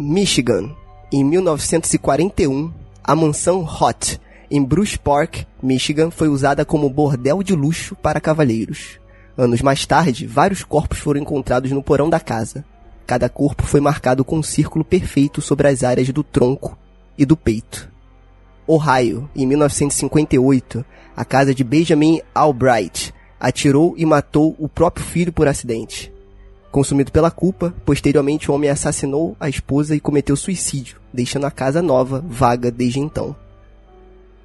[0.00, 0.74] Michigan,
[1.12, 2.72] em 1941,
[3.04, 4.18] a mansão Hot,
[4.50, 8.98] em Bruce Park, Michigan, foi usada como bordel de luxo para cavalheiros.
[9.36, 12.64] Anos mais tarde, vários corpos foram encontrados no porão da casa.
[13.06, 16.78] Cada corpo foi marcado com um círculo perfeito sobre as áreas do tronco
[17.18, 17.92] e do peito.
[18.66, 20.82] Ohio, em 1958,
[21.14, 26.10] a casa de Benjamin Albright atirou e matou o próprio filho por acidente.
[26.70, 31.82] Consumido pela culpa, posteriormente o homem assassinou a esposa e cometeu suicídio, deixando a casa
[31.82, 33.34] nova vaga desde então.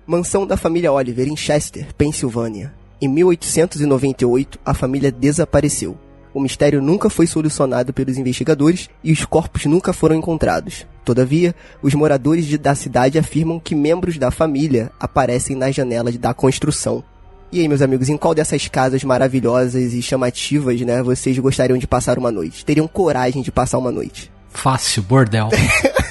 [0.08, 2.74] Mansão da família Oliver em Chester, Pensilvânia.
[3.00, 5.98] Em 1898, a família desapareceu.
[6.34, 10.86] O mistério nunca foi solucionado pelos investigadores e os corpos nunca foram encontrados.
[11.04, 17.04] Todavia, os moradores da cidade afirmam que membros da família aparecem nas janelas da construção.
[17.52, 21.88] E aí, meus amigos, em qual dessas casas maravilhosas e chamativas, né, vocês gostariam de
[21.88, 22.66] passar uma noite?
[22.66, 24.32] Teriam coragem de passar uma noite?
[24.50, 25.50] Fácil, bordel.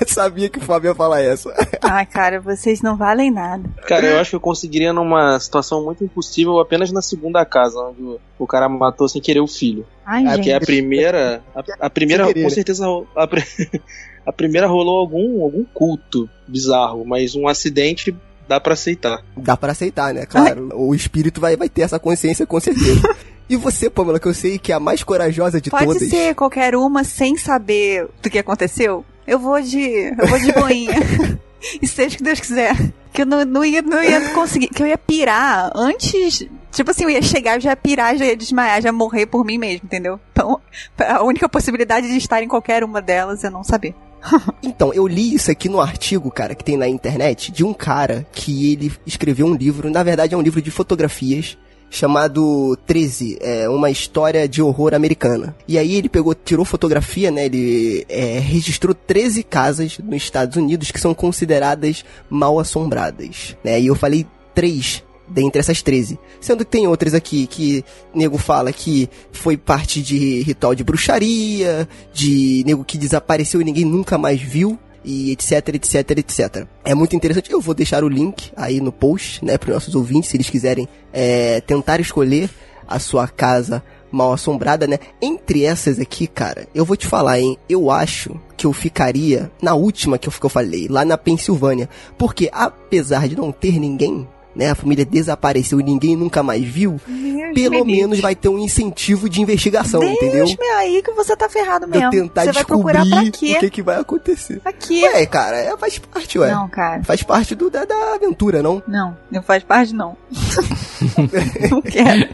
[0.07, 1.51] Sabia que o Fábio ia falar essa.
[1.83, 3.69] Ai, cara, vocês não valem nada.
[3.87, 8.19] Cara, eu acho que eu conseguiria numa situação muito impossível apenas na segunda casa, onde
[8.39, 9.87] o cara matou sem querer o filho.
[10.05, 10.53] Ai, É, gente.
[10.53, 11.43] a primeira.
[11.55, 12.87] A, a primeira, com certeza.
[13.17, 13.27] A,
[14.27, 18.15] a primeira rolou algum, algum culto bizarro, mas um acidente
[18.49, 19.23] dá pra aceitar.
[19.37, 20.27] Dá pra aceitar, né?
[20.27, 23.03] Claro, o espírito vai, vai ter essa consciência com certeza.
[23.47, 26.09] E você, Pamela, que eu sei que é a mais corajosa de Pode todas.
[26.09, 29.05] ser qualquer uma sem saber do que aconteceu?
[29.27, 30.15] Eu vou de.
[30.19, 30.95] Eu vou de boinha.
[31.81, 32.75] e seja o que Deus quiser.
[33.13, 34.69] Que eu não, não, ia, não ia conseguir.
[34.69, 36.47] Que eu ia pirar antes.
[36.73, 39.27] Tipo assim, eu ia chegar, eu já ia pirar, já ia desmaiar, já ia morrer
[39.27, 40.19] por mim mesmo, entendeu?
[40.33, 40.61] Então,
[40.99, 43.95] a única possibilidade de estar em qualquer uma delas é não saber.
[44.63, 48.27] Então, eu li isso aqui no artigo, cara, que tem na internet, de um cara
[48.33, 51.57] que ele escreveu um livro, na verdade é um livro de fotografias,
[51.91, 55.55] chamado 13, é uma história de horror americana.
[55.69, 60.91] E aí ele pegou, tirou fotografia, né, ele é, registrou 13 casas nos Estados Unidos
[60.91, 66.19] que são consideradas mal assombradas, né, e eu falei três dentre essas 13.
[66.41, 71.89] Sendo que tem outras aqui que nego fala que foi parte de ritual de bruxaria,
[72.13, 74.79] de nego que desapareceu e ninguém nunca mais viu.
[75.07, 76.67] E etc, etc, etc.
[76.83, 77.53] É muito interessante.
[77.53, 80.49] Eu vou deixar o link aí no post, né, para os nossos ouvintes, se eles
[80.49, 82.49] quiserem é, tentar escolher
[82.89, 83.83] a sua casa
[84.15, 84.99] mal assombrada, né?
[85.21, 87.59] Entre essas aqui, cara, eu vou te falar, hein?
[87.69, 91.89] Eu acho que eu ficaria na última que eu, que eu falei, lá na Pensilvânia.
[92.17, 94.71] Porque apesar de não ter ninguém, né?
[94.71, 97.01] A família desapareceu e ninguém nunca mais viu.
[97.07, 100.47] Deus Pelo me menos vai ter um incentivo de investigação, Deus entendeu?
[100.47, 102.11] me aí que você tá ferrado De eu mesmo.
[102.11, 104.61] tentar você vai descobrir procurar pra o que, que vai acontecer.
[104.61, 105.03] Pra quê?
[105.05, 106.51] Ué, cara, é, faz parte, ué.
[106.51, 107.03] Não, cara.
[107.05, 108.83] Faz parte do, da, da aventura, não?
[108.87, 110.17] Não, não faz parte, não.
[111.71, 112.29] não quero.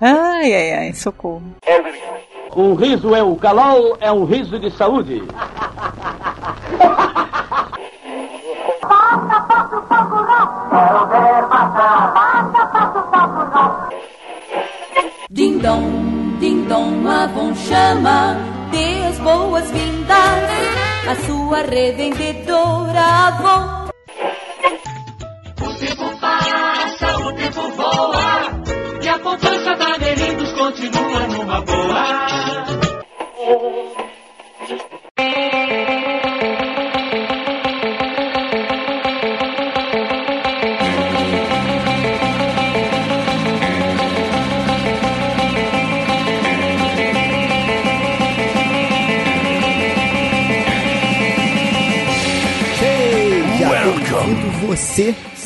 [0.00, 1.42] Ai, ai, ai, socorro.
[2.56, 5.22] Um riso é o calol, é um riso de saúde.
[15.30, 18.36] Ding dong, ding dong, a Avon chama,
[18.70, 20.50] dê as boas-vindas
[21.08, 23.90] à sua revendedora Avon.
[25.62, 26.59] O tempo passa,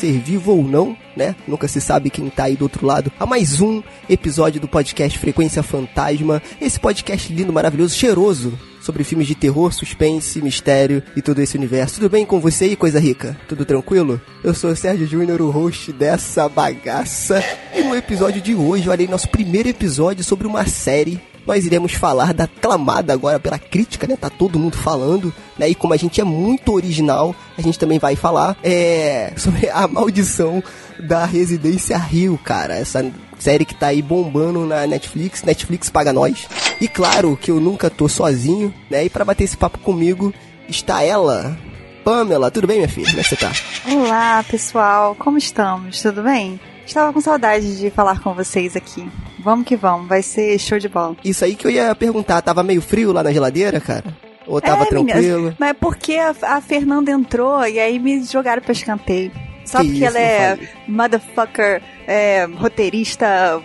[0.05, 1.35] ser vivo ou não, né?
[1.47, 3.11] Nunca se sabe quem tá aí do outro lado.
[3.19, 6.41] A mais um episódio do podcast Frequência Fantasma.
[6.61, 8.53] Esse podcast lindo, maravilhoso, cheiroso.
[8.79, 11.95] Sobre filmes de terror, suspense, mistério e todo esse universo.
[11.95, 13.35] Tudo bem com você e coisa rica?
[13.47, 14.21] Tudo tranquilo?
[14.43, 17.43] Eu sou o Sérgio Júnior, o host dessa bagaça.
[17.73, 21.93] E no episódio de hoje, olha aí, nosso primeiro episódio sobre uma série nós iremos
[21.93, 24.15] falar da aclamada agora pela crítica, né?
[24.15, 25.69] Tá todo mundo falando, né?
[25.69, 29.87] E como a gente é muito original, a gente também vai falar é, sobre a
[29.87, 30.63] maldição
[30.99, 32.75] da Residência Rio, cara.
[32.75, 33.05] Essa
[33.37, 35.43] série que tá aí bombando na Netflix.
[35.43, 36.47] Netflix paga nós.
[36.81, 39.05] E claro que eu nunca tô sozinho, né?
[39.05, 40.33] E pra bater esse papo comigo
[40.67, 41.57] está ela,
[42.03, 42.49] Pamela.
[42.49, 43.07] Tudo bem, minha filha?
[43.07, 43.51] Como é que você tá?
[43.91, 46.01] Olá, pessoal, como estamos?
[46.01, 46.59] Tudo bem?
[46.85, 49.07] Estava com saudade de falar com vocês aqui.
[49.39, 51.15] Vamos que vamos, vai ser show de bola.
[51.23, 52.41] Isso aí que eu ia perguntar.
[52.41, 54.03] Tava meio frio lá na geladeira, cara?
[54.47, 55.37] Ou tava É, tranquilo?
[55.37, 59.31] meninas, Mas é porque a, a Fernanda entrou e aí me jogaram pra escanteio.
[59.65, 63.59] Só Que porque isso, ela é motherfucker, é, roteirista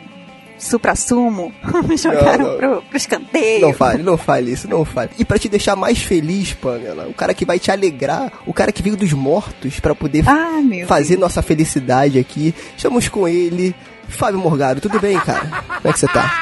[0.61, 1.53] supra-sumo,
[1.89, 2.57] me jogaram não.
[2.59, 3.63] Pro, pro escanteio.
[3.63, 5.11] Não fale, não fale isso, não fale.
[5.19, 8.71] E pra te deixar mais feliz, Pamela, o cara que vai te alegrar, o cara
[8.73, 11.21] que veio dos mortos pra poder Ah, fazer Deus.
[11.21, 12.55] nossa felicidade aqui.
[12.77, 13.75] Estamos com ele,
[14.09, 14.81] Fábio Morgado.
[14.81, 15.47] Tudo bem, cara?
[15.67, 16.33] Como é que você tá?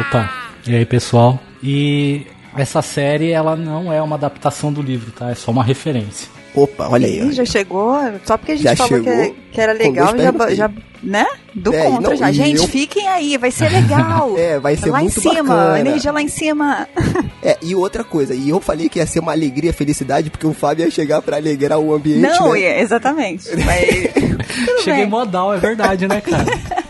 [0.00, 0.30] Opa,
[0.66, 1.38] e aí pessoal?
[1.62, 2.26] E
[2.56, 5.30] essa série ela não é uma adaptação do livro, tá?
[5.30, 6.28] É só uma referência.
[6.54, 7.20] Opa, olha aí.
[7.28, 10.54] Ih, já chegou, só porque a gente Já falou que, chegou que era legal, já,
[10.54, 10.70] já,
[11.02, 11.26] né?
[11.54, 12.32] Do É, contra não, já.
[12.32, 14.34] Gente, eu- fiquem aí, vai ser legal.
[14.38, 15.80] É, vai ser lá muito em cima, bacana.
[15.80, 16.88] energia lá em cima.
[17.40, 20.52] É, e outra coisa, e eu falei que ia ser uma alegria, felicidade, porque o
[20.52, 22.62] Fábio ia chegar pra alegrar o ambiente, Não, né?
[22.62, 23.48] é, exatamente.
[23.64, 25.06] Mas, Cheguei bem.
[25.06, 26.44] modal, é verdade, né, cara?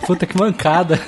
[0.06, 0.98] Puta que mancada.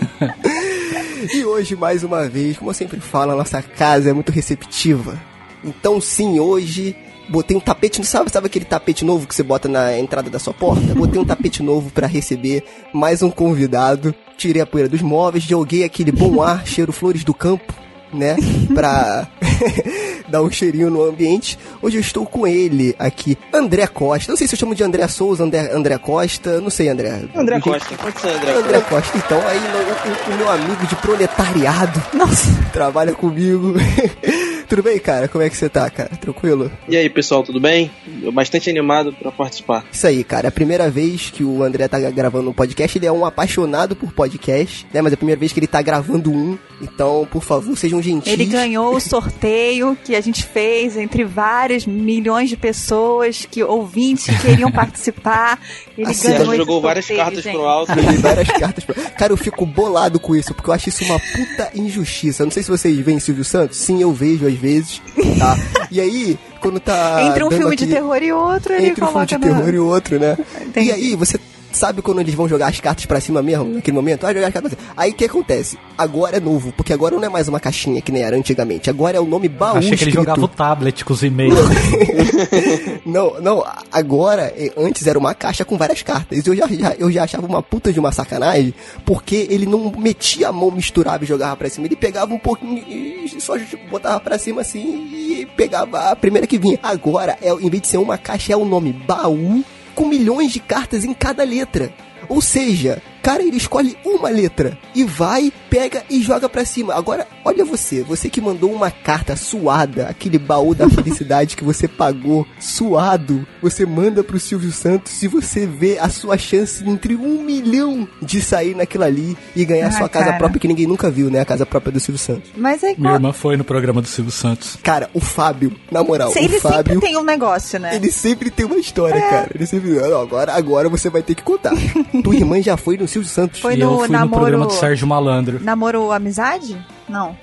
[1.33, 5.19] E hoje, mais uma vez, como eu sempre falo, a nossa casa é muito receptiva.
[5.65, 6.95] Então, sim, hoje
[7.31, 10.53] botei um tapete, sabe, sabe aquele tapete novo que você bota na entrada da sua
[10.53, 10.95] porta?
[10.95, 14.15] Botei um tapete novo pra receber mais um convidado.
[14.37, 17.73] Tirei a poeira dos móveis, joguei aquele bom ar, cheiro flores do campo,
[18.13, 18.37] né?
[18.75, 19.29] Pra
[20.29, 21.59] dar um cheirinho no ambiente.
[21.83, 24.33] Hoje eu estou com ele aqui, André Costa.
[24.33, 27.23] Não sei se eu chamo de André Souza, André, André Costa, não sei, André.
[27.35, 29.13] André Costa, pode ser André que- André Costa.
[29.13, 29.19] Costa.
[29.19, 33.75] Então, aí no- o, o meu amigo de proletariado Nossa, trabalha comigo.
[34.71, 35.27] Tudo bem, cara?
[35.27, 36.11] Como é que você tá, cara?
[36.11, 36.71] Tranquilo?
[36.89, 37.91] E aí, pessoal, tudo bem?
[38.23, 39.85] Eu bastante animado pra participar.
[39.93, 40.47] Isso aí, cara.
[40.47, 42.97] É a primeira vez que o André tá gravando um podcast.
[42.97, 45.03] Ele é um apaixonado por podcast, né?
[45.03, 46.57] Mas é a primeira vez que ele tá gravando um.
[46.81, 48.33] Então, por favor, sejam gentis.
[48.33, 54.25] ele ganhou o sorteio que a gente fez entre vários milhões de pessoas que ouvintes
[54.27, 55.59] que queriam participar.
[55.99, 57.53] Ele Assim, ganhou esse jogou várias sorteio, cartas gente.
[57.55, 57.93] pro alto.
[58.21, 58.85] Várias cartas.
[58.85, 62.45] pra- Cara, eu fico bolado com isso, porque eu acho isso uma puta injustiça.
[62.45, 63.77] Não sei se vocês veem Silvio Santos.
[63.77, 65.03] Sim, eu vejo às vezes,
[65.39, 65.57] tá?
[65.91, 67.23] E aí, quando tá.
[67.25, 69.73] Entre um filme de aqui- terror e outro, ele entre um filme de terror na...
[69.73, 70.37] e outro, né?
[70.61, 70.89] Entendi.
[70.89, 71.39] E aí, você
[71.73, 74.27] sabe quando eles vão jogar as cartas pra cima mesmo, naquele momento?
[74.27, 74.93] Ah, jogar as cartas pra cima.
[74.97, 75.79] Aí o que acontece?
[75.97, 78.89] Agora é novo, porque agora não é mais uma caixinha que nem era antigamente.
[78.91, 80.15] Agora é o nome baú Achei que ele escrito.
[80.15, 81.59] jogava o tablet com os e-mails.
[83.05, 86.47] Não, não, agora, eh, antes era uma caixa com várias cartas.
[86.47, 88.75] Eu já, já- eu já achava uma puta de uma sacanagem,
[89.05, 91.87] porque ele não metia a mão, misturava e jogava pra cima.
[91.87, 93.55] Ele pegava um pouquinho e só
[93.91, 96.79] botava pra cima assim e pegava a primeira que vinha.
[96.83, 99.65] Agora, é, em vez de ser uma caixa, é o nome baú
[99.95, 101.93] com milhões de cartas em cada letra.
[102.29, 106.95] Ou seja, cara, ele escolhe uma letra e vai, pega e joga pra cima.
[106.95, 111.87] Agora, olha você, você que mandou uma carta suada, aquele baú da felicidade que você
[111.89, 117.43] pagou suado, você manda pro Silvio Santos e você vê a sua chance entre um
[117.43, 120.39] milhão de sair naquilo ali e ganhar Ah, sua casa cara.
[120.39, 121.41] própria que ninguém nunca viu, né?
[121.41, 122.51] A casa própria do Silvio Santos.
[122.57, 124.77] Mas é Minha irmã foi no programa do Silvio Santos.
[124.83, 126.95] Cara, o Fábio, na moral, Ele o Fábio.
[126.95, 127.95] sempre tem um negócio, né?
[127.97, 129.51] Ele sempre tem uma história, cara.
[129.55, 129.91] Ele sempre.
[129.91, 131.73] Não, agora, agora você vai ter que contar.
[132.23, 133.61] Tua irmã já foi no Silvio Santos.
[133.61, 135.59] Foi e no eu fui no namoro- programa do Sérgio Malandro.
[135.63, 136.77] Namoro amizade?
[137.09, 137.37] Não.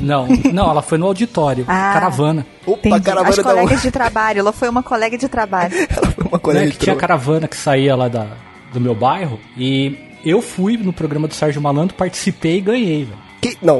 [0.00, 1.64] Não, não, ela foi no auditório.
[1.68, 1.90] Ah.
[1.94, 2.44] Caravana.
[2.66, 3.00] Opa, Entendi.
[3.04, 4.38] caravana As da colegas de trabalho.
[4.40, 5.72] Ela foi uma colega de trabalho.
[5.88, 7.00] Ela foi uma colega que de tinha trabalho.
[7.00, 8.26] caravana que saía lá da,
[8.72, 9.38] do meu bairro.
[9.56, 13.18] E eu fui no programa do Sérgio Malandro, participei e ganhei, velho.
[13.40, 13.56] Que...
[13.62, 13.78] Não,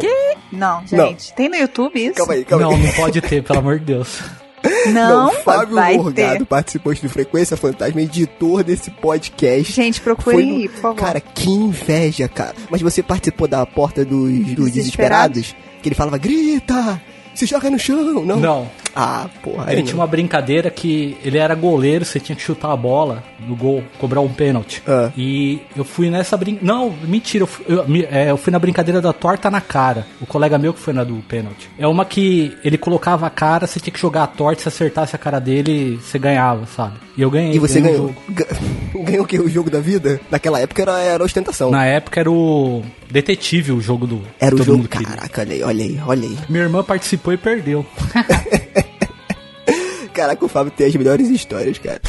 [0.53, 1.35] Não, gente.
[1.35, 2.15] Tem no YouTube isso?
[2.15, 2.83] calma aí, calma Não, aí.
[2.87, 4.21] não pode ter, pelo amor de Deus.
[4.93, 6.45] Não, Fábio vai Morgado, ter.
[6.47, 9.73] participante do Frequência Fantasma, editor desse podcast.
[9.73, 10.97] Gente, procure Foi no- aí, por favor.
[10.97, 12.55] Cara, que inveja, cara.
[12.71, 14.73] Mas você participou da porta dos, dos Desesperados?
[14.73, 15.57] desesperados?
[15.83, 17.01] Que ele falava, grita!
[17.39, 18.25] Se joga no chão!
[18.25, 18.41] Não.
[18.41, 18.69] Não.
[18.97, 19.71] Ah, porra.
[19.71, 19.87] Ele não.
[19.87, 23.85] tinha uma brincadeira que ele era goleiro, você tinha que chutar a bola no gol,
[23.97, 24.83] cobrar um pênalti.
[24.85, 25.13] Ah.
[25.17, 26.75] E eu fui nessa brincadeira.
[26.75, 30.05] Não, mentira, eu fui, eu, é, eu fui na brincadeira da torta na cara.
[30.21, 31.71] O colega meu que foi na do pênalti.
[31.79, 35.15] É uma que ele colocava a cara, você tinha que jogar a torta, se acertasse
[35.15, 36.99] a cara dele, você ganhava, sabe?
[37.17, 37.55] E eu ganhei.
[37.55, 38.49] E você ganhei o ganhou?
[39.05, 39.39] Ganhou o quê?
[39.39, 40.21] O jogo da vida?
[40.29, 41.71] Naquela época era, era ostentação.
[41.71, 44.23] Na época era o Detetive, o jogo do.
[44.39, 44.89] Era o todo jogo.
[44.89, 46.39] Caraca, olha aí, olha aí, olha aí.
[46.49, 47.85] Minha irmã participou e perdeu.
[50.13, 52.01] Caraca, o Fábio tem as melhores histórias, cara.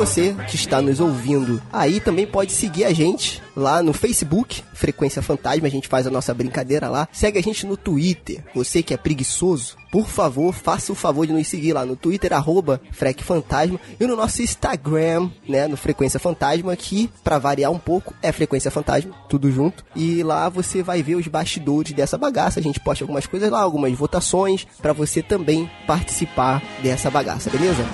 [0.00, 5.20] Você que está nos ouvindo aí também pode seguir a gente lá no Facebook, Frequência
[5.20, 7.06] Fantasma, a gente faz a nossa brincadeira lá.
[7.12, 8.42] Segue a gente no Twitter.
[8.54, 12.32] Você que é preguiçoso, por favor, faça o favor de nos seguir lá no Twitter,
[12.32, 17.78] arroba Frec Fantasma, e no nosso Instagram, né, no Frequência Fantasma, que, pra variar um
[17.78, 19.84] pouco, é Frequência Fantasma, tudo junto.
[19.94, 23.60] E lá você vai ver os bastidores dessa bagaça, a gente posta algumas coisas lá,
[23.60, 27.84] algumas votações, pra você também participar dessa bagaça, beleza?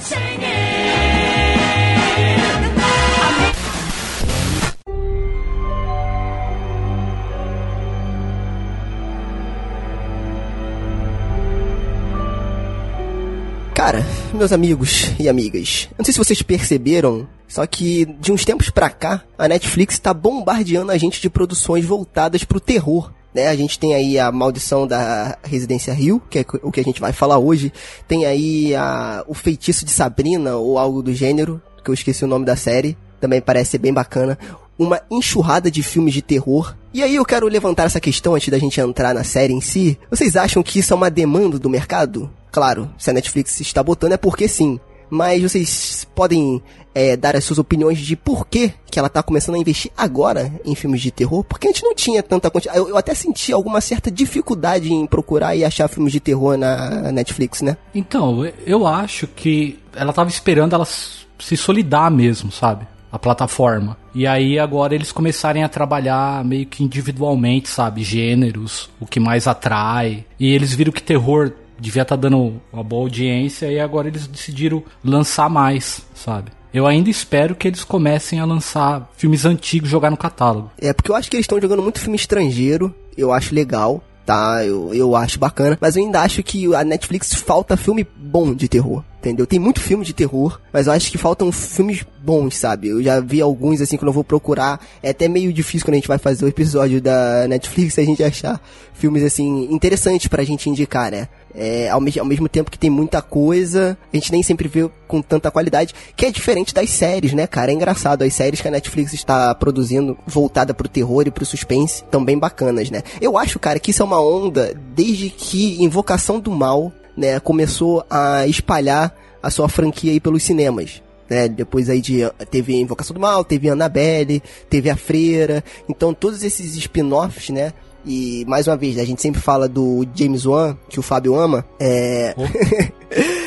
[13.87, 18.69] Cara, meus amigos e amigas, não sei se vocês perceberam, só que de uns tempos
[18.69, 23.13] pra cá, a Netflix tá bombardeando a gente de produções voltadas pro terror.
[23.33, 26.83] Né, a gente tem aí a maldição da Residência Rio, que é o que a
[26.83, 27.73] gente vai falar hoje.
[28.09, 32.29] Tem aí a, o feitiço de Sabrina, ou algo do gênero, que eu esqueci o
[32.29, 32.99] nome da série.
[33.21, 34.37] Também parece ser bem bacana.
[34.77, 36.75] Uma enxurrada de filmes de terror.
[36.93, 39.97] E aí eu quero levantar essa questão antes da gente entrar na série em si.
[40.11, 42.29] Vocês acham que isso é uma demanda do mercado?
[42.57, 44.81] Claro, se a Netflix está botando é porque sim.
[45.11, 46.63] Mas vocês podem
[46.95, 50.51] é, dar as suas opiniões de por que, que ela tá começando a investir agora
[50.65, 51.45] em filmes de terror?
[51.45, 52.79] Porque a gente não tinha tanta quantidade.
[52.79, 57.13] Eu, eu até senti alguma certa dificuldade em procurar e achar filmes de terror na
[57.13, 57.77] Netflix, né?
[57.95, 62.89] Então, eu acho que ela tava esperando ela se solidar mesmo, sabe?
[63.13, 63.99] A plataforma.
[64.15, 68.03] E aí agora eles começarem a trabalhar meio que individualmente, sabe?
[68.03, 70.25] Gêneros, o que mais atrai.
[70.41, 74.27] E eles viram que terror devia estar tá dando uma boa audiência e agora eles
[74.27, 76.51] decidiram lançar mais, sabe?
[76.73, 80.71] Eu ainda espero que eles comecem a lançar filmes antigos jogar no catálogo.
[80.79, 84.63] É, porque eu acho que eles estão jogando muito filme estrangeiro, eu acho legal, tá?
[84.65, 88.69] Eu, eu acho bacana, mas eu ainda acho que a Netflix falta filme bom de
[88.69, 89.47] terror entendeu?
[89.47, 92.89] Tem muito filme de terror, mas eu acho que faltam filmes bons, sabe?
[92.89, 94.81] Eu já vi alguns, assim, quando eu vou procurar.
[95.03, 98.23] É até meio difícil quando a gente vai fazer o episódio da Netflix a gente
[98.23, 98.61] achar
[98.95, 101.29] filmes, assim, interessantes pra gente indicar, né?
[101.59, 104.91] É, ao, me ao mesmo tempo que tem muita coisa, a gente nem sempre vê
[105.09, 107.71] com tanta qualidade, que é diferente das séries, né, cara?
[107.71, 112.05] É engraçado, as séries que a Netflix está produzindo, voltada pro terror e pro suspense,
[112.11, 113.03] tão bem bacanas, né?
[113.21, 118.05] Eu acho, cara, que isso é uma onda desde que Invocação do Mal né, começou
[118.11, 121.03] a espalhar a sua franquia aí pelos cinemas.
[121.29, 122.21] Né, depois aí de
[122.51, 127.73] teve Invocação do Mal, teve Annabelle, teve A Freira, então todos esses spin-offs, né,
[128.07, 131.65] e mais uma vez, a gente sempre fala do James Wan, que o Fábio ama,
[131.81, 132.35] é...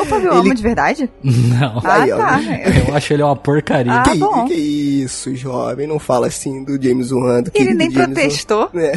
[0.01, 0.39] O Fábio ele...
[0.39, 1.10] ama de verdade?
[1.24, 1.82] Não.
[1.84, 2.39] Ah, Aí, tá.
[2.88, 3.94] Eu acho ele uma porcaria.
[3.94, 4.46] Ah, que, bom.
[4.46, 8.82] que isso, jovem, não fala assim do James Wan, do Ele nem James protestou, Wan.
[8.82, 8.94] É.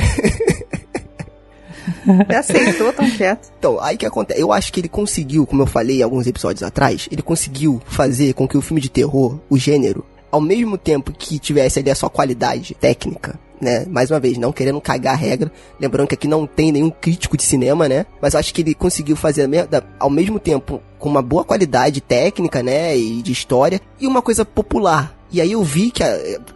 [2.29, 3.53] ele aceitou tão quieto.
[3.57, 4.41] Então, aí que acontece?
[4.41, 8.49] Eu acho que ele conseguiu, como eu falei alguns episódios atrás, ele conseguiu fazer com
[8.49, 12.11] que o filme de terror, o gênero, ao mesmo tempo que tivesse ali a sua
[12.11, 13.87] qualidade técnica, né?
[13.89, 15.51] Mais uma vez, não querendo cagar a regra,
[15.81, 18.05] lembrando que aqui não tem nenhum crítico de cinema, né?
[18.21, 19.49] Mas eu acho que ele conseguiu fazer
[19.99, 22.97] ao mesmo tempo com uma boa qualidade técnica, né?
[22.97, 25.17] E de história, e uma coisa popular.
[25.31, 26.03] E aí eu vi que,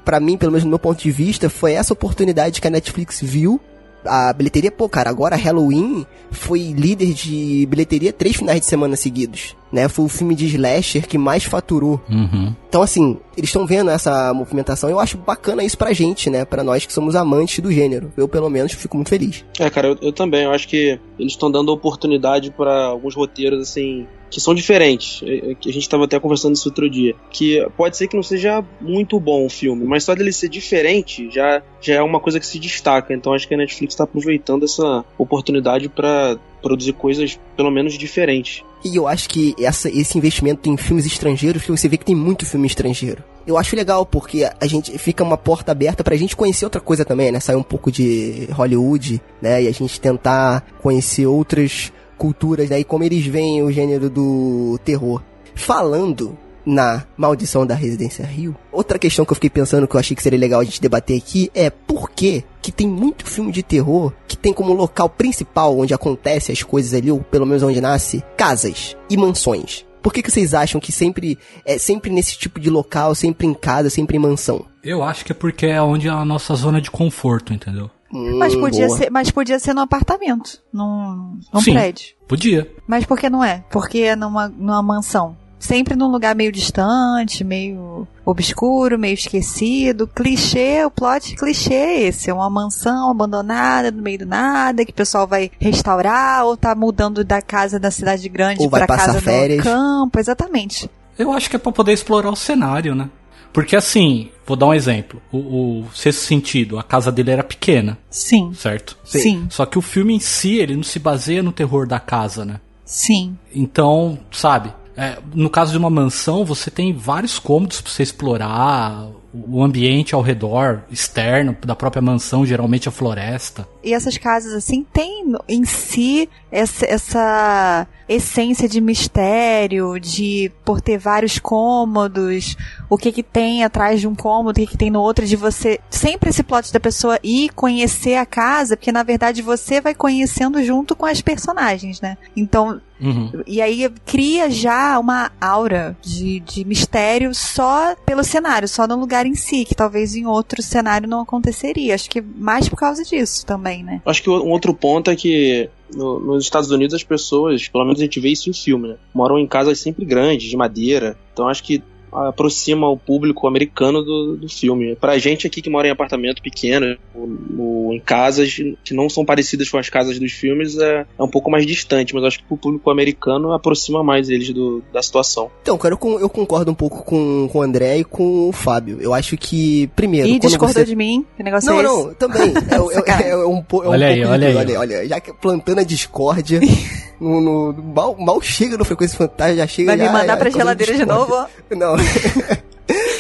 [0.05, 3.21] para mim, pelo menos do meu ponto de vista, foi essa oportunidade que a Netflix
[3.23, 3.61] viu
[4.07, 9.57] a bilheteria, pô, cara, agora Halloween foi líder de bilheteria três finais de semana seguidos,
[9.73, 9.89] né?
[9.89, 12.01] Foi o filme de slasher que mais faturou.
[12.09, 12.55] Uhum.
[12.69, 14.91] Então, assim, eles estão vendo essa movimentação.
[14.91, 16.45] Eu acho bacana isso pra gente, né?
[16.45, 18.13] Pra nós que somos amantes do gênero.
[18.17, 19.45] Eu, pelo menos, fico muito feliz.
[19.59, 20.45] É, cara, eu, eu também.
[20.45, 25.23] Eu acho que eles estão dando oportunidade para alguns roteiros, assim, que são diferentes.
[25.23, 27.15] É, é, que A gente tava até conversando isso outro dia.
[27.31, 31.31] Que pode ser que não seja muito bom o filme, mas só dele ser diferente
[31.31, 33.15] já, já é uma coisa que se destaca.
[33.15, 38.63] Então acho que a Netflix tá aproveitando essa oportunidade para produzir coisas pelo menos diferentes.
[38.85, 42.15] E eu acho que essa, esse investimento em filmes estrangeiros, que você vê que tem
[42.15, 43.25] muito filme estrangeiro.
[43.47, 47.07] Eu acho legal, porque a gente fica uma porta aberta pra gente conhecer outra coisa
[47.07, 47.41] também, né?
[47.41, 49.63] Sair um pouco de Hollywood, né?
[49.63, 52.81] E a gente tentar conhecer outras culturas, né?
[52.81, 55.23] E como eles veem o gênero do terror.
[55.55, 60.17] Falando na Maldição da Residência Rio, outra questão que eu fiquei pensando que eu achei
[60.17, 63.63] que seria legal a gente debater aqui é por que que tem muito filme de
[63.63, 67.81] terror que tem como local principal onde acontece as coisas ali, ou pelo menos onde
[67.81, 69.87] nasce, casas e mansões.
[70.03, 73.53] Por que, que vocês acham que sempre é sempre nesse tipo de local, sempre em
[73.53, 74.65] casa, sempre em mansão?
[74.83, 77.91] Eu acho que é porque é onde é a nossa zona de conforto, entendeu?
[78.13, 78.99] Hum, Mas podia, boa.
[78.99, 81.73] ser, mas podia ser num apartamento, num, num Sim.
[81.73, 82.15] prédio.
[82.29, 82.71] Podia.
[82.87, 83.65] Mas por que não é?
[83.71, 85.37] Porque é numa, numa mansão.
[85.59, 90.07] Sempre num lugar meio distante, meio obscuro, meio esquecido.
[90.07, 92.29] Clichê, o plot clichê é esse.
[92.31, 96.75] É uma mansão abandonada no meio do nada, que o pessoal vai restaurar ou tá
[96.75, 99.59] mudando da casa da cidade grande passar casa férias.
[99.59, 100.19] no campo.
[100.21, 100.91] Exatamente.
[101.19, 103.09] Eu acho que é pra poder explorar o cenário, né?
[103.53, 105.21] Porque assim, vou dar um exemplo.
[105.33, 108.53] O, o sexto sentido, a casa dele era pequena, Sim.
[108.55, 108.97] certo?
[109.05, 109.21] Sim.
[109.21, 109.47] Sim.
[109.51, 112.61] Só que o filme em si, ele não se baseia no terror da casa, né?
[112.85, 113.37] Sim.
[113.53, 119.09] Então, sabe, é, no caso de uma mansão, você tem vários cômodos pra você explorar,
[119.33, 123.69] o ambiente ao redor, externo da própria mansão, geralmente a floresta.
[123.87, 130.99] E essas casas, assim, têm em si essa, essa essência de mistério, de por ter
[130.99, 132.57] vários cômodos,
[132.91, 135.37] o que que tem atrás de um cômodo, o que que tem no outro, de
[135.37, 139.95] você sempre esse plot da pessoa ir conhecer a casa, porque na verdade você vai
[139.95, 142.17] conhecendo junto com as personagens, né?
[142.37, 143.43] Então, Uhum.
[143.47, 149.27] E aí cria já uma aura de, de mistério só pelo cenário, só no lugar
[149.27, 151.95] em si, que talvez em outro cenário não aconteceria.
[151.95, 154.01] Acho que mais por causa disso também, né?
[154.07, 158.01] Acho que um outro ponto é que no- nos Estados Unidos as pessoas, pelo menos
[158.01, 158.97] a gente vê isso em filme, né?
[159.15, 161.17] Moram em casas sempre grandes, de madeira.
[161.33, 161.83] Então acho que
[162.13, 164.97] aproxima o público americano do, do filme.
[164.97, 169.25] Pra gente aqui que mora em apartamento pequeno, ou- ou em casas que não são
[169.25, 172.45] parecidas com as casas dos filmes, é, é um pouco mais distante, mas acho que
[172.45, 175.51] pro público americano aproxima mais eles do- da situação.
[175.63, 178.99] Então, cara, eu, eu concordo um pouco com, com o André e com o Fábio.
[179.01, 180.85] Eu acho que, primeiro, Ih, discordou você...
[180.85, 181.25] de mim?
[181.37, 181.93] Que negócio Não, é esse?
[181.93, 182.53] não, também.
[182.71, 184.57] É, o- é- é um, é um Olha aí, pouco de olha aí.
[184.57, 186.61] olha, olha, já que plantando a discórdia,
[187.21, 187.41] no,
[187.73, 190.51] no- mal, mal chega no Frequência Fantasma, já chega Vai me já- mandar já pra
[190.51, 191.35] geladeira de novo?
[191.71, 191.97] Não.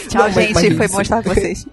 [0.09, 0.55] Tchau, Não, mas- gente.
[0.55, 1.67] mas Foi isso- bom estar com vocês.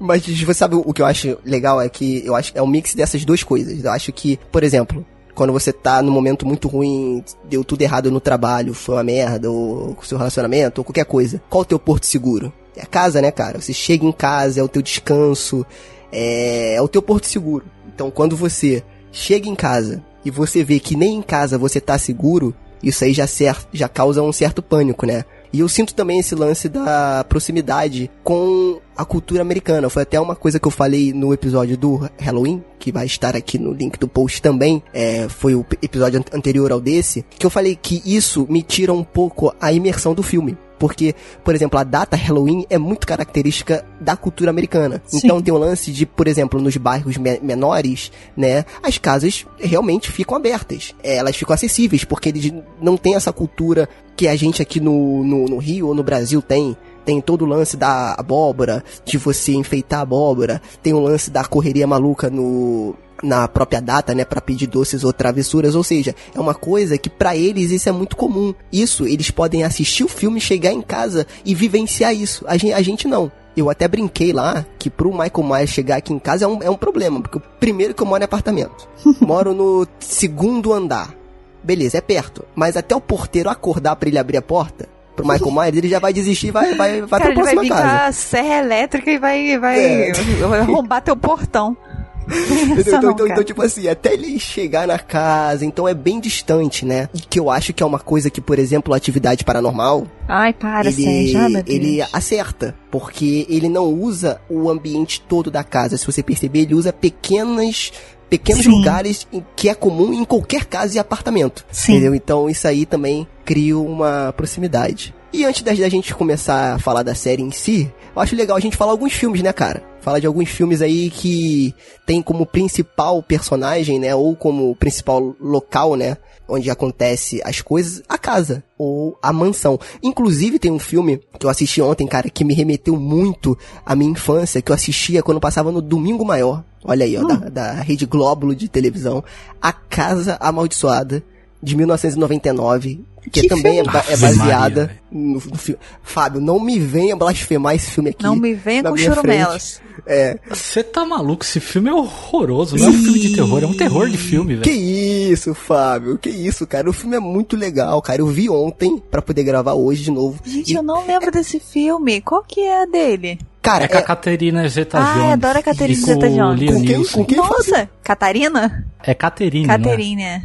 [0.00, 2.94] Mas você sabe o que eu acho legal é que eu acho é um mix
[2.94, 3.84] dessas duas coisas.
[3.84, 8.10] Eu acho que, por exemplo, quando você tá num momento muito ruim, deu tudo errado
[8.10, 11.40] no trabalho, foi uma merda, ou com o seu relacionamento, ou qualquer coisa.
[11.48, 12.52] Qual o teu porto seguro?
[12.76, 13.60] É a casa, né, cara?
[13.60, 15.64] Você chega em casa, é o teu descanso,
[16.10, 17.64] é, é o teu porto seguro.
[17.94, 18.82] Então, quando você
[19.12, 23.12] chega em casa e você vê que nem em casa você tá seguro, isso aí
[23.12, 23.24] já,
[23.72, 25.24] já causa um certo pânico, né?
[25.52, 29.88] E eu sinto também esse lance da proximidade com a cultura americana.
[29.88, 33.56] Foi até uma coisa que eu falei no episódio do Halloween, que vai estar aqui
[33.56, 34.82] no link do post também.
[34.92, 38.92] É, foi o episódio an- anterior ao desse, que eu falei que isso me tira
[38.92, 40.58] um pouco a imersão do filme.
[40.78, 41.14] Porque,
[41.44, 45.00] por exemplo, a data Halloween é muito característica da cultura americana.
[45.06, 45.18] Sim.
[45.24, 50.10] Então tem o lance de, por exemplo, nos bairros me- menores, né, as casas realmente
[50.10, 50.94] ficam abertas.
[51.02, 55.24] É, Elas ficam acessíveis, porque eles não têm essa cultura que a gente aqui no,
[55.24, 56.76] no, no Rio ou no Brasil tem.
[57.04, 60.62] Tem todo o lance da abóbora, de você enfeitar a abóbora.
[60.82, 65.12] Tem o lance da correria maluca no, na própria data, né, Pra pedir doces ou
[65.12, 68.54] travessuras, ou seja, é uma coisa que pra eles isso é muito comum.
[68.72, 72.44] Isso, eles podem assistir o filme, chegar em casa e vivenciar isso.
[72.48, 73.30] A gente, a gente não.
[73.56, 76.68] Eu até brinquei lá que pro Michael Myers chegar aqui em casa é um, é
[76.68, 78.88] um problema, porque primeiro que eu moro em apartamento.
[79.20, 81.14] moro no segundo andar.
[81.62, 82.44] Beleza, é perto.
[82.54, 85.98] Mas até o porteiro acordar pra ele abrir a porta, pro Michael Myers, ele já
[86.00, 88.04] vai desistir e vai, vai, vai Cara, pra ele vai próxima vir com casa.
[88.06, 90.12] a serra elétrica e vai, vai, É.
[90.60, 91.76] arrombar teu portão.
[92.76, 93.32] Então, não, então, cara.
[93.32, 97.08] então, tipo assim, até ele chegar na casa, então é bem distante, né?
[97.14, 100.52] E que eu acho que é uma coisa que, por exemplo, a atividade paranormal, Ai,
[100.52, 101.64] para, ele, Sérgio.
[101.66, 102.74] Ele acerta.
[102.90, 105.96] Porque ele não usa o ambiente todo da casa.
[105.96, 107.92] Se você perceber, ele usa pequenas.
[108.30, 108.70] Pequenos Sim.
[108.70, 111.64] lugares em que é comum em qualquer casa e apartamento.
[111.70, 111.92] Sim.
[111.92, 112.14] Entendeu?
[112.14, 115.14] Então isso aí também cria uma proximidade.
[115.32, 118.60] E antes da gente começar a falar da série em si, eu acho legal a
[118.60, 119.82] gente falar alguns filmes, né, cara?
[120.04, 125.96] Falar de alguns filmes aí que tem como principal personagem, né, ou como principal local,
[125.96, 129.80] né, onde acontece as coisas, a casa ou a mansão.
[130.02, 134.10] Inclusive tem um filme que eu assisti ontem, cara, que me remeteu muito à minha
[134.10, 136.62] infância, que eu assistia quando passava no Domingo Maior.
[136.84, 139.24] Olha aí, ó, da, da Rede Glóbulo de televisão.
[139.62, 141.24] A Casa Amaldiçoada,
[141.62, 145.80] de 1999, que, Que também é, é baseada Maria, no, no filme.
[146.02, 148.22] Fábio, não me venha blasfemar esse filme aqui.
[148.22, 149.80] Não me venha com churumelas.
[150.06, 151.44] É, Você tá maluco?
[151.44, 152.76] Esse filme é horroroso.
[152.76, 155.32] Não é um filme de terror, é um terror de filme, que velho.
[155.32, 156.88] isso, Fábio, que isso, cara.
[156.90, 158.20] O filme é muito legal, cara.
[158.20, 160.40] Eu vi ontem pra poder gravar hoje de novo.
[160.44, 162.20] Gente, E, eu não lembro desse filme.
[162.20, 163.38] Qual que é a dele?
[163.62, 165.32] cara, É com a é, Caterina Zeta Ah, Jones.
[165.32, 166.16] adoro a Caterina
[166.50, 167.04] o Liam Com quem?
[167.04, 167.36] Com quem?
[167.38, 168.86] Nossa, Catarina?
[169.02, 169.66] É Caterina.
[169.68, 169.88] não é?
[169.90, 170.42] Caterina.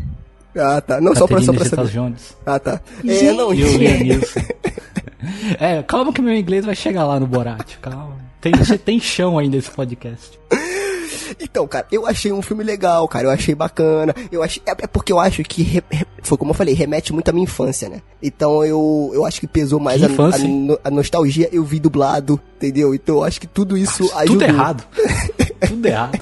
[0.57, 0.99] Ah, tá.
[0.99, 1.89] Não, só pra, só Caterina pra Zeta saber.
[1.91, 2.37] Jones.
[2.45, 2.81] Ah, tá.
[3.07, 3.37] É, Gente.
[3.37, 4.39] não, o Liam Neeson.
[5.59, 8.17] É, calma que meu inglês vai chegar lá no Borat, calma.
[8.41, 8.53] Tem,
[8.85, 10.39] tem chão ainda esse podcast.
[11.39, 13.27] Então, cara, eu achei um filme legal, cara.
[13.27, 14.13] Eu achei bacana.
[14.31, 17.13] Eu achei, é, é porque eu acho que re- re- foi como eu falei, remete
[17.13, 18.01] muito à minha infância, né?
[18.21, 20.47] Então eu, eu acho que pesou mais Que a, infância,
[20.83, 21.47] a a nostalgia.
[21.51, 22.93] Eu vi dublado, entendeu?
[22.95, 24.47] Então eu acho que tudo isso Tudo ajudou.
[24.47, 24.83] errado.
[25.67, 26.19] Tudo errado.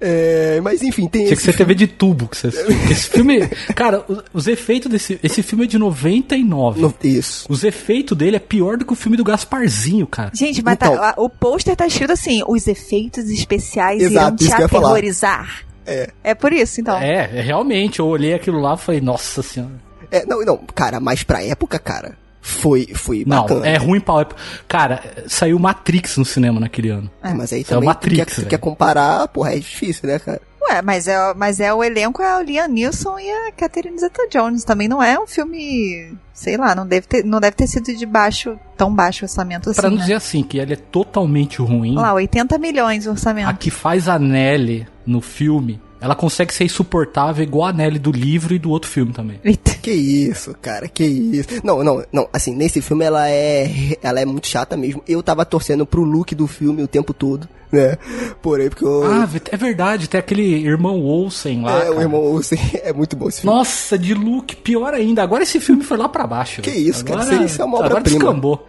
[0.00, 2.70] É, mas enfim, tem Tinha que esse ser TV de tubo que você assistiu.
[2.90, 3.48] Esse filme.
[3.74, 5.18] Cara, os, os efeitos desse.
[5.22, 6.80] Esse filme é de 99.
[6.80, 7.46] no- isso.
[7.48, 10.30] Os efeitos dele é pior do que o filme do Gasparzinho, cara.
[10.34, 10.96] Gente, mas Então.
[10.96, 15.62] tá- o pôster tá escrito assim: os efeitos especiais Exato, irão te aterrorizar.
[15.86, 16.10] É.
[16.22, 16.96] É por isso, então.
[16.98, 19.72] É, é, realmente, eu olhei aquilo lá e falei, nossa senhora.
[20.10, 22.16] É, não, não, cara, mas pra época, cara,
[22.48, 23.66] foi, foi Não, bacana.
[23.68, 24.26] é ruim pra.
[24.66, 27.10] Cara, saiu Matrix no cinema naquele ano.
[27.22, 30.08] É, mas aí é o também Matrix, tu quer, tu quer comparar, porra, é difícil,
[30.08, 30.40] né, cara?
[30.70, 34.64] Ué, mas é, mas é o elenco é o Liam Neeson e a Catherine Zeta-Jones.
[34.64, 38.04] Também não é um filme, sei lá, não deve ter, não deve ter sido de
[38.06, 40.02] baixo, tão baixo orçamento assim, Pra não né?
[40.02, 41.92] dizer assim, que ele é totalmente ruim.
[41.96, 43.48] Olha lá, 80 milhões o orçamento.
[43.48, 48.10] A que faz a Nelly no filme ela consegue ser insuportável igual a Nelly do
[48.12, 49.40] livro e do outro filme também.
[49.44, 49.76] Eita.
[49.78, 51.48] Que isso, cara, que isso.
[51.64, 55.02] Não, não, não, assim, nesse filme ela é ela é muito chata mesmo.
[55.08, 57.96] Eu tava torcendo pro look do filme o tempo todo, né?
[58.42, 59.04] Porém, porque eu...
[59.10, 61.84] Ah, é verdade, tem aquele irmão Olsen lá.
[61.84, 62.02] é, o cara.
[62.02, 63.56] irmão Olsen é muito bom esse filme.
[63.56, 65.22] Nossa, de look, pior ainda.
[65.22, 66.60] Agora esse filme foi lá pra baixo.
[66.60, 68.18] Que isso, cara, Agora- isso é uma Agora obra-prima.
[68.18, 68.68] descambou.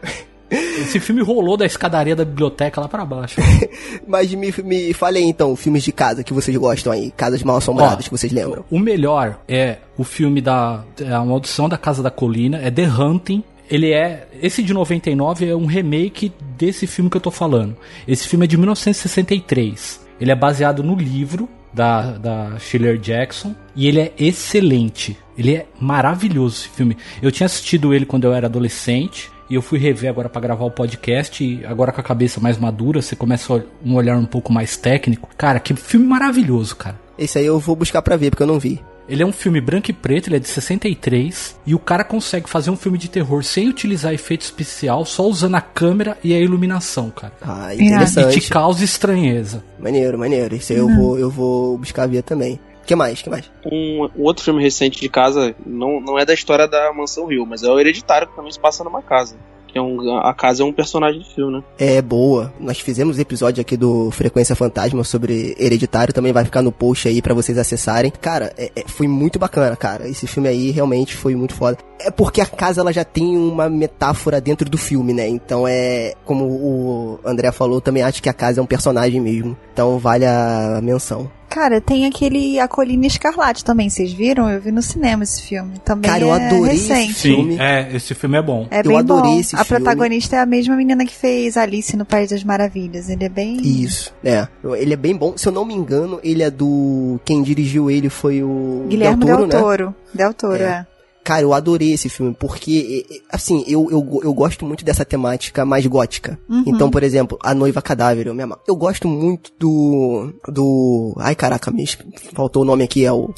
[0.51, 3.39] Esse filme rolou da escadaria da biblioteca lá pra baixo.
[4.07, 7.57] Mas me, me fale aí então, filmes de casa que vocês gostam aí, casas mal
[7.57, 8.65] assombradas Ó, que vocês lembram.
[8.69, 12.87] O melhor é o filme da é a Maldição da Casa da Colina, é The
[12.87, 13.43] Hunting.
[13.69, 14.27] Ele é.
[14.41, 17.77] Esse de 99 é um remake desse filme que eu tô falando.
[18.07, 20.07] Esse filme é de 1963.
[20.19, 23.53] Ele é baseado no livro da, da Schiller Jackson.
[23.75, 25.15] E ele é excelente.
[25.37, 26.97] Ele é maravilhoso esse filme.
[27.21, 29.29] Eu tinha assistido ele quando eu era adolescente.
[29.49, 31.43] E eu fui rever agora pra gravar o podcast.
[31.43, 35.29] E agora com a cabeça mais madura, você começa um olhar um pouco mais técnico.
[35.37, 36.99] Cara, que filme maravilhoso, cara.
[37.17, 38.79] Esse aí eu vou buscar pra ver, porque eu não vi.
[39.09, 42.47] Ele é um filme branco e preto, ele é de 63, e o cara consegue
[42.47, 46.39] fazer um filme de terror sem utilizar efeito especial, só usando a câmera e a
[46.39, 47.33] iluminação, cara.
[47.41, 48.49] Ah, E te interessante.
[48.51, 49.63] causa estranheza.
[49.79, 50.55] Maneiro, maneiro.
[50.55, 52.59] Isso aí eu vou, eu vou buscar ver também.
[52.89, 53.21] Que mais?
[53.21, 53.45] que mais?
[53.65, 57.45] Um, um outro filme recente de casa, não, não é da história da Mansão Rio,
[57.45, 59.35] mas é o Hereditário, que também se passa numa casa.
[59.67, 61.63] Que é um, a casa é um personagem do filme, né?
[61.77, 62.51] É boa.
[62.59, 67.21] Nós fizemos episódio aqui do Frequência Fantasma sobre Hereditário, também vai ficar no post aí
[67.21, 68.11] pra vocês acessarem.
[68.19, 70.09] Cara, é- é- foi muito bacana, cara.
[70.09, 71.77] Esse filme aí realmente foi muito foda.
[71.99, 75.27] É porque a casa ela já tem uma metáfora dentro do filme, né?
[75.27, 79.55] Então é, como o André falou, também acho que a casa é um personagem mesmo.
[79.71, 81.29] Então vale a menção.
[81.49, 84.49] Cara, tem aquele A Colina Escarlate também, vocês viram?
[84.49, 85.79] Eu vi no cinema esse filme.
[85.83, 87.13] Também Cara, eu é adorei esse recente.
[87.15, 87.57] Filme.
[87.59, 88.67] é, esse filme é bom.
[88.69, 89.39] É Eu bem adorei bom.
[89.39, 89.83] esse a filme.
[89.83, 93.09] protagonista é a mesma menina que fez Alice no País das Maravilhas.
[93.09, 93.57] Ele é bem.
[93.61, 94.47] Isso, é.
[94.77, 95.33] Ele é bem bom.
[95.35, 97.19] Se eu não me engano, ele é do.
[97.25, 98.85] Quem dirigiu ele foi o.
[98.87, 99.63] Guilherme Del Toro, Del né?
[99.65, 99.95] Toro.
[100.13, 100.65] Del Toro, É.
[100.65, 100.87] é.
[101.23, 105.85] Cara, eu adorei esse filme, porque, assim, eu, eu, eu gosto muito dessa temática mais
[105.85, 106.39] gótica.
[106.49, 106.63] Uhum.
[106.65, 108.57] Então, por exemplo, A Noiva Cadáver, eu me amo.
[108.67, 110.33] Eu gosto muito do.
[110.47, 111.13] do.
[111.19, 111.85] Ai, caraca, me
[112.33, 113.31] faltou o nome aqui, é o.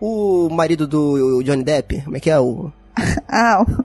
[0.00, 2.02] O marido do Johnny Depp.
[2.02, 2.70] Como é que é o.
[3.28, 3.84] Ah, o-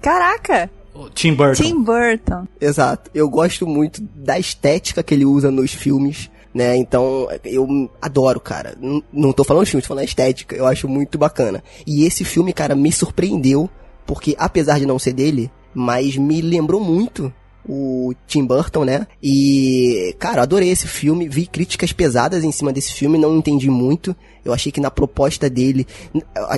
[0.00, 0.70] caraca!
[0.94, 1.62] O Tim Burton.
[1.62, 2.46] Tim Burton.
[2.60, 3.10] Exato.
[3.14, 6.76] Eu gosto muito da estética que ele usa nos filmes, né?
[6.76, 8.74] Então, eu adoro, cara.
[8.80, 10.54] N- Não tô falando filme, tô falando estética.
[10.54, 11.62] Eu acho muito bacana.
[11.86, 13.68] E esse filme, cara, me surpreendeu,
[14.06, 17.32] porque apesar de não ser dele, mas me lembrou muito
[17.68, 19.06] o Tim Burton, né?
[19.22, 23.70] E, cara, eu adorei esse filme, vi críticas pesadas em cima desse filme, não entendi
[23.70, 24.14] muito.
[24.44, 25.86] Eu achei que na proposta dele,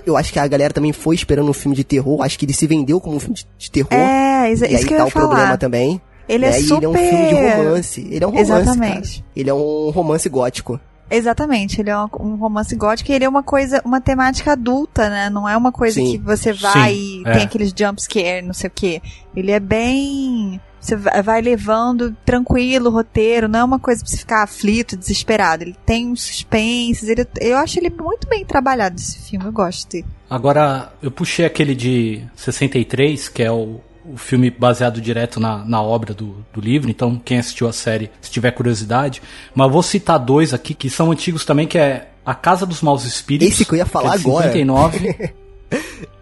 [0.07, 2.55] eu acho que a galera também foi esperando um filme de terror, acho que ele
[2.55, 3.93] se vendeu como um filme de- terror.
[3.93, 5.59] É, isso, E aí isso que eu tá ia o problema falar.
[5.59, 6.01] também.
[6.29, 6.59] Ele é né?
[6.59, 6.77] E super.
[6.77, 8.09] ele é um filme de romance.
[8.11, 9.19] Ele é um romance, Exatamente.
[9.19, 9.31] cara.
[9.37, 10.81] Ele é um romance gótico.
[11.11, 15.29] Exatamente, ele é um, romance gótico e ele é uma coisa, uma temática adulta, né?
[15.29, 16.13] Não é uma coisa Sim.
[16.13, 17.33] que você vai Sim, e é.
[17.33, 19.03] tem aqueles jump scare, não sei o quê.
[19.37, 20.61] Ele é bem.
[20.81, 24.97] Você vai vai levando tranquilo o roteiro, não é uma coisa pra você ficar aflito,
[24.97, 25.63] desesperado.
[25.63, 29.91] Ele tem uns suspenses, ele, eu acho ele muito bem trabalhado esse filme, eu gosto
[29.91, 30.07] dele.
[30.29, 35.83] Agora, eu puxei aquele de 63, que é o, o filme baseado direto na, na
[35.83, 39.23] obra do, do livro, então quem assistiu a série, se tiver curiosidade.
[39.55, 43.05] Mas vou citar dois aqui que são antigos também, que é A Casa dos Maus
[43.05, 43.55] Espíritos.
[43.55, 44.53] Esse que eu ia falar é de agora.
[44.53, 45.35] 59,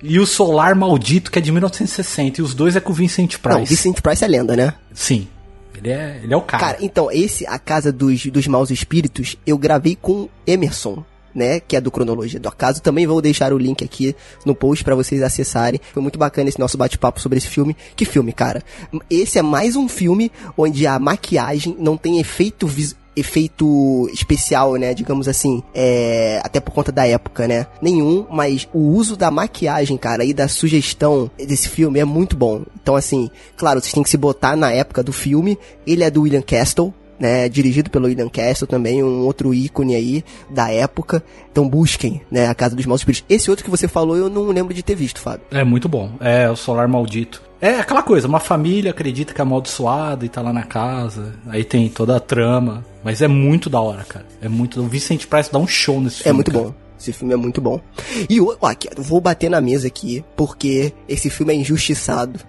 [0.03, 2.40] e O Solar Maldito, que é de 1960.
[2.40, 3.59] E os dois é com o Vincent Price.
[3.59, 4.75] Não, Vincent Price é lenda, né?
[4.95, 5.29] Sim.
[5.77, 6.64] Ele é, ele é o cara.
[6.64, 11.05] Cara, então, esse, A Casa dos, dos Maus Espíritos, eu gravei com Emerson.
[11.35, 12.83] Né, que é do Cronologia do Acaso.
[12.83, 14.14] Também vou deixar o link aqui
[14.45, 15.81] no post pra vocês acessarem.
[15.92, 17.75] Foi muito bacana esse nosso bate-papo sobre esse filme.
[17.97, 18.62] Que filme, cara?
[19.09, 24.92] Esse é mais um filme onde a maquiagem não tem efeito vis- efeito especial, né?
[24.95, 27.66] Digamos assim, é, até por conta da época, né?
[27.81, 32.62] Nenhum, mas o uso da maquiagem, cara, e da sugestão desse filme é muito bom.
[32.83, 35.59] Então, assim, claro, vocês têm que se botar na época do filme.
[35.87, 40.24] Ele é do William Castle, né, dirigido pelo William Castle também, um outro ícone aí
[40.50, 41.22] da época.
[41.52, 43.24] Então busquem, né, a Casa dos Maus Espíritos.
[43.28, 45.46] Esse outro que você falou eu não lembro de ter visto, Fábio.
[45.52, 46.11] É muito bom.
[46.18, 47.40] É o Solar Maldito.
[47.61, 51.35] É aquela coisa, uma família acredita que é amaldiçoada e tá lá na casa.
[51.46, 52.85] Aí tem toda a trama.
[53.04, 54.26] Mas é muito da hora, cara.
[54.40, 54.80] É muito.
[54.80, 56.30] O Vicente Price dá um show nesse filme.
[56.30, 56.64] É muito cara.
[56.64, 56.74] bom.
[56.98, 57.80] Esse filme é muito bom.
[58.28, 62.40] E ó, aqui, eu vou bater na mesa aqui, porque esse filme é injustiçado.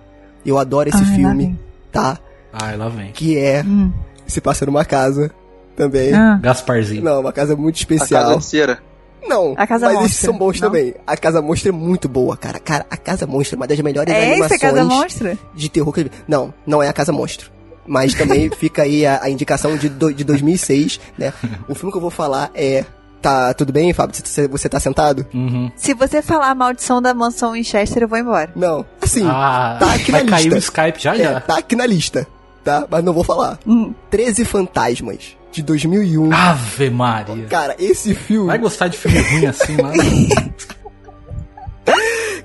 [0.44, 1.60] Eu adoro esse Ai, filme,
[1.92, 2.20] tá?
[2.52, 3.12] Ai, lá vem.
[3.12, 3.92] Que é Hum.
[4.28, 5.32] Se passa numa casa
[5.76, 6.14] também.
[6.14, 6.40] Ah.
[6.42, 7.04] Gasparzinho.
[7.04, 8.24] Não, uma casa muito A especial.
[8.24, 8.80] casa de cera.
[9.26, 10.68] Não, A Casa mas esses Monstra, são bons não?
[10.70, 10.96] também.
[11.08, 12.60] A Casa Monstra é muito boa, cara.
[12.60, 15.38] Cara, a Casa Monstra é uma das melhores É esse animações a Casa Monstra?
[15.56, 16.12] de terror que eu vi.
[16.28, 17.50] Não, não é a Casa Monstro.
[17.88, 21.32] Mas também fica aí a, a indicação de, do- de 2006, né?
[21.70, 22.84] O filme que eu vou falar é
[23.22, 24.14] Tá tudo bem, Fábio?
[24.22, 25.26] Você, você tá sentado?
[25.34, 25.72] Uhum.
[25.78, 28.52] Se você falar a maldição da mansão Winchester, eu vou embora.
[28.54, 28.86] Não.
[29.02, 30.56] Assim, Ah, tá aqui vai na cair lista.
[30.56, 31.40] o Skype já É, já.
[31.40, 32.28] tá aqui na lista,
[32.64, 32.88] tá?
[32.90, 33.60] Mas não vou falar.
[33.68, 33.94] Hum.
[34.10, 36.32] 13 Fantasmas, de 2001.
[36.32, 37.46] Ave Maria.
[37.48, 38.48] Cara, esse filme...
[38.48, 39.94] Vai gostar de filme ruim assim, mano?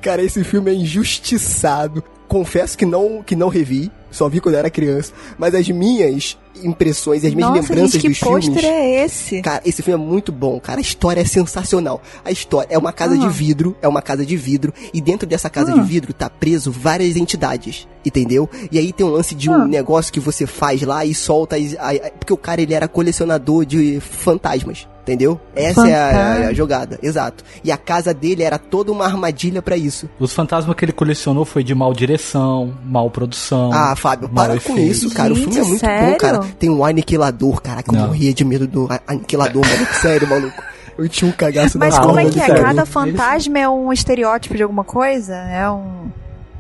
[0.00, 2.02] Cara, esse filme é injustiçado.
[2.26, 5.12] Confesso que não, que não revi, só vi quando eu era criança.
[5.38, 8.48] Mas as minhas impressões e as minhas Nossa, lembranças gente, que dos filmes.
[8.48, 9.42] pôster é esse?
[9.42, 10.78] Cara, esse filme é muito bom, cara.
[10.78, 12.02] A história é sensacional.
[12.24, 13.18] A história é uma casa Ah.
[13.18, 15.74] de vidro, é uma casa de vidro, e dentro dessa casa Ah.
[15.74, 18.48] de vidro tá preso várias entidades, entendeu?
[18.72, 19.64] E aí tem um lance de um Ah.
[19.68, 21.56] negócio que você faz lá e solta.
[21.56, 24.88] as- a- a- porque o cara ele era colecionador de fantasmas.
[25.08, 25.40] Entendeu?
[25.56, 26.46] Essa é a, Fantasma.
[26.48, 27.42] a jogada, exato.
[27.64, 30.06] E a casa dele era toda uma armadilha pra isso.
[30.20, 33.70] Os fantasmas que ele colecionou foi de mal direção, mal produção.
[33.72, 34.80] Ah, Fábio, para com efeito.
[34.80, 35.32] isso, cara.
[35.32, 36.18] o Gente, filme é muito bom, sério?
[36.18, 36.40] cara.
[36.58, 38.08] Tem um aniquilador, cara, que eu Não.
[38.08, 39.94] morria de medo do aniquilador, maluco.
[39.96, 40.62] Sério, maluco.
[40.98, 42.46] Eu tinha um cagaço Mas na como é que é?
[42.60, 45.34] Cada fantasma é um estereótipo de alguma coisa?
[45.36, 46.10] É um.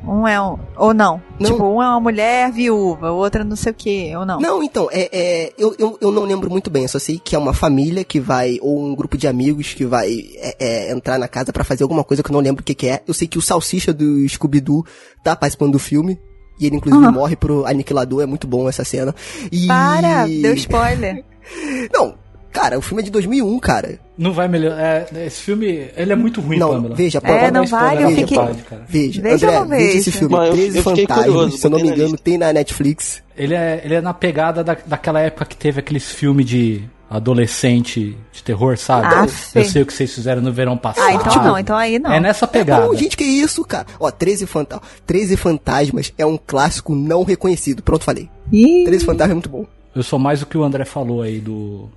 [0.06, 0.58] Um é um.
[0.76, 1.20] Ou não?
[1.38, 1.50] Não.
[1.50, 4.40] Tipo, um é uma mulher viúva, o outro é não sei o que, ou não?
[4.40, 7.34] Não, então, é, é, eu, eu, eu não lembro muito bem, eu só sei que
[7.34, 11.18] é uma família que vai, ou um grupo de amigos que vai é, é, entrar
[11.18, 13.02] na casa pra fazer alguma coisa que eu não lembro o que, que é.
[13.06, 14.84] Eu sei que o Salsicha do Scooby-Doo
[15.22, 16.18] tá participando do filme,
[16.58, 17.12] e ele inclusive Aham.
[17.12, 19.14] morre pro aniquilador, é muito bom essa cena.
[19.50, 19.66] E...
[19.66, 20.26] Para!
[20.26, 21.24] Deu spoiler.
[21.92, 22.14] Não,
[22.52, 23.98] cara, o filme é de 2001, cara.
[24.16, 24.80] Não vai melhorar.
[24.82, 26.94] É, esse filme, ele é muito ruim, Não, Pamela.
[26.94, 27.50] veja, É, Pamela.
[27.50, 28.82] não dar vale, spoiler, eu não fiquei- pode, cara.
[28.88, 31.70] Veja, Veja André, veja esse filme, Não, eu- 13 eu fiquei Fantasmas, curioso, se eu
[31.70, 33.22] não me engano, tem na Netflix.
[33.36, 38.16] Ele é, ele é na pegada da, daquela época que teve aqueles filmes de adolescente
[38.32, 39.06] de terror, sabe?
[39.14, 39.56] Aff.
[39.58, 41.04] Eu sei o que vocês fizeram no verão passado.
[41.06, 42.12] Ah, então não, então aí não.
[42.12, 42.84] É nessa pegada.
[42.86, 43.86] Não, gente, que isso, cara?
[44.00, 47.82] Ó, 13, Fanta 13 Fantasmas é um clássico não reconhecido.
[47.82, 48.28] Pronto, falei.
[48.52, 49.66] Ih, 13 Fantasmas é muito bom.
[49.94, 51.88] Eu sou mais o que o André falou aí do.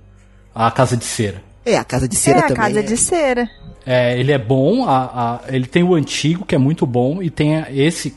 [0.54, 1.42] A Casa de Cera.
[1.64, 2.56] É, a Casa de é Cera a também.
[2.56, 2.82] casa é.
[2.82, 3.48] de cera.
[3.86, 7.30] É, ele é bom, a, a- ele tem o antigo, que é muito bom, e
[7.30, 8.14] tem a- esse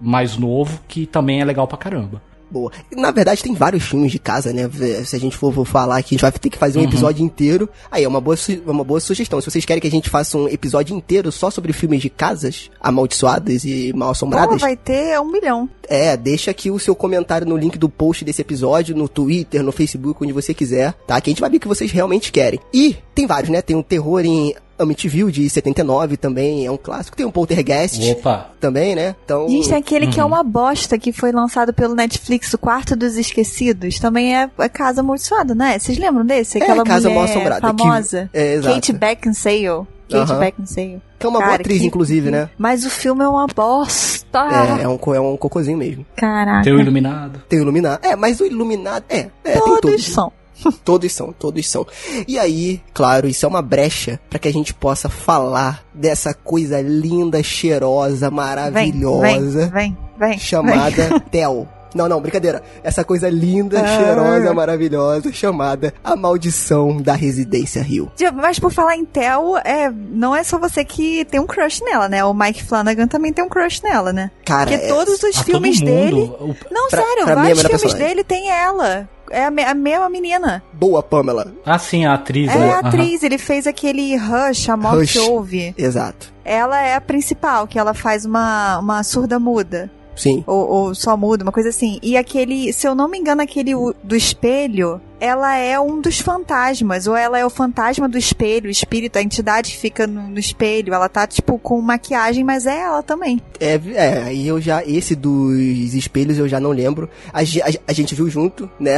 [0.00, 2.22] mais novo, que também é legal pra caramba.
[2.50, 2.72] Boa.
[2.96, 4.68] Na verdade, tem vários filmes de casa, né?
[5.04, 6.88] Se a gente for, for falar aqui, a gente vai ter que fazer um Uhum.
[6.88, 7.68] episódio inteiro.
[7.90, 9.40] Aí, é uma boa, uma boa sugestão.
[9.40, 12.70] Se vocês querem que a gente faça um episódio inteiro só sobre filmes de casas
[12.80, 15.68] amaldiçoadas e mal assombradas, vai ter um milhão.
[15.88, 19.72] É, deixa aqui o seu comentário no link do post desse episódio, no Twitter, no
[19.72, 21.20] Facebook, onde você quiser, tá?
[21.20, 22.60] Que a gente vai ver o que vocês realmente querem.
[22.72, 23.60] E tem vários, né?
[23.60, 27.16] Tem o Terror em Amityville, de 79 também, é um clássico.
[27.16, 28.50] Tem o Poltergeist Opa!
[28.60, 29.16] também, né?
[29.24, 29.48] Então...
[29.48, 30.12] Gente, tem aquele Uhum.
[30.12, 33.98] que é uma bosta que foi lançado pelo Netflix, O Quarto dos Esquecidos.
[33.98, 35.76] Também é, é Casa Amaldiçoada, né?
[35.80, 36.58] Vocês lembram desse?
[36.58, 38.30] É, Aquela Casa mulher Mal-Assombrada, que- famosa.
[38.32, 38.74] é, exato.
[38.76, 39.86] Kate Beckinsale.
[40.08, 40.38] Kate Aham.
[40.38, 41.02] Beckinsale.
[41.18, 42.48] Que é uma boa Cara, atriz, que- inclusive, né?
[42.56, 44.38] Mas o filme é uma bosta.
[44.78, 46.06] É, é um, é um cocôzinho mesmo.
[46.14, 46.62] Caraca.
[46.62, 47.42] Tem o Iluminado.
[47.48, 48.04] Tem o Iluminado.
[48.04, 49.04] É, mas o Iluminado...
[49.08, 50.06] É, é tem Todos todos.
[50.06, 50.32] são.
[50.84, 51.86] Todos são, todos são.
[52.26, 56.80] E aí, claro, isso é uma brecha para que a gente possa falar dessa coisa
[56.80, 60.38] linda, cheirosa, maravilhosa, vem, vem, vem.
[60.38, 61.68] chamada Tel.
[61.94, 62.62] Não, não, brincadeira.
[62.82, 63.86] Essa coisa linda, Ah.
[63.86, 68.10] cheirosa, maravilhosa, chamada A Maldição da Residência Rio.
[68.34, 72.08] Mas por falar em Tel, é, não é só você que tem um crush nela,
[72.08, 72.24] né?
[72.24, 74.30] O Mike Flanagan também tem um crush nela, né?
[74.44, 75.98] Cara, Porque é- todos os A filmes todo mundo.
[76.00, 76.32] dele.
[76.40, 78.08] O- Não, Pra- sério, pra é vários filmes personagem.
[78.08, 79.08] dele tem ela.
[79.30, 80.62] É a, me- a mesma menina.
[80.72, 81.52] boa, Pamela.
[81.66, 82.50] Ah, sim, a atriz.
[82.50, 82.70] É né?
[82.72, 85.28] a atriz, ele fez aquele Rush, a morte Rush.
[85.28, 85.74] ouve.
[85.76, 86.32] Exato.
[86.44, 89.90] Ela é a principal, que ela faz uma, uma surda muda.
[90.18, 90.42] Sim.
[90.46, 91.98] Ou, ou só muda, uma coisa assim.
[92.02, 97.06] E aquele, se eu não me engano, aquele do espelho, ela é um dos fantasmas.
[97.06, 100.38] Ou ela é o fantasma do espelho, o espírito, a entidade que fica no, no
[100.38, 100.92] espelho.
[100.92, 103.40] Ela tá, tipo, com maquiagem, mas é ela também.
[103.60, 107.08] É, é, aí eu já, esse dos espelhos eu já não lembro.
[107.32, 107.42] A, a,
[107.86, 108.92] a gente viu junto, né?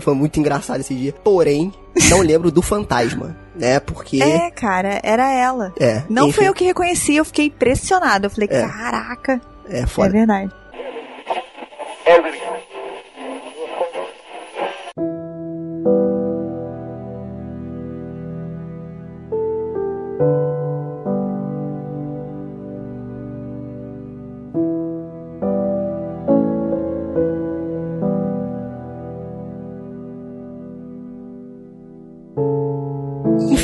[0.00, 1.12] Foi muito engraçado esse dia.
[1.12, 1.72] Porém,
[2.08, 3.80] não lembro do fantasma, né?
[3.80, 4.22] Porque.
[4.22, 5.72] É, cara, era ela.
[5.80, 8.26] É, Não enfim, foi eu que reconheci, eu fiquei impressionada.
[8.26, 8.62] Eu falei, É.
[8.66, 10.10] caraca, É é foda.
[10.10, 10.52] verdade.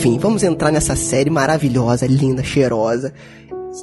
[0.07, 3.13] Enfim, vamos entrar nessa série maravilhosa, linda, cheirosa.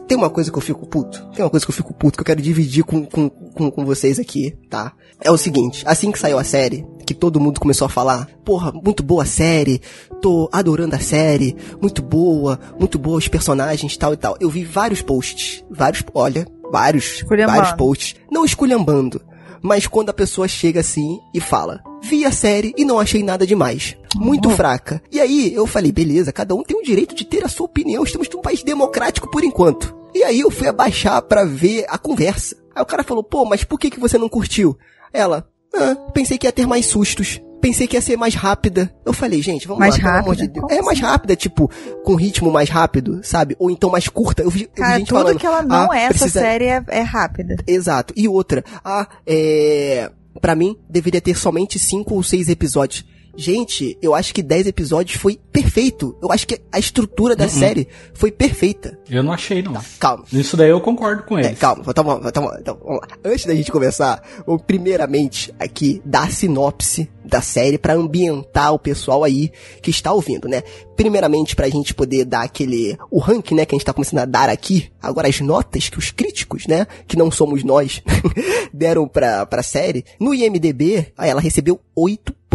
[0.08, 1.26] Tem uma coisa que eu fico puto.
[1.34, 3.86] Tem uma coisa que eu fico puto que eu quero dividir com, com, com, com
[3.86, 4.94] vocês aqui, tá?
[5.22, 8.72] É o seguinte, assim que saiu a série, que todo mundo começou a falar, porra,
[8.72, 9.82] muito boa a série,
[10.22, 14.36] tô adorando a série, muito boa, muito boa os personagens, tal e tal.
[14.40, 19.22] Eu vi vários posts, vários, olha, vários, vários posts, não esculhambando,
[19.64, 23.48] Mas quando a pessoa chega assim e fala: Vi a série e não achei nada
[23.48, 23.96] demais.
[24.14, 25.02] Muito fraca.
[25.10, 28.04] E aí eu falei: beleza, cada um tem o direito de ter a sua opinião.
[28.04, 29.96] Estamos num país democrático por enquanto.
[30.14, 32.58] E aí eu fui abaixar pra ver a conversa.
[32.76, 34.78] Aí o cara falou: pô, mas por que, que você não curtiu?
[35.14, 37.40] Ela: ah, pensei que ia ter mais sustos.
[37.64, 38.94] Pensei que ia ser mais rápida.
[39.06, 40.48] Eu falei, gente, vamos Mais lá, pelo amor rápida?
[40.48, 40.66] de Deus.
[40.68, 41.08] Como É mais assim?
[41.08, 41.72] rápida, tipo,
[42.04, 43.56] com ritmo mais rápido, sabe?
[43.58, 44.44] Ou então mais curta.
[44.44, 46.84] Eu vi, Cara, gente tudo falando, que ela não ah, é, essa precisa- série é,
[46.90, 47.56] é rápida.
[47.66, 48.14] Exato.
[48.18, 50.12] E outra, ah, é.
[50.42, 53.06] Pra mim, deveria ter somente cinco ou seis episódios.
[53.36, 56.16] Gente, eu acho que 10 episódios foi perfeito.
[56.22, 58.98] Eu acho que a estrutura da série foi perfeita.
[59.10, 59.74] Eu não achei, não.
[60.00, 60.24] Calma.
[60.32, 61.60] Isso daí eu concordo com É, eles.
[61.60, 62.50] calma, tá bom, tá bom.
[62.66, 63.08] Vamos lá.
[63.26, 68.80] Antes da gente começar, vou primeiramente aqui dar a sinopse da série pra ambientar o
[68.80, 70.62] pessoal aí que está ouvindo, né?
[70.96, 74.26] Primeiramente pra gente poder dar aquele o ranking, né, que a gente tá começando a
[74.26, 74.92] dar aqui.
[75.02, 78.02] Agora as notas que os críticos, né, que não somos nós,
[78.74, 80.04] deram pra pra série.
[80.20, 81.80] No IMDb, ela recebeu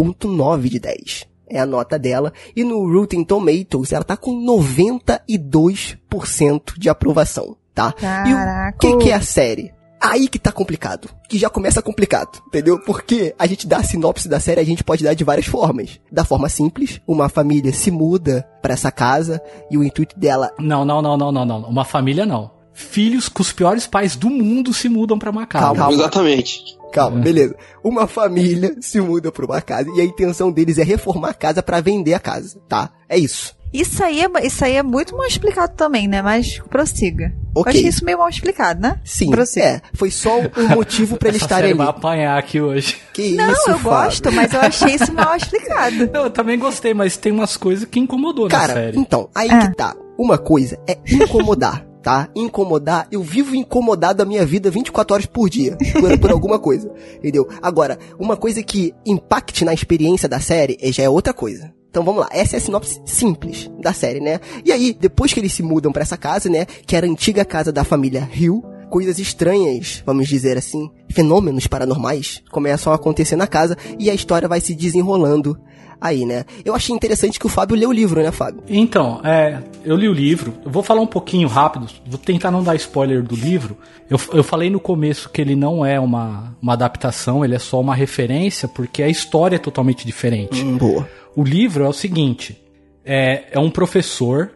[0.03, 1.27] 8.9 de 10.
[1.47, 2.31] É a nota dela.
[2.55, 7.93] E no Rotten Tomatoes, ela tá com 92% de aprovação, tá?
[8.25, 8.77] E o Caraca.
[8.79, 9.73] que, que é a série?
[10.01, 11.09] Aí que tá complicado.
[11.27, 12.79] Que já começa complicado, entendeu?
[12.85, 15.99] Porque a gente dá a sinopse da série, a gente pode dar de várias formas.
[16.09, 20.85] Da forma simples, uma família se muda pra essa casa e o intuito dela Não,
[20.85, 21.61] não, não, não, não, não.
[21.63, 22.49] Uma família não.
[22.79, 25.65] Filhos com os piores pais do mundo se mudam pra uma casa.
[25.65, 25.79] Calma.
[25.81, 25.93] Calma.
[25.93, 26.77] Exatamente.
[26.93, 27.55] Calma, beleza.
[27.83, 31.61] Uma família se muda pra uma casa e a intenção deles é reformar a casa
[31.61, 32.89] pra vender a casa, tá?
[33.07, 33.53] É isso.
[33.71, 36.23] Isso aí, é, isso aí é muito mal explicado também, né?
[36.23, 37.31] Mas prossiga.
[37.53, 37.71] Ok.
[37.73, 38.99] Eu achei isso meio mal explicado, né?
[39.03, 39.65] Sim, Prossiga.
[39.65, 39.81] é.
[39.93, 41.77] Foi só um motivo pra eles Essa estarem ali.
[41.77, 42.97] vai apanhar aqui hoje.
[43.13, 43.83] Que Não, isso, eu Fábio?
[44.07, 46.09] gosto, mas eu achei isso mal explicado.
[46.15, 48.97] Eu também gostei, mas tem umas coisas que incomodou na Cara, série.
[48.97, 49.67] então, aí Ah.
[49.67, 49.95] que tá.
[50.17, 52.29] Uma coisa é incomodar, tá?
[52.35, 53.07] Incomodar.
[53.11, 55.77] Eu vivo incomodado a minha vida 24 horas por dia.
[55.99, 56.91] Por, por alguma coisa.
[57.17, 57.47] Entendeu?
[57.61, 61.71] Agora, uma coisa que impacte na experiência da série é- já é outra coisa.
[61.89, 64.39] Então vamos lá, essa é a sinopse simples da série, né?
[64.63, 66.65] E aí, depois que eles se mudam pra essa casa, né?
[66.65, 72.43] Que era a antiga casa da família Hill, coisas estranhas, vamos dizer assim, fenômenos paranormais
[72.51, 75.57] começam a acontecer na casa e a história vai se desenrolando
[76.01, 76.45] aí, né?
[76.63, 78.63] Eu achei interessante que o Fábio leu o livro, né, Fábio?
[78.67, 80.53] Então, é, eu li o livro.
[80.63, 83.77] Eu vou falar um pouquinho rápido, vou tentar não dar spoiler do livro.
[84.09, 87.79] Eu, eu falei no começo que ele não é uma, uma adaptação, ele é só
[87.79, 90.63] uma referência, porque a história é totalmente diferente.
[90.63, 91.07] Hum, boa.
[91.35, 92.57] O livro é o seguinte:
[93.05, 94.51] é, é um professor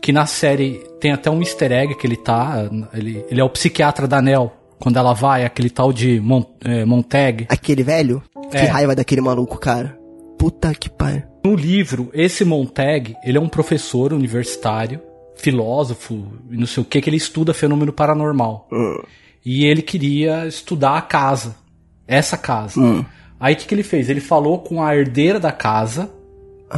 [0.00, 2.68] que na série tem até um easter egg que ele tá.
[2.92, 4.52] Ele, ele é o psiquiatra da Nel.
[4.78, 7.46] Quando ela vai, aquele tal de Mon, é, Montag.
[7.48, 8.22] Aquele velho?
[8.50, 8.64] Que É.
[8.66, 9.96] raiva daquele maluco, cara.
[10.44, 11.22] Puta que pariu.
[11.42, 15.00] No livro, esse Montag, ele é um professor universitário,
[15.36, 18.68] filósofo, e não sei o que, que ele estuda fenômeno paranormal.
[18.70, 19.02] Hum.
[19.42, 21.56] E ele queria estudar a casa.
[22.06, 22.78] Essa casa.
[22.78, 23.02] Hum.
[23.40, 24.10] Aí o que, que ele fez?
[24.10, 26.10] Ele falou com a herdeira da casa,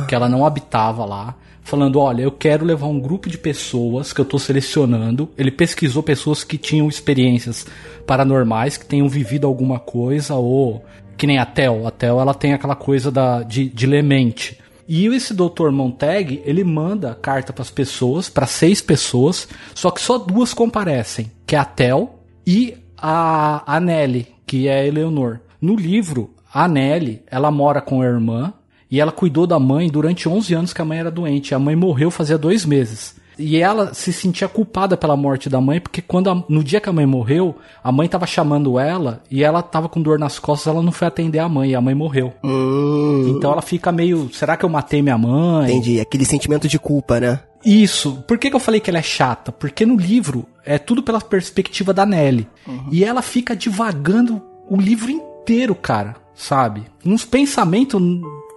[0.06, 4.20] que ela não habitava lá, falando: Olha, eu quero levar um grupo de pessoas que
[4.20, 5.28] eu tô selecionando.
[5.36, 7.66] Ele pesquisou pessoas que tinham experiências
[8.06, 10.84] paranormais, que tenham vivido alguma coisa, ou
[11.16, 11.86] que nem a Tel.
[11.86, 14.58] A Tel ela tem aquela coisa da, de, de lemente.
[14.88, 15.70] E esse Dr.
[15.72, 21.30] Montag, ele manda carta para as pessoas, para seis pessoas, só que só duas comparecem,
[21.44, 25.40] que é a Tel e a, a Nelly, que é a Eleonor.
[25.60, 28.54] No livro, a Nelly, ela mora com a irmã
[28.88, 31.54] e ela cuidou da mãe durante 11 anos que a mãe era doente.
[31.54, 33.16] A mãe morreu fazia dois meses.
[33.38, 36.88] E ela se sentia culpada pela morte da mãe, porque quando a- no dia que
[36.88, 40.72] a mãe morreu, a mãe tava chamando ela e ela tava com dor nas costas,
[40.72, 42.32] ela não foi atender a mãe e a mãe morreu.
[42.42, 43.34] Hum.
[43.36, 45.70] Então ela fica meio, será que eu matei minha mãe?
[45.70, 46.00] Entendi.
[46.00, 47.40] Aquele sentimento de culpa, né?
[47.64, 48.22] Isso.
[48.28, 49.50] Por que, que eu falei que ela é chata?
[49.52, 52.48] Porque no livro é tudo pela perspectiva da Nelly.
[52.90, 56.14] E ela fica divagando o livro inteiro, cara.
[56.34, 56.84] Sabe?
[57.04, 58.00] Uns pensamentos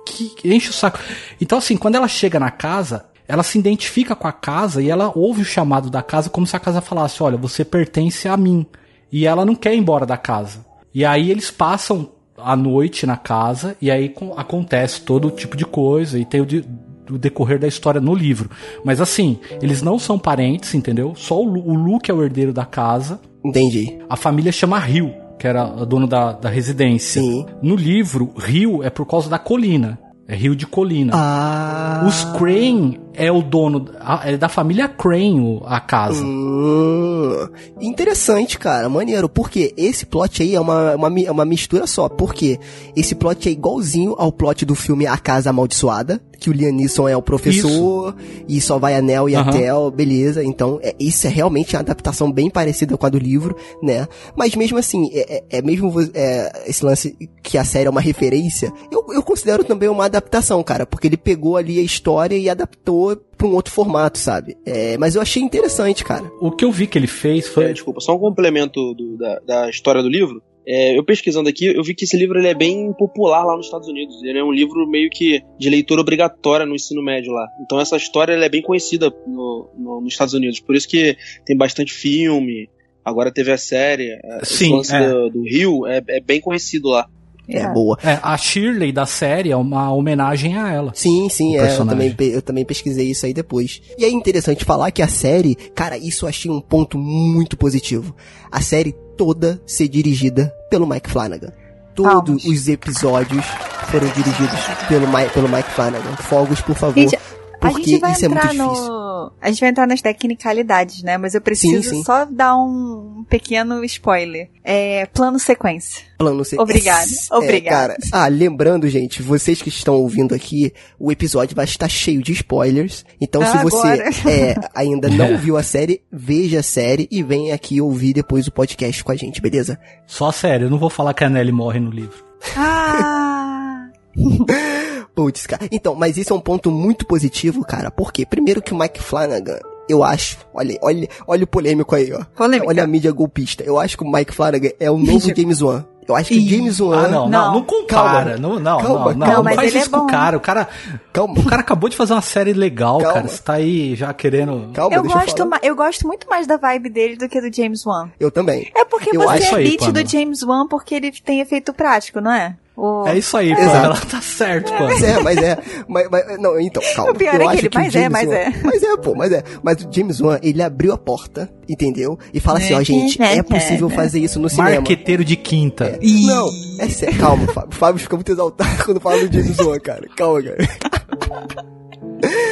[0.06, 1.00] que enche o saco.
[1.40, 5.12] Então, assim, quando ela chega na casa, ela se identifica com a casa e ela
[5.16, 8.66] ouve o chamado da casa como se a casa falasse: Olha, você pertence a mim.
[9.12, 10.66] E ela não quer ir embora da casa.
[10.94, 16.18] E aí eles passam a noite na casa e aí acontece todo tipo de coisa
[16.20, 16.66] e tem o, de-
[17.10, 18.50] o decorrer da história no livro.
[18.84, 21.14] Mas assim, eles não são parentes, entendeu?
[21.16, 23.20] Só o, Lu- o Luke é o herdeiro da casa.
[23.44, 23.98] Entendi.
[24.10, 27.22] A família chama Rio, que era a dona da, da residência.
[27.22, 27.46] Sim.
[27.62, 30.00] No livro, Rio é por causa da colina.
[30.28, 31.12] É Rio de Colina.
[31.16, 32.04] Ah.
[32.08, 36.24] Os Crane é o dono, a- é da família Crane o- a casa.
[36.24, 37.48] Hum,
[37.80, 39.28] interessante, cara, maneiro.
[39.30, 42.08] Porque esse plot aí é uma, uma, é uma mistura só.
[42.10, 42.60] Porque
[42.96, 47.08] esse plot é igualzinho ao plot do filme A Casa Amaldiçoada, que o Liam Neeson
[47.10, 48.16] é o professor
[48.48, 49.52] e só vai a Nell e a Aham.
[49.52, 50.42] Tel, beleza.
[50.44, 54.08] Então, é, isso é realmente uma adaptação bem parecida com a do livro, né?
[54.38, 58.00] Mas mesmo assim, é, é- é mesmo é, esse lance que a série é uma
[58.00, 62.50] referência, eu, eu considero também uma adaptação, cara, porque ele pegou ali a história e
[62.50, 64.56] adaptou pra um outro formato, sabe?
[64.66, 66.30] É, mas eu achei interessante, cara.
[66.42, 67.74] O que eu vi que ele fez É, foi.
[67.74, 70.42] desculpa, só um complemento do- da, da história do livro.
[70.68, 73.66] É, eu pesquisando aqui, eu vi que esse livro ele é bem popular lá nos
[73.66, 74.22] Estados Unidos.
[74.24, 77.48] Ele é um livro meio que de leitura obrigatória no ensino médio lá.
[77.64, 80.60] Então essa história ela é bem conhecida no- no- nos Estados Unidos.
[80.60, 82.70] Por isso que tem bastante filme.
[83.04, 84.10] Agora teve a série.
[84.24, 85.10] é, Sim, lance é.
[85.10, 87.08] do, do Rio é, é bem conhecido lá.
[87.50, 87.74] É, É.
[87.74, 87.98] boa.
[88.04, 90.92] É, a Shirley da série é uma homenagem a ela.
[90.94, 93.82] Sim, sim, é, eu também, eu também pesquisei isso aí depois.
[93.98, 98.16] E é interessante falar que a série, cara, isso eu achei um ponto muito positivo.
[98.52, 101.52] A série toda ser dirigida pelo Mike Flanagan.
[101.96, 102.46] Todos Palmas.
[102.46, 103.46] os episódios
[103.90, 106.16] foram dirigidos pelo, Mi- pelo Mike Flanagan.
[106.18, 106.98] Fogos, por favor.
[106.98, 107.20] Gente, a
[107.60, 108.66] porque gente vai isso é muito difícil.
[108.66, 109.09] no.
[109.42, 111.18] A gente vai entrar nas tecnicalidades, né?
[111.18, 112.04] Mas eu preciso Sim, sim.
[112.04, 114.50] só dar um pequeno spoiler.
[114.64, 116.04] É plano sequência.
[116.18, 117.88] Plano se- Obrigada, É, obrigada.
[117.94, 117.98] cara.
[118.12, 123.06] Ah, lembrando, gente, vocês que estão ouvindo aqui, o episódio vai estar cheio de spoilers.
[123.22, 123.88] Então, se você
[124.30, 125.38] é, ainda não É.
[125.38, 129.16] viu a série, veja a série e venha aqui ouvir depois o podcast com a
[129.16, 129.80] gente, beleza?
[130.06, 132.24] Só sério, eu não vou falar que a Nelly morre no livro.
[132.56, 133.88] Ah!
[135.24, 135.68] Putz, cara.
[135.70, 137.92] Então, mas isso é um ponto muito positivo, cara.
[137.92, 138.26] Por quê?
[138.26, 139.60] Primeiro que o Mike Flanagan,
[139.90, 142.24] eu acho, olha, olha, olha o polêmico aí, ó.
[142.36, 142.70] Polêmica.
[142.70, 143.64] Olha a mídia golpista.
[143.64, 145.84] Eu acho que o Mike Flanagan é o novo James Wan.
[146.08, 146.40] Eu acho que.
[146.50, 146.98] James Wan.
[147.06, 147.54] Ah, não, não, Não.
[147.56, 148.32] não compara.
[148.32, 148.38] Calma.
[148.38, 149.34] Não, não, Calma, não, não, calma.
[149.36, 150.08] não Mas faz é isso com o bom.
[150.08, 150.38] cara.
[150.38, 150.68] O cara,
[151.14, 151.34] Calma.
[151.38, 153.14] o cara acabou de fazer uma série legal, Calma.
[153.14, 153.28] cara.
[153.28, 154.72] Você tá aí já querendo.
[154.74, 155.50] Calma, Eu deixa eu gosto, falar.
[155.50, 158.10] ma- eu gosto muito mais da vibe dele do que do James Wan.
[158.20, 158.72] Eu também.
[158.76, 160.04] É porque Eu você acho é aí, beat Pamela.
[160.04, 162.56] do James Wan porque ele tem efeito prático, não é?
[162.82, 163.06] O...
[163.08, 163.62] É isso aí, pô.
[163.62, 163.86] Exato.
[163.86, 164.84] Ela tá certo, pô.
[164.86, 165.58] Mas é, mas é.
[165.88, 167.12] Mas, mas- não, então, calma.
[167.12, 168.54] O pior Eu é que ele- mas é, mas Wan- é.
[168.64, 169.44] Mas é, pô, mas é.
[169.62, 172.18] Mas o James Wan, ele abriu a porta, entendeu?
[172.34, 174.76] E fala assim, ó, gente, é possível fazer isso no cinema.
[174.76, 176.00] Marqueteiro de quinta.
[176.02, 176.50] Não,
[176.80, 177.20] é sério.
[177.20, 177.70] Calma, Fábio.
[177.70, 180.08] O Fábio fica muito exaltado quando fala do James Wan, cara.
[180.16, 180.58] Calma, cara.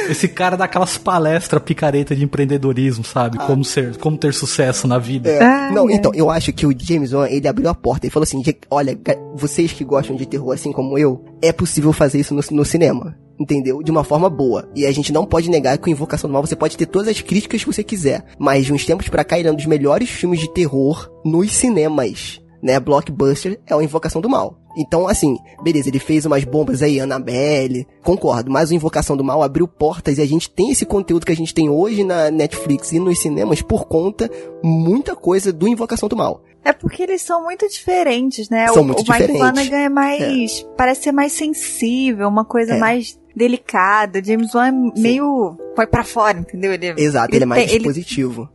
[0.08, 3.38] Esse cara dá aquelas palestras picareta de empreendedorismo, sabe?
[3.38, 5.30] Como ser, como ter sucesso na vida.
[5.30, 5.94] É, Ai, não, ai.
[5.94, 8.60] então, eu acho que o James Wan, ele abriu a porta e falou assim, "Gente,
[8.70, 8.98] olha,
[9.34, 13.16] vocês que gostam de terror assim como eu, é possível fazer isso no, no cinema.
[13.40, 13.82] Entendeu?
[13.84, 14.68] De uma forma boa.
[14.74, 17.06] E a gente não pode negar que o Invocação do Mal você pode ter todas
[17.06, 18.24] as críticas que você quiser.
[18.36, 21.52] Mas de uns tempos pra cá ele é um dos melhores filmes de terror nos
[21.52, 22.40] cinemas.
[22.62, 22.78] Né?
[22.80, 24.58] Blockbuster é o Invocação do Mal.
[24.76, 29.42] Então, assim, beleza, ele fez umas bombas aí, Annabelle, concordo, mas o Invocação do Mal
[29.42, 32.92] abriu portas e a gente tem esse conteúdo que a gente tem hoje na Netflix
[32.92, 34.30] e nos cinemas por conta
[34.62, 36.42] muita coisa do Invocação do Mal.
[36.64, 38.68] É porque eles são muito diferentes, né?
[38.68, 39.40] São o, muito o Mike diferentes.
[39.40, 40.66] Flanagan é mais.
[40.76, 42.78] Parece ser mais sensível, uma coisa É.
[42.78, 44.22] mais delicada.
[44.22, 45.56] James Wan é meio.
[45.76, 46.72] Vai pra fora, entendeu?
[46.72, 47.84] Ele, Exato, ele, é mais tem- ele-.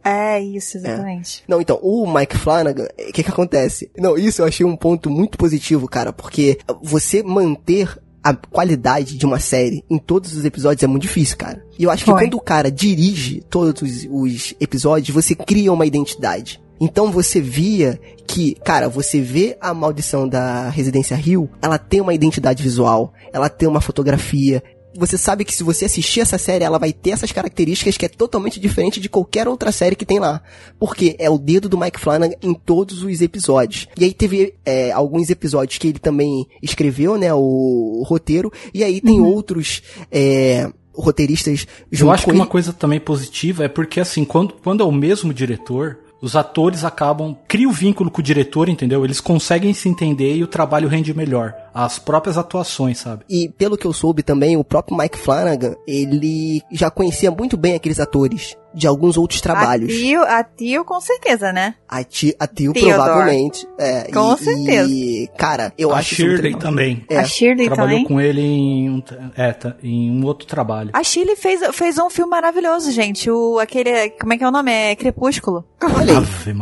[0.03, 1.43] É isso, exatamente.
[1.47, 3.89] Não, então, o Mike Flanagan, o que que acontece?
[3.97, 9.25] Não, isso eu achei um ponto muito positivo, cara, porque você manter a qualidade de
[9.25, 11.63] uma série em todos os episódios é muito difícil, cara.
[11.77, 12.21] E eu acho que Foi.
[12.21, 16.61] quando o cara dirige todos os, os episódios, você cria uma identidade.
[16.79, 22.13] Então você via que, cara, você vê a maldição da Residência Rio, ela tem uma
[22.13, 24.61] identidade visual, ela tem uma fotografia.
[24.95, 28.09] Você sabe que se você assistir essa série, ela vai ter essas características que é
[28.09, 30.41] totalmente diferente de qualquer outra série que tem lá.
[30.79, 33.87] Porque é o dedo do Mike Flanagan em todos os episódios.
[33.97, 38.51] E aí teve é, alguns episódios que ele também escreveu, né, o, o roteiro.
[38.73, 39.81] E aí tem outros
[40.11, 42.51] é, roteiristas junto Eu acho que uma ele.
[42.51, 47.35] coisa também positiva é porque, assim, quando, quando é o mesmo diretor, os atores acabam.
[47.49, 49.03] Cria o vínculo com o diretor, entendeu?
[49.03, 51.53] Eles conseguem se entender e o trabalho rende melhor.
[51.73, 53.25] As próprias atuações, sabe?
[53.29, 57.75] E pelo que eu soube também, o próprio Mike Flanagan, ele já conhecia muito bem
[57.75, 59.91] aqueles atores de alguns outros trabalhos.
[59.91, 61.75] A Tio, a Tio, com certeza, né?
[61.87, 62.93] A Tio, a tio Theodore.
[62.95, 63.67] provavelmente.
[63.77, 64.89] É, Com e- certeza.
[64.89, 67.05] E, cara, eu a acho Shirley também.
[67.09, 68.05] É, A Shirley Trabalhou também.
[68.05, 69.03] com ele em um,
[69.37, 70.89] é, tá, em um outro trabalho.
[70.93, 73.29] A Shirley fez, fez um filme maravilhoso, gente.
[73.29, 74.71] O, aquele, como é que é o nome?
[74.71, 75.63] É Crepúsculo.
[75.83, 76.17] Olha.
[76.17, 76.53] Ave.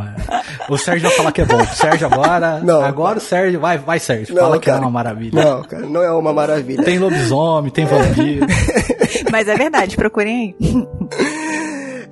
[0.70, 1.62] O Sérgio vai falar que é bom.
[1.62, 2.60] O Sérgio agora.
[2.64, 2.82] Não.
[2.84, 3.60] agora o Sérgio.
[3.60, 4.34] Vai, vai, Sérgio.
[4.36, 4.78] Não, fala que cara.
[4.78, 5.44] é uma maravilha.
[5.44, 6.84] Não, cara, não é uma maravilha.
[6.84, 8.46] Tem lobisomem, tem vampiro.
[9.32, 10.72] Mas é verdade, procurem aí.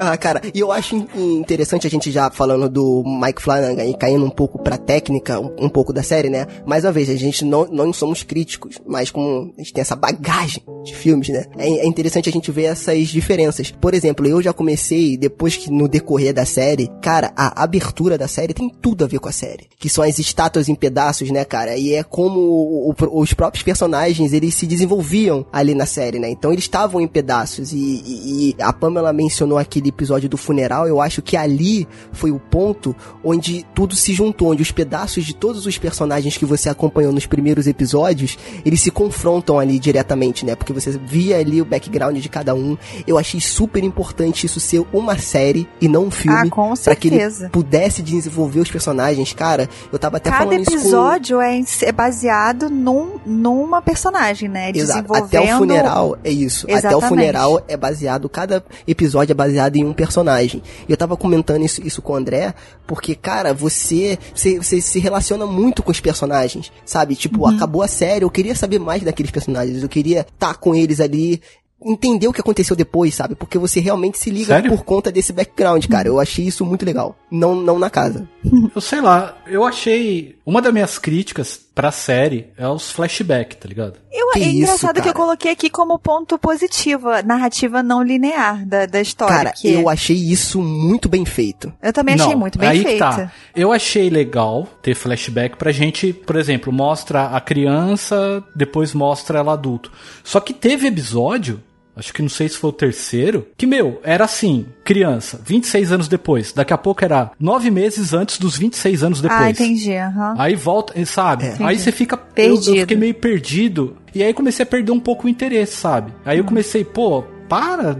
[0.01, 1.07] Ah, cara, e eu acho in-
[1.39, 5.65] interessante a gente já falando do Mike Flanagan e caindo um pouco pra técnica, um,
[5.65, 6.47] um pouco da série, né?
[6.65, 9.97] Mais uma vez, a gente não, não somos críticos, mas como a gente tem essa
[9.97, 11.45] bagagem de filmes, né?
[11.57, 13.71] É, é interessante a gente ver essas diferenças.
[13.71, 18.27] Por exemplo, eu já comecei, depois que no decorrer da série, cara, a abertura da
[18.27, 19.67] série tem tudo a ver com a série.
[19.77, 21.75] Que são as estátuas em pedaços, né, cara?
[21.75, 26.29] E é como o- o- os próprios personagens, eles se desenvolviam ali na série, né?
[26.29, 27.73] Então eles estavam em pedaços.
[27.73, 32.31] E, e- e a Pamela mencionou aquele episódio do funeral, eu acho que ali foi
[32.31, 36.69] o ponto onde tudo se juntou, onde os pedaços de todos os personagens que você
[36.69, 40.55] acompanhou nos primeiros episódios, eles se confrontam ali diretamente, né?
[40.55, 42.77] Porque você via ali o background de cada um.
[43.07, 46.47] Eu achei super importante isso ser uma série e não um filme.
[46.47, 47.49] Ah, com Pra que ele certeza.
[47.49, 49.33] pudesse desenvolver os personagens.
[49.33, 50.77] Cara, eu tava até Cada falando isso com...
[50.77, 54.71] episódio é, é baseado num, numa personagem, né?
[54.73, 55.01] Exato.
[55.01, 55.25] Desenvolvendo...
[55.25, 56.65] Até o funeral é isso.
[56.65, 57.09] Até o Exatamente.
[57.09, 60.61] funeral é baseado, cada episódio é baseado em um personagem.
[60.87, 62.53] E eu tava comentando isso, isso com o André,
[62.87, 67.15] porque, cara, você, você, você se relaciona muito com os personagens, sabe?
[67.15, 67.55] Tipo, Uhum.
[67.55, 71.41] acabou a série, eu queria saber mais daqueles personagens, eu queria estar com eles ali.
[71.81, 73.35] Entender o que aconteceu depois, sabe?
[73.35, 74.69] Porque você realmente se liga Sério?
[74.69, 76.09] por conta desse background, cara.
[76.09, 77.15] Eu achei isso muito legal.
[77.31, 78.27] Não, não na casa.
[78.75, 80.35] Eu sei lá, eu achei.
[80.45, 83.93] Uma das minhas críticas pra série é os flashbacks, tá ligado?
[84.11, 88.03] Eu, Que é isso, engraçado que eu coloquei aqui como ponto positivo, a narrativa não
[88.03, 89.33] linear da, da história.
[89.33, 91.71] Cara, que eu achei isso muito bem feito.
[91.81, 92.99] eu também achei Não, muito bem aí que feito.
[92.99, 93.31] tá.
[93.55, 99.53] Eu achei legal ter flashback pra gente, por exemplo, mostra a criança, depois mostra ela
[99.53, 99.89] adulto.
[100.21, 101.63] Só que teve episódio,
[101.99, 106.07] acho que não sei se foi o terceiro, que, meu, era assim, criança, 26 anos
[106.07, 106.51] depois.
[106.53, 109.39] Daqui a pouco era nove meses antes dos 26 anos depois.
[109.41, 109.93] Ah, entendi.
[109.93, 110.35] aham.
[110.37, 111.45] Aí volta, sabe?
[111.45, 111.55] É.
[111.59, 112.15] Aí você fica.
[112.35, 112.79] Eu, eu Perdido.
[112.81, 113.97] fiquei meio perdido.
[114.15, 116.11] E aí comecei a perder um pouco o interesse, sabe?
[116.25, 116.43] Aí Uhum.
[116.43, 117.95] eu comecei, pô, para,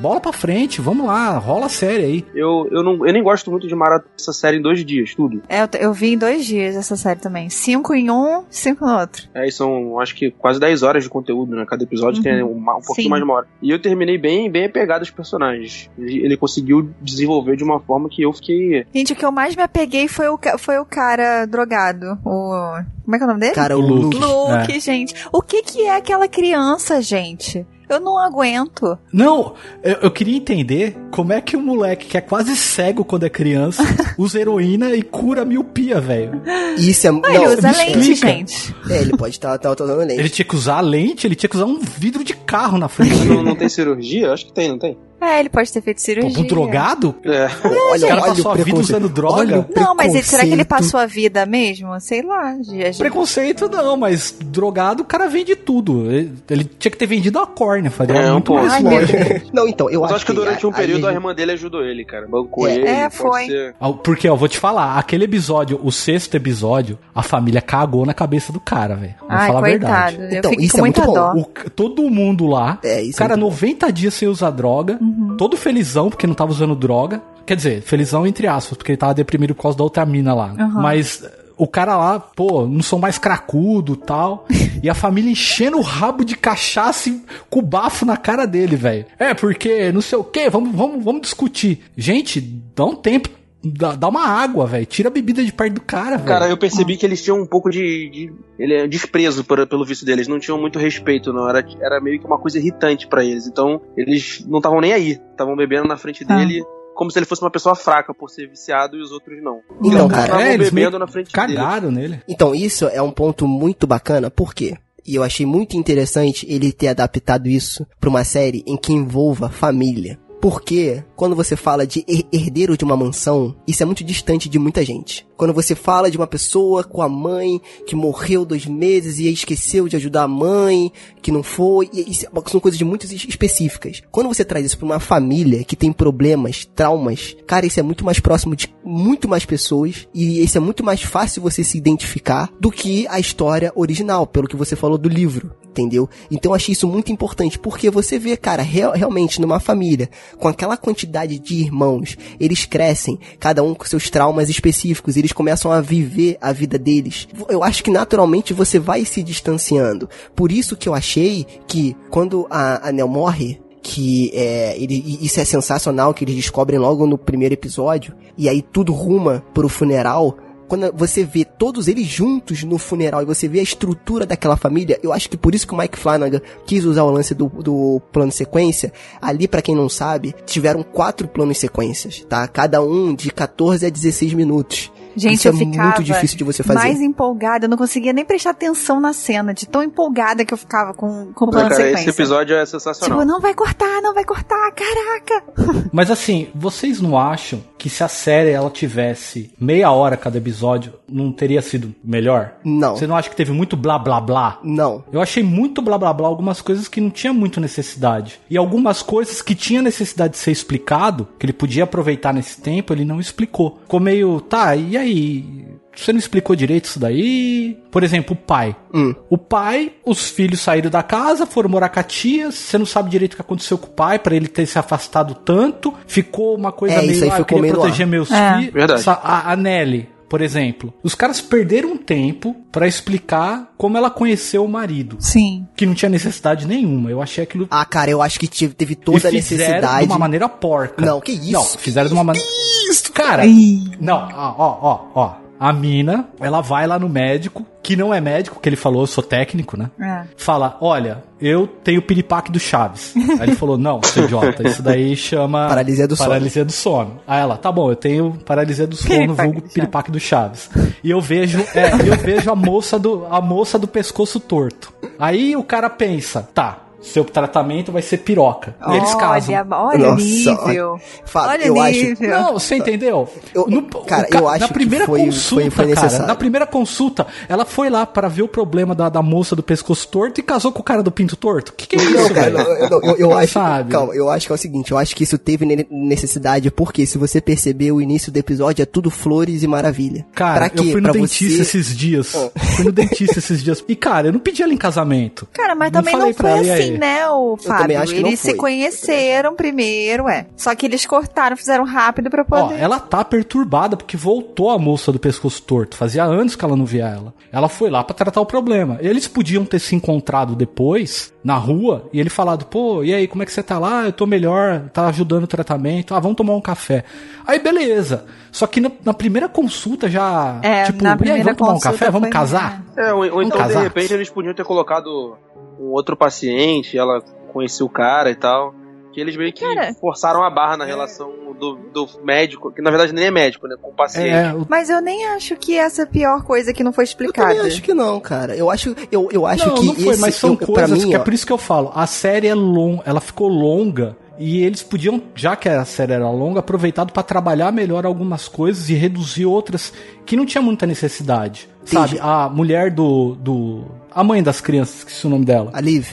[0.00, 2.26] bola pra frente, vamos lá, rola a série aí.
[2.34, 5.42] Eu, eu, não, eu nem gosto muito de maratonar essa série em dois dias, tudo.
[5.48, 7.48] É, eu, eu vi em dois dias essa série também.
[7.48, 9.28] Cinco em um, cinco no outro.
[9.34, 11.64] Aí são, acho que quase 10 horas de conteúdo, né?
[11.68, 13.08] Cada episódio tem uma- um pouquinho Sim.
[13.10, 13.46] mais de uma hora.
[13.62, 15.90] E eu terminei bem, bem apegado aos personagens.
[15.98, 18.86] Ele, ele conseguiu desenvolver de uma forma que eu fiquei.
[18.94, 22.18] Gente, o que eu mais me apeguei foi o, foi o cara drogado.
[22.24, 22.82] O.
[23.04, 23.54] Como é que é o nome dele?
[23.54, 24.16] Cara, O Luke.
[24.16, 24.26] Luke.
[24.60, 25.14] Luke, gente.
[25.32, 27.66] O que que é aquela criança, gente?
[27.94, 28.98] Eu não aguento.
[29.12, 33.24] Não, eu, eu queria entender como é que o moleque que é quase cego quando
[33.24, 33.82] é criança
[34.18, 36.42] usa heroína e cura a miopia, velho.
[36.76, 37.10] Isso é...
[37.10, 38.28] ele não, usa lente, explica.
[38.28, 38.74] gente.
[38.90, 40.20] É, ele pode estar tá, tá usando lente.
[40.20, 43.24] Ele tinha que usar lente, ele tinha que usar um vidro de carro na frente.
[43.24, 44.32] Não, não tem cirurgia?
[44.32, 44.96] Acho que tem, não tem?
[45.24, 46.42] É, ele pode ter feito Pô, cirurgia.
[46.42, 47.14] um drogado?
[47.24, 47.48] É.
[47.90, 49.68] Olha, O cara olha passou o a vida usando droga?
[49.74, 51.98] Não, mas ele- será que ele passou a vida mesmo?
[52.00, 52.56] Sei lá.
[52.62, 52.98] gente.
[52.98, 56.10] Preconceito não, mas drogado o cara vende tudo.
[56.10, 59.42] Ele, ele tinha que ter vendido a córnea, faria É, um muito mais Ai.
[59.52, 61.52] Não, então, eu Mas acho, acho que durante um aí período a a irmã dele
[61.52, 62.26] ajudou ele, cara.
[62.26, 62.74] Bancou É.
[62.74, 62.86] ele.
[62.86, 63.46] É, foi.
[63.46, 68.04] ser- Ah, Porque, ó, vou te falar, aquele episódio, o sexto episódio, a família cagou
[68.04, 69.14] na cabeça do cara, velho.
[69.20, 69.86] Vou Ai, falar coitado.
[69.92, 70.34] a verdade.
[70.34, 71.12] Eu Então, isso com é muito bom.
[71.14, 71.32] dó.
[71.34, 74.98] O todo mundo lá, É, o isso cara é muito 90 dias sem usar droga,
[75.16, 75.36] Uhum.
[75.36, 77.22] todo felizão porque não tava usando droga.
[77.46, 80.54] Quer dizer, felizão entre aspas, porque ele tava deprimido por causa da outra mina lá.
[80.58, 80.82] Uhum.
[80.82, 84.46] Mas eh, o cara lá, pô, não sou mais cracudo tal.
[84.82, 88.76] e a família enchendo o rabo de cachaça e com o bafo na cara dele,
[88.76, 89.06] velho.
[89.18, 91.82] É, porque não sei o que, vamos, vamos, vamos discutir.
[91.96, 92.40] Gente,
[92.74, 93.28] dá um tempo.
[93.64, 94.84] Dá, dá uma água, velho.
[94.86, 96.28] Tira a bebida de perto do cara, velho.
[96.28, 99.84] Cara, eu percebi que eles tinham um pouco de, de ele é desprezo por- pelo
[99.84, 101.48] vício deles, não tinham muito respeito, não.
[101.48, 103.46] Era, era meio que uma coisa irritante pra eles.
[103.46, 105.12] Então, eles não estavam nem aí.
[105.30, 106.36] Estavam bebendo na frente Ah.
[106.36, 106.62] dele.
[106.94, 109.60] Como se ele fosse uma pessoa fraca por ser viciado e os outros não.
[109.82, 111.54] Então, Eles cara, estavam é, eles bebendo na frente dele.
[111.56, 112.20] cagaram nele.
[112.28, 114.76] Então, isso é um ponto muito bacana, por quê?
[115.06, 119.50] E eu achei muito interessante ele ter adaptado isso pra uma série em que envolva
[119.50, 120.18] família.
[120.44, 124.58] Porque quando você fala de her- herdeiro de uma mansão, isso é muito distante de
[124.58, 125.26] muita gente.
[125.38, 129.88] Quando você fala de uma pessoa com a mãe que morreu dois meses e esqueceu
[129.88, 130.92] de ajudar a mãe,
[131.22, 134.02] que não foi, isso são coisas muito es- específicas.
[134.10, 138.04] Quando você traz isso pra uma família que tem problemas, traumas, cara, isso é muito
[138.04, 142.52] mais próximo de muito mais pessoas e isso é muito mais fácil você se identificar
[142.60, 146.08] do que a história original, pelo que você falou do livro, entendeu?
[146.30, 150.08] Então achei isso muito importante, porque você vê, cara, real- realmente numa família,
[150.38, 155.72] com aquela quantidade de irmãos, eles crescem, cada um com seus traumas específicos, eles começam
[155.72, 157.26] a viver a vida deles.
[157.48, 160.08] Eu acho que naturalmente você vai se distanciando.
[160.36, 165.40] Por isso que eu achei que quando a, a Nell morre, que é, ele, isso
[165.40, 170.38] é sensacional, que eles descobrem logo no primeiro episódio, e aí tudo ruma pro funeral,
[170.68, 174.98] quando você vê todos eles juntos no funeral e você vê a estrutura daquela família,
[175.02, 178.00] eu acho que por isso que o Mike Flanagan quis usar o lance do, do
[178.12, 178.92] plano sequência.
[179.20, 182.46] Ali, pra quem não sabe, tiveram quatro planos sequências, tá?
[182.48, 184.90] Cada um de 14 a 16 minutos.
[185.16, 186.80] Gente, Isso eu é ficava muito difícil de você fazer.
[186.80, 190.58] mais empolgada, eu não conseguia nem prestar atenção na cena, de tão empolgada que eu
[190.58, 192.10] ficava com, com o plano cara, sequência.
[192.10, 193.18] esse episódio é sensacional.
[193.20, 195.44] Tipo, não vai cortar, não vai cortar, caraca.
[195.92, 200.94] Mas assim, vocês não acham que se a série ela tivesse meia hora cada episódio,
[201.06, 202.54] não teria sido melhor?
[202.64, 202.96] Não.
[202.96, 204.58] Você não acha que teve muito blá blá blá?
[204.64, 205.04] Não.
[205.12, 208.40] Eu achei muito blá blá blá algumas coisas que não tinha muito necessidade.
[208.48, 212.90] E algumas coisas que tinha necessidade de ser explicado, que ele podia aproveitar nesse tempo,
[212.90, 213.78] ele não explicou.
[213.82, 215.73] Ficou meio, tá, e aí?
[215.96, 217.78] Você não explicou direito isso daí?
[217.90, 218.74] Por exemplo, o pai.
[218.92, 219.14] Hum.
[219.30, 223.10] O pai, os filhos saíram da casa, foram morar com a tia, você não sabe
[223.10, 225.94] direito o que aconteceu com o pai, pra ele ter se afastado tanto.
[226.06, 228.10] Ficou uma coisa É, meio, isso aí ah, eu queria proteger ar.
[228.10, 228.56] meus É.
[228.58, 228.72] filhos.
[228.72, 229.00] Verdade.
[229.00, 230.92] Essa- A, a Nelly, por exemplo.
[231.02, 235.16] Os caras perderam um tempo pra explicar como ela conheceu o marido.
[235.20, 235.66] Sim.
[235.76, 237.10] Que não tinha necessidade nenhuma.
[237.10, 237.68] Eu achei aquilo.
[237.70, 240.06] Ah, cara, eu acho que tive- teve toda a e fizeram necessidade.
[240.06, 241.04] de uma maneira porca.
[241.04, 241.52] Não, que isso?
[241.52, 242.46] Não, fizeram de uma maneira.
[242.90, 243.92] Isso, Cara, Ih.
[244.00, 245.43] não, ó, ó, ó, ó.
[245.58, 249.06] A mina, ela vai lá no médico, que não é médico, que ele falou, eu
[249.06, 249.90] sou técnico, né?
[250.00, 250.24] É.
[250.36, 253.14] Fala, olha, eu tenho piripaque do Chaves.
[253.38, 255.68] Aí ele falou, não, seu idiota, isso daí chama...
[255.68, 256.28] Paralisia do sono.
[256.28, 257.20] Paralisia do sono.
[257.26, 259.72] Aí ela, tá bom, eu tenho paralisia do sono, Piripaque vulgo do Chaves.
[259.74, 260.70] piripaque do Chaves.
[261.02, 264.92] E eu vejo, é, eu vejo a moça do, a moça do pescoço torto.
[265.18, 268.74] Aí o cara pensa, tá, seu tratamento vai ser piroca.
[268.88, 269.54] E eles casam.
[269.54, 271.00] Olha, olha o Nossa, nível.
[271.24, 272.30] Fábio, olha eu o acho- nível.
[272.30, 273.28] Não, você entendeu?
[273.54, 276.34] Eu- No- cara, o eu acho na que primeira foi- consulta, foi- foi cara, na
[276.34, 280.40] primeira consulta, ela foi lá pra ver o problema da, da moça do pescoço torto
[280.40, 281.72] e casou com o cara do pinto torto.
[281.72, 282.58] O que, que é Não, isso, cara, velho?
[282.58, 283.52] eu, eu- eu- eu acho.
[283.54, 283.90] Sabe?
[283.90, 287.06] Calma, eu acho que é o seguinte, eu acho que isso teve ne- necessidade, porque
[287.06, 290.24] se você perceber o início do episódio é tudo flores e maravilha.
[290.34, 290.80] Cara, pra quê?
[290.80, 291.62] eu fui no Pra dentista você...
[291.78, 292.32] esses dias.
[292.76, 293.84] Fui no dentista esses dias.
[293.88, 295.46] E, cara, eu não pedi ela em casamento.
[295.52, 296.98] Cara, mas Não também falei não pra foi ela, assim, aí?
[297.00, 297.82] né, o Fábio?
[297.82, 300.46] também acho que não eles se conheceram primeiro, é.
[300.56, 302.78] Só que eles cortaram, fizeram rápido pra Ó, poder.
[302.80, 305.96] ela tá perturbada porque voltou a moça do pescoço torto.
[305.96, 307.34] Fazia anos que ela não via ela.
[307.52, 308.98] Ela foi lá pra tratar o problema.
[309.00, 313.42] Eles podiam ter se encontrado depois, na rua, e ele falado, pô, e aí, como
[313.42, 314.04] é que você tá lá?
[314.06, 316.14] Eu tô melhor, tá ajudando o tratamento.
[316.14, 317.04] Ah, vamos tomar um café.
[317.46, 318.24] Aí, beleza.
[318.50, 321.70] Só que na, na primeira consulta já, É, tipo, na e aí, primeira vamos tomar
[321.70, 322.10] um consulta café?
[322.10, 322.82] Vamos foi- casar?
[322.96, 323.78] É, ou, ou então, casar.
[323.78, 325.36] de repente, eles podiam ter colocado
[325.78, 327.20] um outro paciente, ela
[327.52, 328.74] conhecia o cara e tal.
[329.12, 329.94] Que eles meio que Cara.
[329.94, 333.76] forçaram a barra na relação do, do médico, que na verdade nem é médico, né?
[333.80, 334.28] Com o paciente.
[334.28, 337.04] É, o- Mas eu nem acho que essa é a pior coisa que não foi
[337.04, 337.54] Eu explicada.
[337.54, 338.56] também acho que não, cara.
[338.56, 341.10] Eu acho, eu, eu acho não, que não foi, esse, mas são eu, coisas mim,
[341.10, 341.92] que é por isso que eu falo.
[341.94, 346.28] A série é longa, ela ficou longa e eles podiam, já que a série era
[346.28, 349.92] longa, aproveitado pra trabalhar melhor algumas coisas e reduzir outras
[350.26, 351.68] que não tinha muita necessidade.
[351.84, 352.18] Sabe?
[352.20, 353.84] A mulher do do
[354.14, 355.70] a mãe das crianças, esqueci o nome dela.
[355.72, 356.08] a Liv,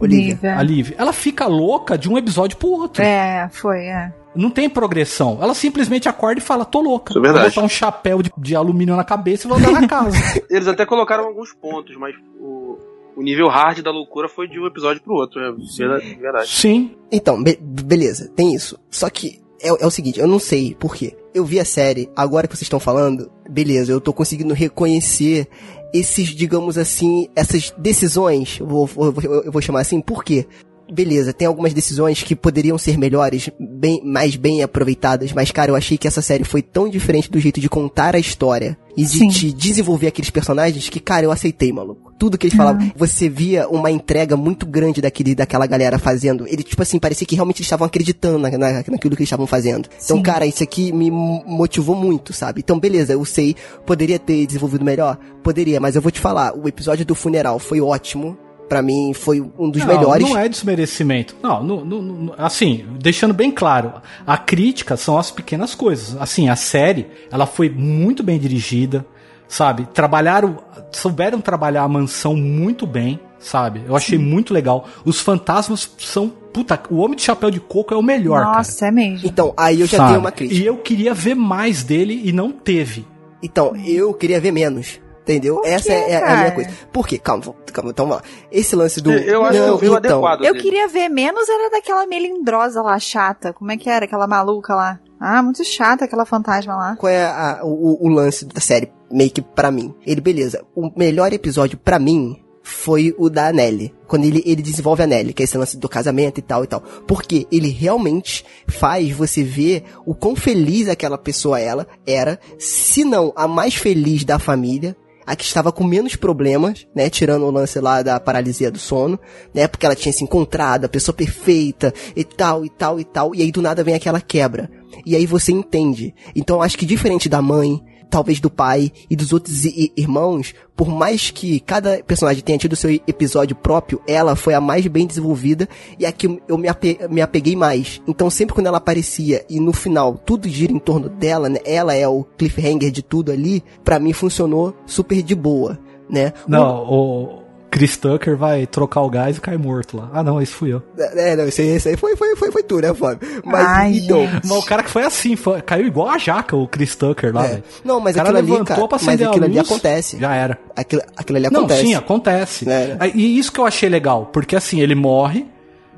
[0.00, 0.38] Olivia.
[0.56, 3.02] A Liv, ela fica louca de um episódio pro outro.
[3.02, 4.12] É, foi, é.
[4.34, 5.38] Não tem progressão.
[5.40, 7.12] Ela simplesmente acorda e fala: tô louca.
[7.12, 7.44] Isso é verdade.
[7.46, 10.16] Vou botar um chapéu de, de alumínio na cabeça e vou andar na casa.
[10.48, 12.78] Eles até colocaram alguns pontos, mas o,
[13.16, 16.14] o nível hard da loucura foi de um episódio pro outro, é verdade.
[16.20, 16.48] verdade.
[16.48, 16.94] Sim.
[17.10, 18.78] Então, be- beleza, tem isso.
[18.90, 21.16] Só que é, é o seguinte, eu não sei por quê.
[21.34, 25.48] Eu vi a série, agora que vocês estão falando, beleza, eu tô conseguindo reconhecer
[25.92, 30.46] esses, digamos assim, essas decisões, eu vou, vou- vou- eu vou chamar assim, por quê?
[30.90, 35.76] Beleza, tem algumas decisões que poderiam ser melhores, bem, mais bem aproveitadas, mas cara, eu
[35.76, 39.18] achei que essa série foi tão diferente do jeito de contar a história e de
[39.18, 39.28] Sim.
[39.28, 42.12] te desenvolver aqueles personagens que, cara, eu aceitei, maluco.
[42.18, 46.48] Tudo que eles falavam, você via uma entrega muito grande daquele, daquela galera fazendo.
[46.48, 49.46] Ele, tipo assim, parecia que realmente eles estavam acreditando na, na- naquilo que eles estavam
[49.46, 49.88] fazendo.
[50.04, 50.22] Então, Sim.
[50.22, 52.60] cara, isso aqui me mo- motivou muito, sabe?
[52.60, 53.54] Então, beleza, eu sei,
[53.86, 55.16] poderia ter desenvolvido melhor?
[55.44, 58.36] Poderia, mas eu vou te falar, o episódio do funeral foi ótimo.
[58.68, 60.28] Pra mim, foi um dos não, melhores.
[60.28, 61.34] Não é desmerecimento.
[61.42, 63.94] Não, não, não- não- assim, deixando bem claro,
[64.26, 66.20] a crítica são as pequenas coisas.
[66.20, 69.06] Assim, a série, ela foi muito bem dirigida,
[69.48, 69.88] sabe?
[69.94, 70.58] Trabalharam,
[70.92, 73.82] souberam trabalhar a mansão muito bem, sabe?
[73.88, 74.86] Eu achei muito legal.
[75.02, 78.58] Os fantasmas são, puta, o Homem de Chapéu de Coco é o melhor, cara.
[78.58, 79.26] Nossa, é mesmo.
[79.26, 80.08] Então, aí eu já sabe?
[80.10, 80.60] tenho uma crítica.
[80.60, 83.06] E eu queria ver mais dele e não teve.
[83.42, 85.00] Então, eu queria ver menos.
[85.28, 85.56] Entendeu?
[85.56, 86.70] Por Essa quê, é, é a minha coisa.
[86.92, 87.18] Por quê?
[87.18, 88.28] Calma, calma, então vamos lá.
[88.50, 89.12] Esse lance do.
[89.12, 90.44] Eu acho Não, que o então, adequado.
[90.44, 90.62] Eu dele.
[90.64, 93.52] queria ver menos era daquela melindrosa lá, chata.
[93.52, 94.04] Como é que era?
[94.06, 94.98] Aquela maluca lá.
[95.20, 96.96] Ah, muito chata aquela fantasma lá.
[96.96, 99.94] Qual é a- o, o lance da série, meio que pra mim?
[100.06, 100.64] Ele, beleza.
[100.74, 103.94] O melhor episódio pra mim foi o da Nelly.
[104.06, 106.66] Quando ele, ele desenvolve a Nelly, que é esse lance do casamento e tal e
[106.66, 106.80] tal.
[107.06, 113.32] Porque ele realmente faz você ver o quão feliz aquela pessoa ela era, se não
[113.34, 114.94] a mais feliz da família,
[115.28, 117.10] a que estava com menos problemas, né?
[117.10, 119.20] Tirando o lance lá da paralisia do sono,
[119.52, 119.68] né?
[119.68, 123.34] Porque ela tinha se encontrado, a pessoa perfeita e tal, e tal, e tal.
[123.34, 124.70] E aí do nada vem aquela quebra.
[125.04, 126.14] E aí você entende.
[126.34, 127.78] Então acho que diferente da mãe,
[128.10, 129.64] talvez do pai e dos outros
[129.96, 134.86] irmãos, por mais que cada personagem tenha tido seu episódio próprio, ela foi a mais
[134.86, 138.00] bem desenvolvida e a que eu me, ape- me apeguei mais.
[138.06, 141.58] Então sempre quando ela aparecia e no final tudo gira em torno dela, né?
[141.64, 145.78] Ela é o cliffhanger de tudo ali, pra mim funcionou super de boa,
[146.08, 146.32] né?
[146.46, 150.08] Não, o Chris Tucker vai trocar o gás e cai morto lá.
[150.12, 150.82] Ah, não, esse fui eu.
[150.96, 153.28] É, não, isso aí, isso aí foi, foi, foi, foi tu, né, Fábio?
[153.44, 154.26] Mas, Ai, então.
[154.42, 157.44] Mas o cara que foi assim, foi- caiu igual a jaca, o Chris Tucker lá,
[157.44, 157.48] É.
[157.48, 157.64] velho.
[157.84, 160.18] Não, mas o cara aquilo ali, levantou cara, pra mas aquilo ali luz, acontece.
[160.18, 160.58] Já era.
[160.74, 161.80] aquilo, aquilo ali Não, acontece.
[161.82, 162.68] sim, acontece.
[162.70, 162.96] É.
[163.14, 165.46] E isso que eu achei legal, porque assim, ele morre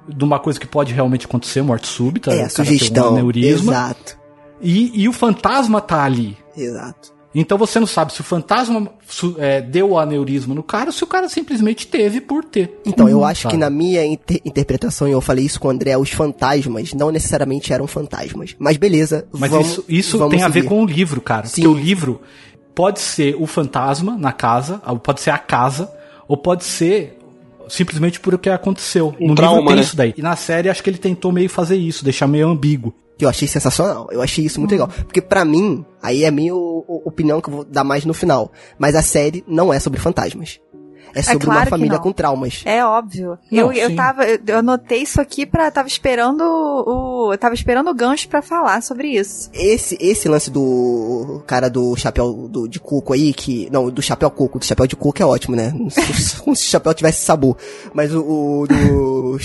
[0.08, 2.30] de uma coisa que pode realmente acontecer, morte súbita.
[2.32, 3.06] É, a cara sugestão.
[3.06, 4.18] Um aneurisma, Exato,
[4.60, 6.36] e, e o fantasma tá ali.
[6.56, 7.12] exato.
[7.32, 8.88] Então você não sabe se o fantasma
[9.38, 12.80] é, deu o aneurisma no cara ou se o cara simplesmente teve por ter.
[12.84, 13.54] Então, eu acho sabe?
[13.54, 17.10] que na minha inter- interpretação, e eu falei isso com o André, os fantasmas não
[17.12, 18.56] necessariamente eram fantasmas.
[18.58, 20.68] Mas beleza, Mas vamos, isso, isso vamos tem a ver seguir.
[20.68, 21.46] com o livro, cara.
[21.46, 21.62] Sim.
[21.62, 22.20] Porque o livro
[22.74, 25.88] pode ser o fantasma na casa, ou pode ser a casa,
[26.26, 27.16] ou pode ser
[27.68, 29.14] simplesmente por o que aconteceu.
[29.20, 29.82] Um no trauma, livro tem né?
[29.82, 30.14] isso daí.
[30.16, 32.92] E na série acho que ele tentou meio fazer isso, deixar meio ambíguo.
[33.20, 34.08] Que eu achei sensacional.
[34.10, 34.88] Eu achei isso muito legal.
[34.88, 38.50] Porque pra mim, aí é a minha opinião que eu vou dar mais no final.
[38.78, 40.58] Mas a série não é sobre fantasmas.
[41.14, 42.62] É sobre claro uma família com traumas.
[42.64, 43.38] É óbvio.
[43.50, 45.70] Não, eu, eu tava, eu, anotei isso aqui pra.
[45.70, 47.32] Tava esperando o.
[47.32, 49.50] Eu tava esperando o gancho pra falar sobre isso.
[49.52, 53.68] Esse, esse lance do cara do chapéu do, de coco aí, que.
[53.70, 55.72] Não, do chapéu coco, do chapéu de coco é ótimo, né?
[56.40, 57.56] Como se o chapéu tivesse sabor.
[57.92, 58.20] Mas o.
[58.22, 59.38] o do,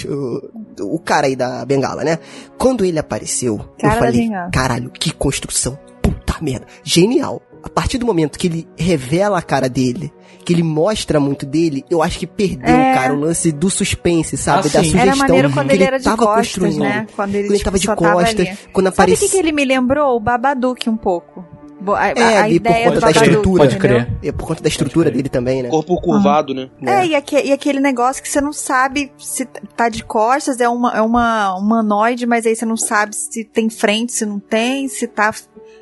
[0.80, 2.20] o, o cara aí da bengala, né?
[2.58, 4.52] Quando ele apareceu, Cara eu falei, bengala.
[4.52, 5.78] caralho, que construção.
[6.02, 6.66] Puta merda.
[6.84, 7.42] Genial.
[7.64, 10.14] A partir do momento que ele revela a cara dele,
[10.46, 12.94] que ele mostra muito dele, eu acho que perdeu, É.
[12.94, 14.60] cara, o lance do suspense, sabe?
[14.60, 16.80] Ah, da sugestão Era maneiro quando que ele era de tava costas, construindo.
[16.80, 17.08] né?
[17.16, 18.58] Quando ele, Quando ele tipo, tava de costas, ali.
[18.72, 20.16] quando Sabe o que, que ele me lembrou?
[20.16, 21.44] O Babadook um pouco.
[21.88, 23.64] A, É, a, por ideia conta da estrutura.
[23.64, 24.14] Pode crer.
[24.24, 25.70] É por conta da estrutura dele também, né?
[25.70, 26.70] Corpo curvado, né?
[26.82, 30.68] É, e, aque- e aquele negócio que você não sabe se tá de costas, é
[30.70, 34.88] uma, é uma humanoide, mas aí você não sabe se tem frente, se não tem,
[34.88, 35.32] se tá,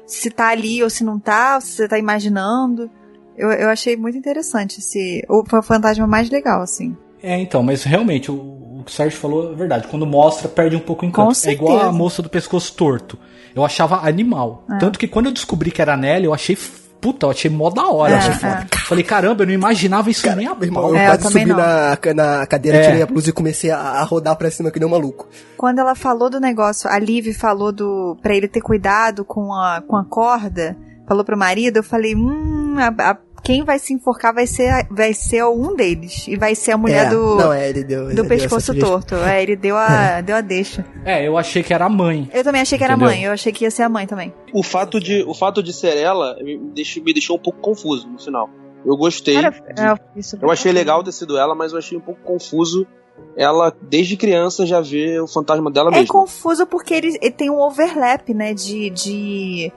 [0.06, 2.90] se tá ali ou se não tá, ou se você tá imaginando.
[3.38, 5.24] Eu, eu achei muito interessante esse.
[5.30, 6.96] O foi o fantasma mais legal, assim.
[7.22, 9.88] É, então, mas realmente, o, o que o Sérgio falou é verdade.
[9.88, 11.34] Quando mostra, perde um pouco o encanto.
[11.42, 13.18] Com é igual a moça do pescoço torto.
[13.56, 14.66] Eu achava animal.
[14.70, 14.78] É.
[14.78, 16.58] Tanto que quando eu descobri que era a Nelly, eu achei.
[17.00, 18.14] Puta, eu achei mó da hora.
[18.14, 18.68] É, eu achei foda.
[18.86, 20.92] Falei, caramba, eu não imaginava isso nem a irmão, pau.
[20.92, 21.58] eu É, eu quase também subi não.
[21.58, 22.82] na, na cadeira, É.
[22.88, 25.28] tirei a blusa e comecei a, a rodar pra cima que nem um maluco.
[25.58, 29.82] Quando ela falou do negócio, a Liv falou do para ele ter cuidado com a,
[29.86, 30.78] com a corda,
[31.08, 35.14] falou pro marido, eu falei, hum, a- a- quem vai se enforcar vai ser, vai
[35.14, 36.26] ser um deles.
[36.30, 38.04] E vai ser a mulher é, do, Não, é, ele deu.
[38.06, 39.16] ele do deu pescoço torto.
[39.16, 40.86] É, ele deu a, deu a deixa.
[41.04, 42.30] É, eu achei que era a mãe.
[42.34, 44.34] Eu também achei que era a mãe, eu achei que ia ser a mãe também.
[44.54, 48.08] O fato de, o fato de ser ela me deixou, me deixou um pouco confuso
[48.08, 48.50] no final.
[48.86, 49.36] Eu gostei.
[49.36, 52.22] Cara, de- é, isso eu achei legal ter sido ela, mas eu achei um pouco
[52.22, 52.88] confuso
[53.36, 56.08] ela, desde criança, já ver o fantasma dela É mesma.
[56.08, 59.72] confuso porque ele, ele tem um overlap, né, de, de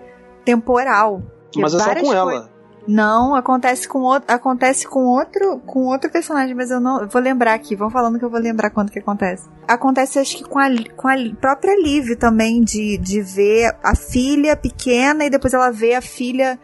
[0.47, 1.21] temporal.
[1.57, 2.57] Mas é só com ela.
[2.87, 7.21] Não, acontece com outro, acontece com outro, com outro personagem, mas eu não, eu vou
[7.21, 9.49] lembrar aqui, vão falando que eu vou lembrar quando que acontece.
[9.67, 14.57] Acontece acho que com a, com a própria Liv também de, de ver a filha
[14.57, 16.61] pequena e depois ela vê a filha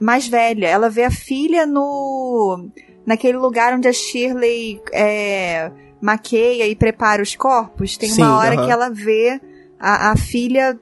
[0.00, 0.66] mais velha.
[0.66, 2.68] Ela vê a filha no
[3.06, 5.70] naquele lugar onde a Shirley é,
[6.00, 7.96] maqueia e prepara os corpos.
[7.96, 8.64] Tem Sim, uma hora aham.
[8.64, 9.40] que ela vê
[9.78, 10.76] a, a filha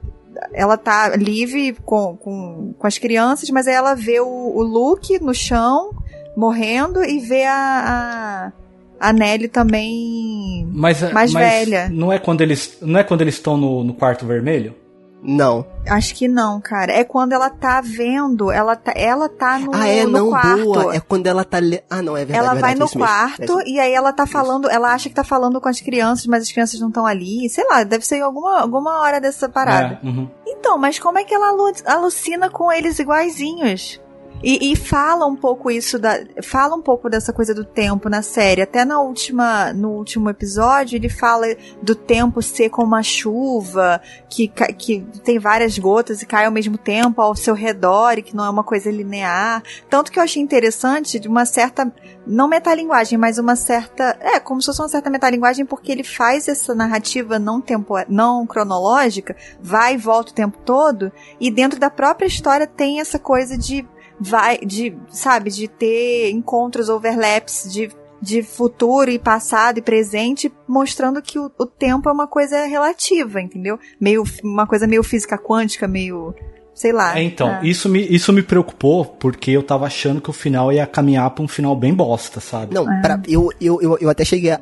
[0.53, 5.19] ela tá livre com, com, com as crianças, mas aí ela vê o, o Luke
[5.19, 5.91] no chão,
[6.35, 8.51] morrendo, e vê a,
[8.99, 10.67] a, a Nelly também.
[10.71, 11.89] Mas, Mais mas velha.
[11.89, 14.75] Não é quando eles não é quando eles estão no, no quarto vermelho?
[15.23, 15.65] Não.
[15.87, 16.91] Acho que não, cara.
[16.91, 20.63] É quando ela tá vendo, ela tá, ela tá no, ah, é, no não, quarto.
[20.63, 20.95] boa.
[20.95, 21.59] É quando ela tá.
[21.59, 21.83] Le...
[21.89, 22.39] Ah, não, é verdade.
[22.39, 23.13] ela verdade, vai é no isso mesmo.
[23.13, 26.25] quarto É e aí ela tá falando, ela acha que tá falando com as crianças,
[26.25, 27.47] mas as crianças não estão ali.
[27.49, 29.99] Sei lá, deve ser alguma, alguma hora dessa parada.
[30.03, 30.27] É, uhum.
[30.47, 34.00] Então, mas como é que ela alu- alucina com eles iguaizinhos?
[34.43, 36.19] E, e fala um pouco isso da.
[36.43, 38.61] Fala um pouco dessa coisa do tempo na série.
[38.61, 41.45] Até na última, no último episódio, ele fala
[41.81, 46.77] do tempo ser como uma chuva, que, que tem várias gotas e cai ao mesmo
[46.77, 49.63] tempo ao seu redor e que não é uma coisa linear.
[49.89, 51.91] Tanto que eu achei interessante de uma certa.
[52.25, 54.17] Não metalinguagem, mas uma certa.
[54.19, 58.45] É, como se fosse uma certa metalinguagem, porque ele faz essa narrativa não, tempo, não
[58.45, 63.57] cronológica, vai e volta o tempo todo, e dentro da própria história tem essa coisa
[63.57, 63.85] de
[64.21, 67.89] vai de sabe de ter encontros overlaps de
[68.23, 73.41] de futuro e passado e presente, mostrando que o, o tempo é uma coisa relativa,
[73.41, 73.79] entendeu?
[73.99, 76.31] Meio uma coisa meio física quântica, meio
[76.71, 77.17] sei lá.
[77.17, 77.65] É, então, É.
[77.65, 81.43] isso, me, isso me preocupou porque eu tava achando que o final ia caminhar pra
[81.43, 82.75] um final bem bosta, sabe?
[82.75, 83.01] Não, É.
[83.01, 84.59] pra- eu, eu, eu, eu até cheguei a,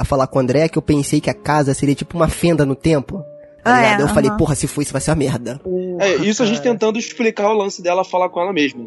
[0.00, 2.64] a falar com o André que eu pensei que a casa seria tipo uma fenda
[2.64, 3.22] no tempo.
[3.64, 5.58] Tá Ah, é, eu falei, porra, se for isso vai ser uma merda.
[5.98, 8.84] É, isso a gente tentando explicar o lance dela falar com ela mesma.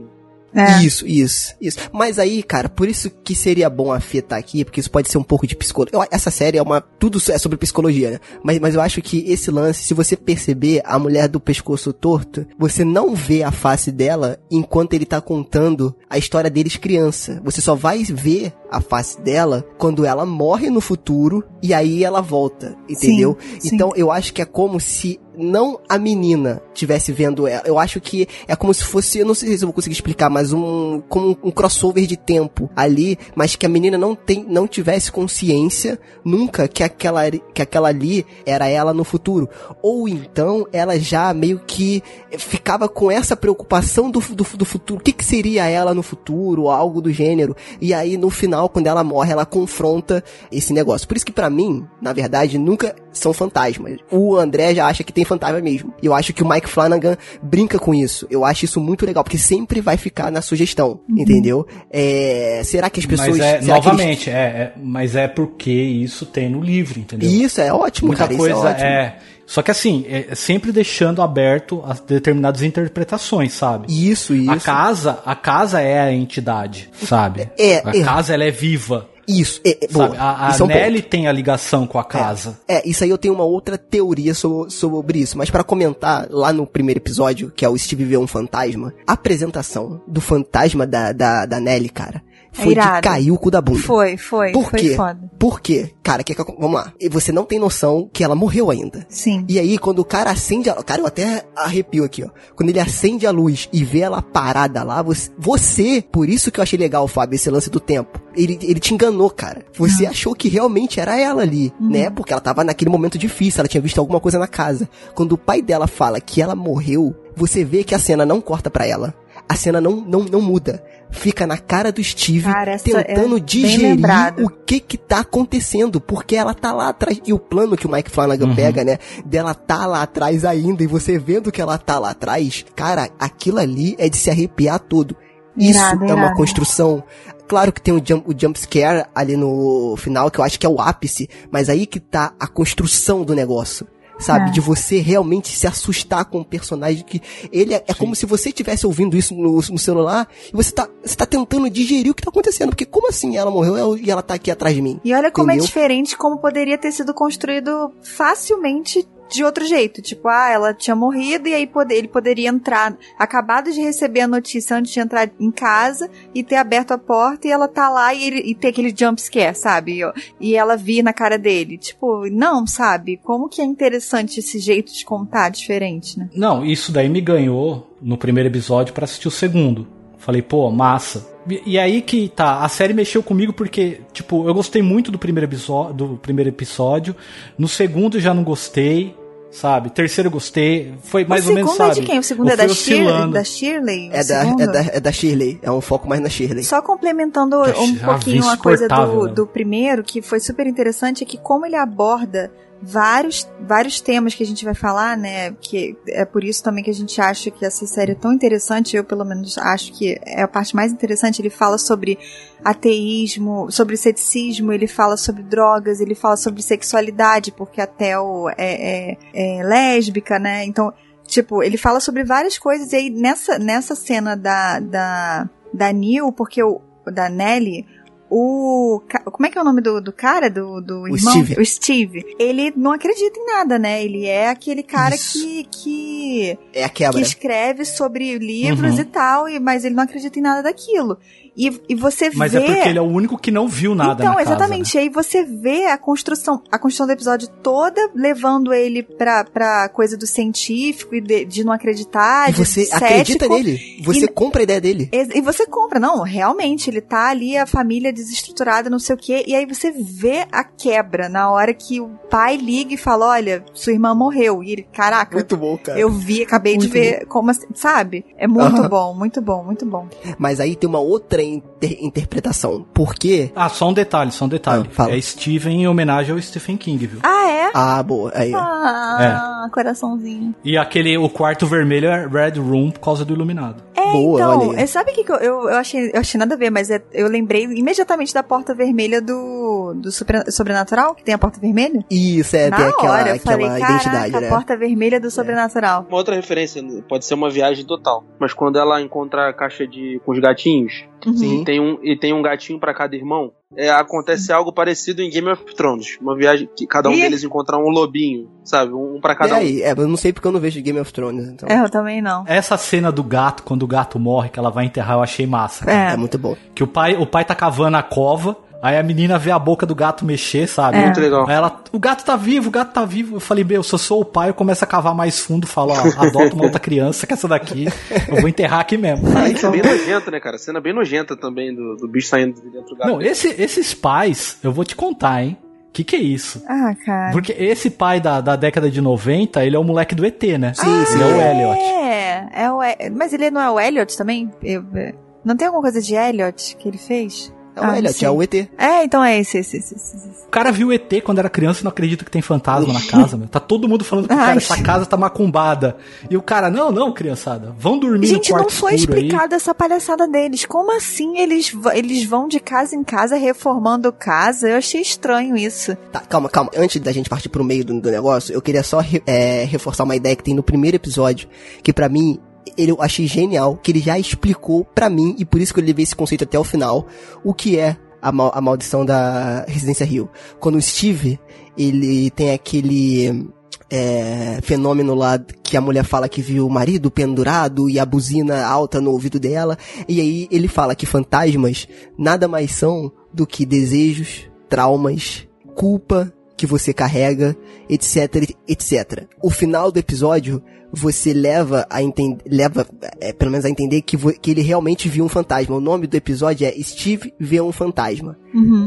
[0.54, 0.84] É.
[0.84, 1.78] Isso, isso, isso.
[1.92, 5.10] Mas aí, cara, por isso que seria bom a Fê estar aqui, porque isso pode
[5.10, 6.08] ser um pouco de psicologia.
[6.12, 6.82] Essa série é uma.
[6.82, 8.20] Tudo é sobre psicologia, né?
[8.44, 12.46] Mas, mas eu acho que esse lance, se você perceber a mulher do pescoço torto,
[12.58, 17.42] você não vê a face dela enquanto ele tá contando a história deles criança.
[17.44, 22.22] Você só vai ver a face dela quando ela morre no futuro e aí ela
[22.22, 23.38] volta, entendeu?
[23.60, 23.76] sim.
[23.76, 27.64] Então eu acho que é como se não a menina tivesse vendo ela.
[27.66, 30.30] Eu acho que é como se fosse, eu não sei se eu vou conseguir explicar,
[30.30, 34.68] mas um como um crossover de tempo ali, mas que a menina não tem, não
[34.68, 39.50] tivesse consciência nunca que aquela que aquela ali era ela no futuro.
[39.82, 42.02] Ou então ela já meio que
[42.38, 45.00] ficava com essa preocupação do, do, do futuro.
[45.00, 47.56] O que, que seria ela no futuro, ou algo do gênero.
[47.80, 51.08] E aí no final, quando ela morre, ela confronta esse negócio.
[51.08, 53.98] Por isso que pra mim, na verdade, nunca são fantasmas.
[54.12, 55.94] O André já acha que tem fantasma mesmo.
[56.02, 58.26] E eu acho que o Mike Flanagan brinca com isso.
[58.30, 61.68] Eu acho isso muito legal, porque sempre vai ficar na sugestão, entendeu?
[61.92, 63.38] É, será que as pessoas...
[63.38, 67.30] mas é, que eles- novamente, é, é- mas é porque isso tem no livro, entendeu?
[67.30, 68.86] Isso, é ótimo, Muita cara, coisa isso é ótimo.
[68.88, 69.18] é.
[69.46, 73.88] Só que assim, é sempre deixando aberto a determinadas interpretações, sabe?
[73.88, 74.52] Isso, isso.
[74.52, 77.50] A casa, a casa é a entidade, sabe?
[77.58, 78.04] É, a é.
[78.04, 79.08] casa ela é viva.
[79.28, 80.16] Isso, é, é, boa.
[80.18, 80.80] A, a Isso é um ponto.
[80.80, 82.58] Nelly tem a ligação com a casa.
[82.68, 86.54] É, isso aí eu tenho uma outra teoria so- sobre isso, mas pra comentar lá
[86.54, 91.12] no primeiro episódio, que é o Steve vê um fantasma, a apresentação do fantasma da,
[91.12, 92.24] da, da Nelly, cara,
[92.58, 93.02] foi de irado.
[93.02, 93.80] cair o cu da bunda.
[93.80, 94.52] Foi, foi.
[94.52, 94.96] Por foi quê?
[94.96, 95.20] foda.
[95.40, 95.92] Por quê?
[96.04, 96.92] Cara, que, que- vamos lá.
[97.00, 99.06] E Você não tem noção que ela morreu ainda.
[99.10, 99.46] Sim.
[99.48, 100.76] E aí, quando o cara acende a...
[100.76, 102.30] Cara, eu até arrepio aqui, ó.
[102.56, 105.30] Quando ele acende a luz e vê ela parada lá, você...
[105.38, 108.22] você por isso que eu achei legal, Fábio, esse lance do tempo.
[108.36, 109.64] Ele, ele te enganou, cara.
[109.78, 112.10] Você achou que realmente era ela ali, né?
[112.10, 114.88] Porque ela tava naquele momento difícil, ela tinha visto alguma coisa na casa.
[115.16, 118.70] Quando o pai dela fala que ela morreu, você vê que a cena não corta
[118.70, 119.14] pra ela.
[119.50, 120.84] A cena não, não, não muda.
[121.10, 123.98] Fica na cara do Steve Cara, tentando é digerir
[124.44, 127.22] o que que tá acontecendo, porque ela tá lá atrás.
[127.26, 128.56] E o plano que o Mike Flanagan Uhum.
[128.56, 132.66] pega, né, dela tá lá atrás ainda, e você vendo que ela tá lá atrás,
[132.76, 135.16] cara, aquilo ali é de se arrepiar todo.
[135.56, 137.04] Isso Irado, é uma construção.
[137.48, 140.66] Claro que tem o jump, o jump scare ali no final, que eu acho que
[140.66, 143.88] é o ápice, mas aí que tá a construção do negócio.
[144.20, 144.50] Sabe?
[144.50, 144.52] É.
[144.52, 148.50] De você realmente se assustar com o personagem que ele é, é como se você
[148.50, 152.24] estivesse ouvindo isso no, no celular e você tá, você tá tentando digerir o que
[152.24, 152.70] tá acontecendo.
[152.70, 155.00] Porque como assim ela morreu e ela tá aqui atrás de mim?
[155.04, 155.68] E olha como é Entendeu?
[155.68, 160.02] diferente, como poderia ter sido construído facilmente de outro jeito.
[160.02, 164.28] Tipo, ah, ela tinha morrido e aí pode- ele poderia entrar, acabado de receber a
[164.28, 168.14] notícia antes de entrar em casa e ter aberto a porta e ela tá lá
[168.14, 170.02] e, ele, e ter aquele jump scare, sabe?
[170.02, 171.78] E, e ela vir na cara dele.
[171.78, 173.18] Tipo, não, sabe?
[173.24, 176.30] Como que é interessante esse jeito de contar diferente, né?
[176.36, 179.88] Não, isso daí me ganhou no primeiro episódio pra assistir o segundo.
[180.18, 181.28] Falei, pô, massa.
[181.50, 185.18] E, e aí que tá, a série mexeu comigo porque, tipo, eu gostei muito do
[185.18, 187.16] primeiro episódio, do primeiro episódio.
[187.58, 189.16] No segundo já não gostei,
[189.52, 189.90] sabe?
[189.90, 190.94] Terceiro eu gostei.
[191.04, 192.00] Foi mais o ou menos, segundo sabe?
[192.00, 192.20] é de quem?
[192.20, 193.34] O segundo é da oscilando.
[193.34, 194.10] Da Shirley?
[194.10, 194.62] O É da, segundo?
[194.62, 195.60] é, da, é da Shirley.
[195.62, 196.64] É um foco mais na Shirley.
[196.64, 199.34] Só complementando um pouquinho uma coisa do, né?
[199.34, 202.52] do primeiro, que foi super interessante, é que como ele aborda
[202.82, 205.52] vários, vários temas que a gente vai falar, né?
[205.60, 208.96] Que é por isso também que a gente acha que essa série é tão interessante.
[208.96, 211.42] Eu, pelo menos, acho que é a parte mais interessante.
[211.42, 212.18] Ele fala sobre
[212.64, 219.12] ateísmo, sobre ceticismo, ele fala sobre drogas, ele fala sobre sexualidade, porque a Theo é,
[219.12, 220.64] é, é lésbica, né?
[220.66, 220.94] Então,
[221.26, 222.92] tipo, ele fala sobre várias coisas.
[222.94, 227.86] E aí, nessa, nessa cena da, da, da Neil, porque o da Nelly,
[228.30, 229.02] o.
[229.32, 230.50] Como é que é o nome do, do cara?
[230.50, 231.34] Do, do irmão?
[231.34, 231.62] Steve.
[231.62, 232.26] O Steve.
[232.40, 234.04] Ele não acredita em nada, né?
[234.04, 235.40] Ele é aquele cara Isso.
[235.40, 235.64] que.
[235.72, 237.22] que É a que quebra.
[237.22, 239.02] escreve sobre livros Uhum.
[239.02, 241.18] e tal, e, mas ele não acredita em nada daquilo.
[241.58, 242.60] E, e você Mas vê.
[242.60, 244.96] é porque ele é o único que não viu nada então, na casa, exatamente.
[244.96, 245.02] né?
[245.02, 249.90] E aí você vê a construção, a construção do episódio toda levando ele pra, pra
[249.90, 252.50] coisa do científico e de, de não acreditar.
[252.50, 253.04] E de você cético.
[253.06, 254.02] acredita nele.
[254.04, 255.10] Você E- compra a ideia dele.
[255.12, 259.18] E e você compra, não, realmente, ele tá ali, a família desestruturada, não sei o
[259.18, 263.28] quê, e aí você vê a quebra na hora que o pai liga e fala,
[263.30, 266.00] olha, sua irmã morreu, e ele, caraca, Muito bom, cara.
[266.00, 268.26] eu vi, acabei de Muito ver, como assim, sabe?
[268.38, 270.08] É muito bom, muito bom, muito bom.
[270.38, 272.86] Mas aí tem uma outra inter- interpretação.
[272.94, 274.90] Porque Ah, só um detalhe, só um detalhe.
[274.98, 277.20] Ah, é Steven em homenagem ao Stephen King, viu?
[277.24, 277.72] Ah, é?
[277.74, 278.32] Ah, boa.
[278.36, 278.54] Aí.
[279.02, 280.54] Ah, coraçãozinho.
[280.64, 283.84] E aquele, o quarto vermelho é Red Room por causa do iluminado.
[283.96, 284.84] É, Boa, então, olha aí.
[284.84, 286.90] é, sabe o que, que eu, eu, eu achei, eu achei nada a ver, mas
[286.90, 291.60] é- eu lembrei imediatamente da porta vermelha do, do Supra- Sobrenatural, que tem a porta
[291.60, 292.06] vermelha.
[292.10, 294.48] Isso, é, Na tem aquela, hora eu aquela falei, identidade, caraca, né?
[294.48, 296.06] a porta vermelha do Sobrenatural.
[296.08, 298.24] Uma outra referência, pode ser uma viagem total.
[298.40, 301.04] Mas quando ela encontra a caixa de com os gatinhos,
[301.36, 301.62] Sim.
[301.62, 305.30] e tem um, e tem um gatinho pra cada irmão, é, acontece algo parecido em
[305.30, 306.18] Game of Thrones.
[306.22, 307.22] Uma viagem que cada um Ih.
[307.22, 308.94] deles encontra um lobinho, sabe?
[308.94, 309.58] Um pra E cada um.
[309.58, 311.68] aí, é, eu não sei porque eu não vejo Game of Thrones, então.
[311.70, 312.44] É, eu também não.
[312.48, 315.90] Essa cena do gato, quando o gato morre, que ela vai enterrar, eu achei massa.
[315.90, 316.14] É.
[316.14, 316.56] É muito bom.
[316.74, 319.86] Que o pai, o pai tá cavando a cova, aí a menina vê a boca
[319.86, 320.98] do gato mexer, sabe?
[320.98, 321.06] É.
[321.06, 321.48] Muito legal.
[321.48, 323.36] Aí ela, o gato tá vivo, o gato tá vivo.
[323.38, 325.92] Eu falei, meu, se eu sou o pai, eu começo a cavar mais fundo, falo,
[325.94, 327.86] ó, adota uma outra criança, que essa daqui,
[328.28, 329.28] eu vou enterrar aqui mesmo.
[329.48, 330.58] Isso é bem nojento, né, cara?
[330.58, 333.08] Cena bem nojenta também do, do bicho saindo de dentro do gato.
[333.10, 335.58] Não, esse- esses pais, eu vou te contar, hein?
[335.94, 336.62] Que que é isso?
[336.68, 337.32] Ah, cara.
[337.32, 340.72] Porque esse pai da, da década de 90, ele é o moleque do ET, né?
[340.76, 341.16] Sim, sim.
[341.16, 341.80] Ele é o Elliot.
[341.82, 344.52] É, é o, E- mas ele não é o Elliot também?
[344.62, 347.52] Eu- é, não tem alguma coisa de Elliot que ele fez?
[347.78, 348.28] É o Ah, não Elliot, sei.
[348.28, 348.54] é o ET.
[348.78, 350.18] É, então é esse, esse, esse, esse.
[350.48, 353.38] O cara viu ET quando era criança e não acredita que tem fantasma na casa,
[353.38, 353.48] meu.
[353.48, 354.40] Tá todo mundo falando que Ai.
[354.46, 355.98] cara, essa casa tá macumbada.
[356.30, 359.26] E o cara, não, não, criançada, vão dormir Gente, no não quarto foi escuro aí.
[359.26, 360.66] explicada essa palhaçada deles.
[360.66, 364.70] Como assim eles, eles vão de casa em casa reformando casa?
[364.70, 365.96] Eu achei estranho isso.
[366.12, 366.72] Tá, calma, calma.
[366.76, 370.04] Antes da gente partir pro meio do, do negócio, eu queria só re- é, reforçar
[370.04, 371.48] uma ideia que tem no primeiro episódio,
[371.84, 372.40] que pra mim,
[372.78, 375.86] ele, eu achei genial, que ele já explicou pra mim, e por isso que eu
[375.86, 377.06] levei esse conceito até o final,
[377.44, 380.30] o que é a, mal- a maldição da Residência Rio.
[380.60, 381.40] Quando o Steve,
[381.78, 383.48] ele tem aquele
[383.90, 388.66] é, fenômeno lá que a mulher fala que viu o marido pendurado e a buzina
[388.66, 389.78] alta no ouvido dela.
[390.08, 391.88] E aí ele fala que fantasmas
[392.18, 397.56] nada mais são do que desejos, traumas, culpa que você carrega,
[397.88, 399.28] etc, etc.
[399.42, 402.88] O final do episódio você leva a entender, leva,
[403.20, 405.76] é, pelo menos a entender que, que ele realmente viu um fantasma.
[405.76, 408.38] O nome do episódio é Steve vê um fantasma.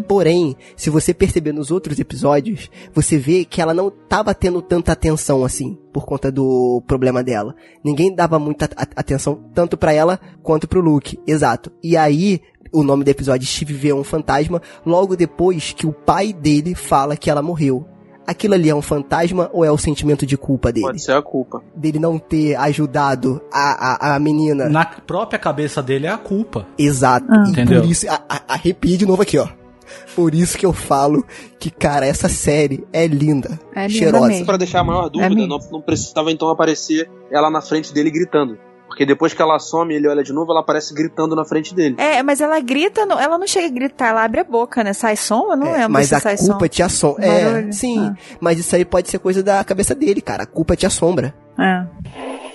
[0.09, 4.93] Porém, se você perceber nos outros episódios, você vê que ela não estava tendo tanta
[4.93, 7.55] atenção assim, por conta do problema dela.
[7.85, 11.19] Ninguém dava muita atenção tanto pra ela quanto pro Luke.
[11.27, 11.71] Exato.
[11.83, 12.41] E aí,
[12.73, 17.17] o nome do episódio Steve vê um fantasma, logo depois que o pai dele fala
[17.17, 17.87] que ela morreu.
[18.27, 20.87] Aquilo ali é um fantasma ou é o sentimento de culpa dele?
[20.87, 21.63] Pode ser a culpa.
[21.75, 24.69] Dele não ter ajudado a, a, a menina.
[24.69, 26.67] Na própria cabeça dele é a culpa.
[26.79, 27.27] Exato.
[27.29, 27.45] Ah.
[27.47, 27.81] E Entendeu?
[27.81, 29.49] por isso, a, de novo aqui, ó.
[30.15, 31.25] Por isso que eu falo
[31.59, 33.59] que, cara, essa série é linda.
[33.75, 34.29] É linda cheirosa.
[34.29, 34.47] mesmo.
[34.47, 35.49] Pra deixar a maior dúvida, mesmo.
[35.49, 38.57] não, não precisava então aparecer ela na frente dele gritando.
[38.91, 41.73] Porque depois que ela some e ele olha de novo, ela aparece gritando na frente
[41.73, 41.95] dele.
[41.97, 44.93] É, mas ela grita, não- ela não chega a gritar, ela abre a boca, né?
[44.93, 45.47] Sai som?
[45.53, 46.69] Eu não É, lembro mas se a sai culpa som.
[46.69, 47.25] te assombra.
[47.25, 47.73] É, Barulho.
[47.73, 48.09] sim.
[48.13, 48.17] Ah.
[48.41, 50.43] Mas isso aí pode ser coisa da cabeça dele, cara.
[50.43, 51.33] A culpa te assombra.
[51.57, 52.50] É.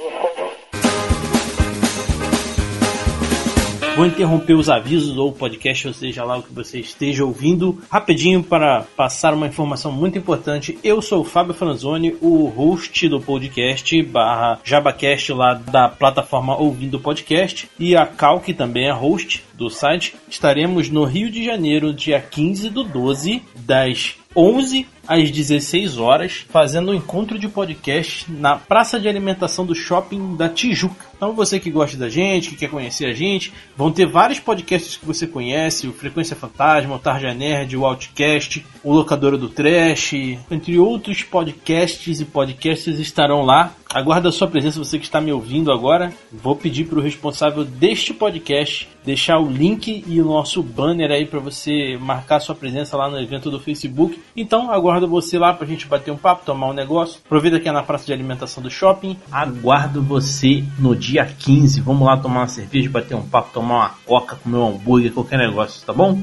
[3.96, 7.82] Vou interromper os avisos ou o podcast, ou seja lá o que você esteja ouvindo,
[7.90, 10.78] rapidinho para passar uma informação muito importante.
[10.84, 17.00] Eu sou o Fábio Franzoni, o host do podcast barra JabaCast lá da plataforma Ouvindo
[17.00, 20.14] Podcast, e a Cal, que também é host do site.
[20.28, 26.92] Estaremos no Rio de Janeiro, dia 15 do 12, das 11 às 16 horas, fazendo
[26.92, 31.06] um encontro de podcast na praça de alimentação do shopping da Tijuca.
[31.16, 34.98] Então você que gosta da gente, que quer conhecer a gente, vão ter vários podcasts
[34.98, 40.14] que você conhece, o Frequência Fantasma, o Tarja Nerd, o Outcast, o Locadora do Trash,
[40.52, 43.74] entre outros podcasts e podcasts estarão lá.
[43.94, 46.12] Aguardo a sua presença, você que está me ouvindo agora.
[46.32, 51.26] Vou pedir para o responsável deste podcast deixar o link e o nosso banner aí
[51.26, 54.20] para você marcar sua presença lá no evento do Facebook.
[54.36, 57.20] Então, aguardo você lá pra gente bater um papo, tomar um negócio.
[57.26, 59.18] Aproveita que é na praça de alimentação do shopping.
[59.32, 61.82] Aguardo você no dia 15.
[61.82, 65.38] Vamos lá tomar uma cerveja, bater um papo, tomar uma coca, comer um hambúrguer, qualquer
[65.38, 66.20] negócio, tá bom?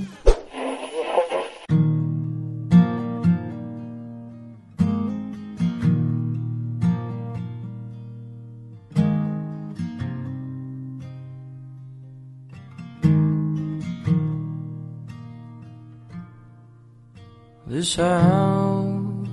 [17.82, 19.28] This house,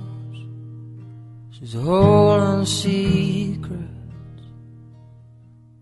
[1.52, 3.78] she's holding secret.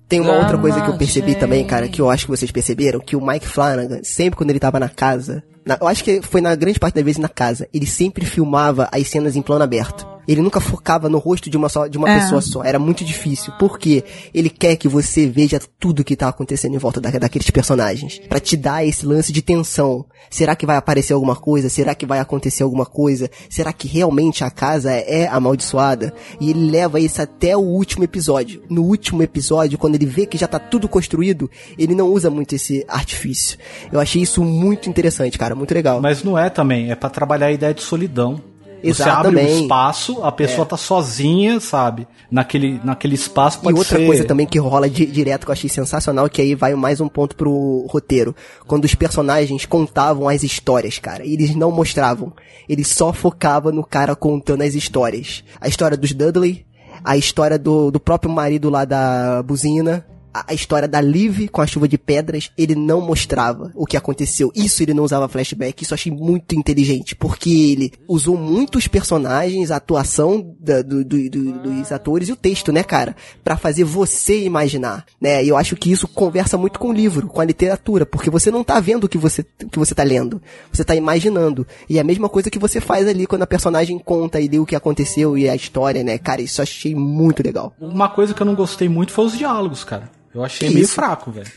[0.06, 3.00] Tem uma outra coisa que eu percebi também, cara, que eu acho que vocês perceberam,
[3.00, 6.42] que o Mike Flanagan, sempre quando ele tava na casa, na- eu acho que foi
[6.42, 10.06] na grande parte das vezes na casa, ele sempre filmava as cenas em plano aberto.
[10.28, 12.20] Ele nunca focava no rosto de uma só, de uma É.
[12.20, 12.62] pessoa só.
[12.62, 13.52] Era muito difícil.
[13.58, 14.04] Porque
[14.34, 18.18] ele quer que você veja tudo que tá acontecendo em volta da, daqueles personagens.
[18.28, 20.04] Pra te dar esse lance de tensão.
[20.30, 21.70] Será que vai aparecer alguma coisa?
[21.70, 23.30] Será que vai acontecer alguma coisa?
[23.48, 26.12] Será que realmente a casa é amaldiçoada?
[26.38, 28.62] E ele leva isso até o último episódio.
[28.68, 32.54] No último episódio, quando ele vê que já tá tudo construído, ele não usa muito
[32.54, 33.56] esse artifício.
[33.90, 35.54] Eu achei isso muito interessante, cara.
[35.54, 36.00] Muito legal.
[36.02, 38.40] Mas não é também, é pra trabalhar a ideia de solidão.
[38.82, 39.52] Você abre Exatamente.
[39.52, 42.06] um espaço, a pessoa tá sozinha, sabe?
[42.30, 44.06] Naquele, naquele espaço E pode outra ser...
[44.06, 47.08] coisa também que rola di- direto que eu achei sensacional, que aí vai mais um
[47.08, 48.34] ponto pro roteiro.
[48.66, 51.24] Quando os personagens contavam as histórias, cara.
[51.26, 52.32] Eles não mostravam.
[52.68, 55.42] Eles só focavam no cara contando as histórias.
[55.60, 56.64] A história dos Dudley,
[57.04, 61.66] a história do, do próprio marido lá da buzina, a, história da Liv com a
[61.66, 64.50] chuva de pedras, ele não mostrava o que aconteceu.
[64.54, 69.70] Isso ele não usava flashback, isso eu achei muito inteligente, porque ele usou muitos personagens,
[69.70, 73.16] a atuação da- do- do- do- dos atores e o texto, né, cara?
[73.42, 75.42] Pra fazer você imaginar, né?
[75.44, 78.50] E eu acho que isso conversa muito com o livro, com a literatura, porque você
[78.50, 80.40] não tá vendo o que você, o que você tá lendo,
[80.72, 81.66] você tá imaginando.
[81.88, 84.58] E é a mesma coisa que você faz ali quando a personagem conta e lê
[84.58, 86.18] o que aconteceu e a história, né?
[86.18, 87.72] Cara, isso eu achei muito legal.
[87.80, 90.10] Uma coisa que eu não gostei muito foi os diálogos, cara.
[90.38, 90.94] Eu achei Que meio isso?
[90.94, 91.50] fraco, velho.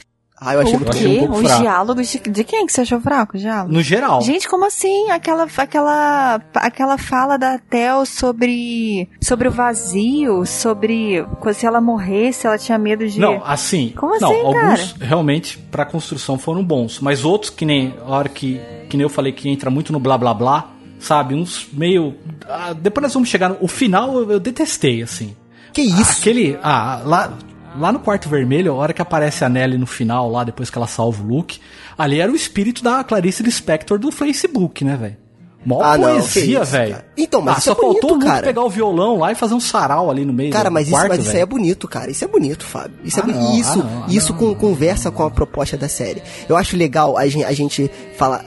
[0.43, 1.17] Ah, eu achei O muito um quê?
[1.19, 1.61] pouco Os fraco.
[1.61, 3.38] diálogos de, de quem que você achou fraco?
[3.38, 3.71] Diálogos?
[3.75, 4.21] No geral.
[4.23, 5.11] Gente, como assim?
[5.11, 11.23] Aquela, aquela, aquela fala da Tel sobre, sobre o vazio, sobre
[11.53, 13.19] se ela morresse, ela tinha medo de.
[13.19, 13.93] Não, assim.
[13.95, 18.27] Como não, assim, alguns realmente pra construção foram bons, mas outros que nem a hora
[18.29, 18.59] que
[18.89, 21.36] que nem eu falei que entra muito no blá blá blá, sabe?
[21.36, 22.15] Uns meio
[22.49, 25.36] ah, depois nós vamos chegar no o final eu, eu detestei assim.
[25.71, 26.19] Que isso?
[26.19, 27.32] Aquele ah, lá
[27.78, 30.78] lá no quarto vermelho, a hora que aparece a Nelly no final lá depois que
[30.78, 31.59] ela salva o Luke,
[31.97, 35.17] ali era o espírito da Clarice Lispector do Facebook, né, velho?
[35.63, 36.97] Mó Ah, poesia, isso, velho.
[37.15, 38.47] Então, mas ah, isso só é bonito, faltou o Luke cara.
[38.47, 41.09] pegar o violão lá e fazer um sarau ali no meio Cara, mas isso, quarto,
[41.09, 42.09] mas isso aí é bonito, cara.
[42.09, 42.97] Isso é bonito, Fábio.
[43.03, 43.41] Isso é Ah, bonito.
[43.43, 44.39] não, isso, ah, não, ah, isso não.
[44.39, 46.24] com- conversa com a proposta da série.
[46.49, 48.43] Eu acho legal a gente, a gente falar.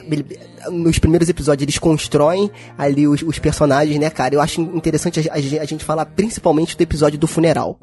[0.69, 4.35] Nos primeiros episódios eles constroem ali os, os personagens, né, cara?
[4.35, 7.79] Eu acho interessante a, a- a gente falar principalmente do episódio do funeral.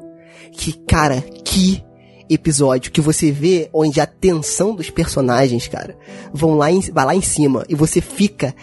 [0.51, 1.83] Que, cara, que
[2.29, 5.95] episódio que você vê onde a tensão dos personagens, cara,
[6.33, 8.55] vão lá em, vai lá em cima e você fica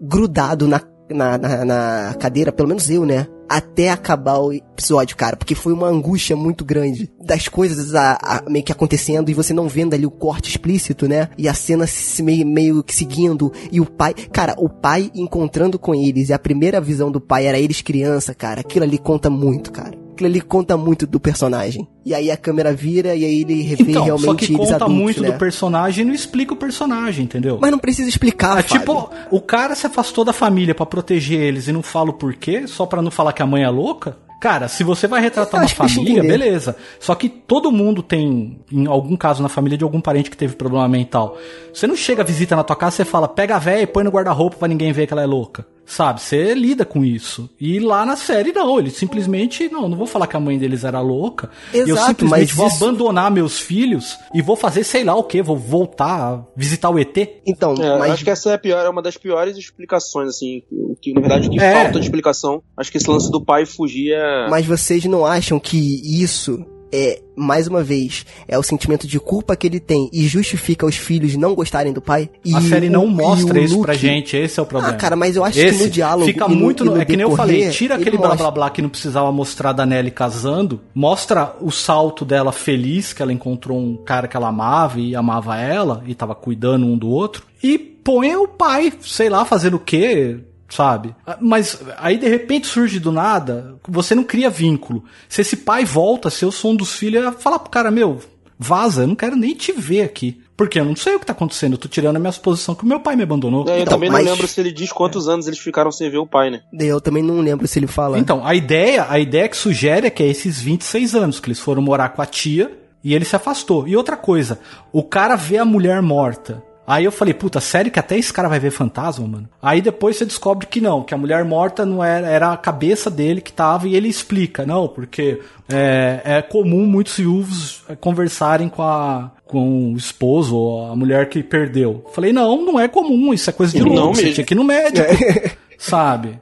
[0.00, 3.26] grudado na, na, na, na cadeira, pelo menos eu, né?
[3.48, 8.42] Até acabar o episódio, cara, porque foi uma angústia muito grande das coisas a, a-
[8.50, 11.28] meio que acontecendo e você não vendo ali o corte explícito, né?
[11.38, 15.78] E a cena se meio, meio que seguindo e o pai, cara, o pai encontrando
[15.78, 19.30] com eles e a primeira visão do pai era eles criança, cara, aquilo ali conta
[19.30, 19.96] muito, cara.
[20.16, 21.86] Aquilo ali conta muito do personagem.
[22.06, 24.74] E aí a câmera vira e aí ele revê Então, realmente só que eles conta
[24.76, 25.30] adultos, muito né?
[25.30, 27.58] do personagem e não explica o personagem, entendeu?
[27.60, 28.80] Mas não precisa explicar, Fábio.
[28.80, 32.66] tipo, o cara se afastou da família pra proteger eles e não fala o porquê,
[32.66, 34.16] só pra não falar que a mãe é louca?
[34.40, 36.76] Cara, se você vai retratar uma família, beleza.
[37.00, 40.54] Só que todo mundo tem, em algum caso na família, de algum parente que teve
[40.54, 41.36] problema mental.
[41.74, 44.10] Você não chega, visita na tua casa, você fala, pega a véia e põe no
[44.10, 45.66] guarda-roupa pra ninguém ver que ela é louca.
[45.86, 46.20] Sabe?
[46.20, 47.48] Você lida com isso.
[47.60, 48.78] E lá na série, não.
[48.78, 51.48] Eles simplesmente, não, não vou falar que a mãe deles era louca.
[51.72, 55.22] eu Exato, simplesmente mas vou isso- abandonar meus filhos e vou fazer sei lá o
[55.22, 57.16] que, vou voltar a visitar o ET.
[57.46, 60.28] Então, É, eu mas acho que essa é a pior, é uma das piores explicações,
[60.30, 60.62] assim.
[60.72, 61.72] O que, na verdade, o que É.
[61.84, 62.62] falta de explicação.
[62.76, 64.48] Acho que esse lance do pai fugir é.
[64.50, 65.76] Mas vocês não acham que
[66.22, 70.86] isso é, mais uma vez, é o sentimento de culpa que ele tem e justifica
[70.86, 72.30] os filhos não gostarem do pai?
[72.44, 74.66] E a série o- não e mostra o isso pra Luke- gente, esse é o
[74.66, 74.94] problema.
[74.94, 76.26] Ah, cara, mas eu acho Esse que no diálogo.
[76.26, 76.84] Fica no- muito.
[76.84, 78.80] no- no é que nem eu decorrer, falei, tira ele aquele blá blá blá que
[78.80, 83.96] não precisava mostrar da Nelly casando, mostra o salto dela feliz, que ela encontrou um
[83.96, 88.34] cara que ela amava e amava ela, e tava cuidando um do outro, e põe
[88.36, 90.38] o pai, sei lá, fazendo o quê.
[90.68, 91.14] Sabe?
[91.26, 95.04] Ah, Mas aí de repente surge do nada, você não cria vínculo.
[95.28, 97.90] Se esse pai volta, se eu sou um dos filhos, eu ia falar pro cara,
[97.90, 98.18] meu,
[98.58, 100.40] vaza, eu não quero nem te ver aqui.
[100.56, 102.82] Porque eu não sei o que tá acontecendo, eu tô tirando a minha suposição que
[102.82, 103.66] o meu pai me abandonou.
[103.68, 106.08] É, eu Então, também mas- não lembro se ele diz quantos anos eles ficaram sem
[106.10, 106.62] ver o pai, né?
[106.72, 108.18] Eu também não lembro se ele fala.
[108.18, 111.60] Então, a ideia, a ideia que sugere é que é esses 26 anos que eles
[111.60, 112.72] foram morar com a tia
[113.04, 113.86] e ele se afastou.
[113.86, 114.58] E outra coisa,
[114.90, 116.62] o cara vê a mulher morta.
[116.86, 119.48] Aí eu falei, puta, sério que até esse cara vai ver fantasma, mano?
[119.60, 123.10] Aí depois você descobre que não, que a mulher morta não era, era a cabeça
[123.10, 128.68] dele que tava e ele explica, não, porque é, é comum muitos viúvos é, conversarem
[128.68, 132.04] com a com o esposo ou a mulher que perdeu.
[132.12, 134.56] Falei, não, não é comum, isso é coisa de Não louco, você tinha que ir
[134.56, 135.06] no médico,
[135.78, 136.38] sabe?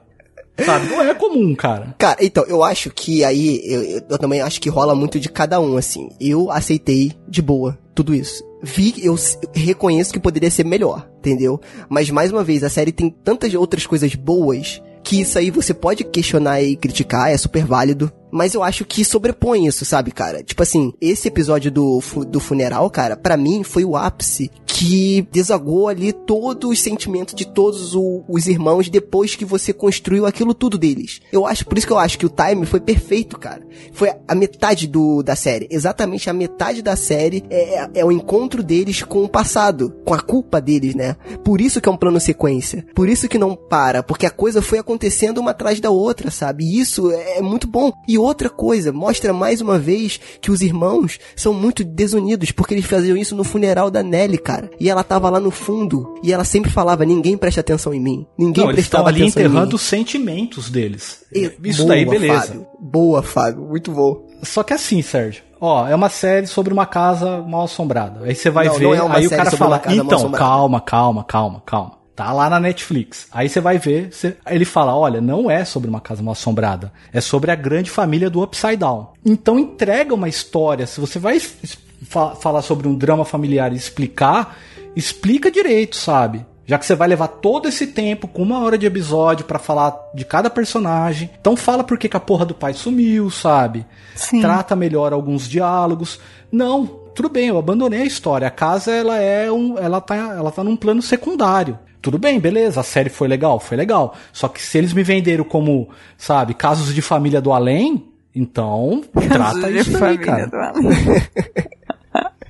[0.63, 1.93] Sabe, não é comum, cara.
[1.97, 5.59] Cara, então, eu acho que aí, eu- eu também acho que rola muito de cada
[5.59, 6.09] um, assim.
[6.19, 8.41] Eu aceitei de boa tudo isso.
[8.67, 9.15] Vi, eu
[9.53, 11.61] reconheço que poderia ser melhor, entendeu?
[11.87, 15.71] Mas, mais uma vez, a série tem tantas outras coisas boas que isso aí você
[15.71, 18.11] pode questionar e criticar, é super válido.
[18.35, 20.43] Mas eu acho que sobrepõe isso, sabe, cara?
[20.43, 25.87] Tipo assim, esse episódio do, do funeral, cara, pra mim foi o ápice que desagou
[25.87, 30.77] ali todos os sentimentos de todos o- os irmãos depois que você construiu aquilo tudo
[30.77, 31.21] deles.
[31.31, 33.65] Eu acho, por isso que eu acho que o time foi perfeito, cara.
[33.93, 35.67] Foi a metade do, da série.
[35.71, 40.13] Exatamente a metade da série é, é- é o encontro deles com o passado, com
[40.13, 41.15] a culpa deles, né?
[41.43, 42.85] Por isso que é um plano sequência.
[42.93, 46.65] Por isso que não para, porque a coisa foi acontecendo uma atrás da outra, sabe?
[46.65, 47.93] E isso é muito bom.
[48.09, 52.85] E outra coisa, mostra mais uma vez que os irmãos são muito desunidos, porque eles
[52.85, 54.69] faziam isso no funeral da Nelly, cara.
[54.79, 58.25] E ela tava lá no fundo, e ela sempre falava, ninguém presta atenção em mim.
[58.37, 59.75] Ninguém Não, eles prestava ali atenção em enterrando mim.
[59.75, 61.23] os sentimentos deles.
[61.33, 62.41] E- Isso boa, daí, beleza.
[62.47, 62.67] Fábio.
[62.79, 63.61] Boa, Fábio.
[63.65, 64.25] Muito bom.
[64.43, 65.43] Só que assim, Sérgio.
[65.59, 68.25] Ó, é uma série sobre uma casa mal assombrada.
[68.25, 70.81] Aí você vai Não, ver, não é uma aí o cara fala, então, assombrada." calma,
[70.81, 71.91] calma, calma, calma.
[72.15, 73.27] Tá lá na Netflix.
[73.31, 76.93] Aí você vai ver, você- ele fala, olha, não é sobre uma casa mal assombrada.
[77.11, 79.07] É sobre a grande família do Upside Down.
[79.25, 80.87] Então entrega uma história.
[80.87, 84.55] Se você vai fa- falar sobre um drama familiar e explicar,
[84.95, 86.45] explica direito, sabe?
[86.67, 89.95] Já que você vai levar todo esse tempo com uma hora de episódio pra falar
[90.15, 91.29] de cada personagem.
[91.39, 93.85] Então fala por que que a porra do pai sumiu, sabe?
[94.15, 94.41] Sim.
[94.41, 96.19] Trata melhor alguns diálogos.
[96.51, 98.47] Não, tudo bem, eu abandonei a história.
[98.47, 101.77] A casa ela é um, ela tá, ela tá num plano secundário.
[102.05, 104.15] Tudo bem, beleza, a série foi legal, foi legal.
[104.31, 108.05] Só que se eles me venderam como, sabe, casos de família do além,
[108.35, 110.73] então trata De isso daí, família cara.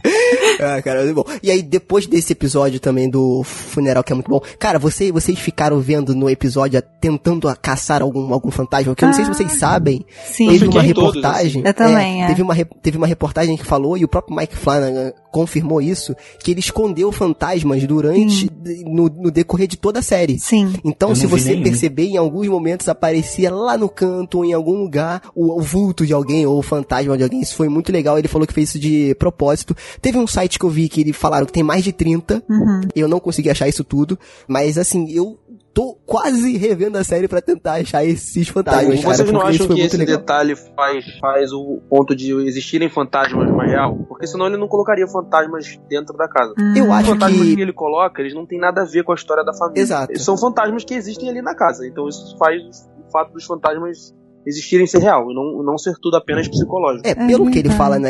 [0.58, 1.26] Ah, cara, muito bom.
[1.44, 4.40] E aí, depois desse episódio também do funeral, que é muito bom.
[4.58, 9.14] Cara, você, vocês ficaram vendo no episódio, tentando caçar algum, algum fantasma, que eu não
[9.14, 10.06] sei se vocês sabem.
[10.26, 10.48] Sim.
[10.50, 11.62] Teve uma em todos, reportagem.
[11.62, 11.68] assim.
[11.68, 12.28] Eu também, é.
[12.28, 16.52] Teve uma, teve uma reportagem que falou, e o próprio Mike Flanagan confirmou isso, que
[16.52, 18.50] ele escondeu fantasmas durante,
[18.86, 20.40] no, no decorrer de toda a série.
[20.40, 20.74] Sim.
[20.86, 21.64] Então, Eu se você nenhum.
[21.64, 26.06] perceber, em alguns momentos aparecia lá no canto ou em algum lugar o, o vulto
[26.06, 27.42] de alguém ou o fantasma de alguém.
[27.42, 28.18] Isso foi muito legal.
[28.18, 29.76] Ele falou que fez isso de propósito.
[30.02, 32.44] Teve um site que eu vi que ele falaram que tem mais de 30.
[32.50, 32.82] Uhum.
[32.96, 34.18] Eu não consegui achar isso tudo.
[34.48, 35.38] Mas assim, eu
[35.76, 39.18] tô quase revendo a série pra tentar achar esses fantasmas, cara.
[39.18, 40.18] Vocês não acham que esse legal.
[40.18, 43.98] detalhe faz, faz o ponto de existirem fantasmas mais real?
[44.08, 46.54] Porque senão ele não colocaria fantasmas dentro da casa.
[46.78, 47.56] Eu Os acho fantasmas que...
[47.58, 47.62] que.
[47.62, 49.82] ele coloca, eles não têm nada a ver com a história da família.
[49.82, 50.14] Exato.
[50.14, 51.86] Eles são fantasmas que existem ali na casa.
[51.86, 52.62] Então isso faz
[53.06, 54.16] o fato dos fantasmas
[54.46, 57.08] existirem ser real, e não, não ser tudo apenas psicológico.
[57.08, 57.78] É, pelo que ele verdade.
[57.78, 58.10] fala na,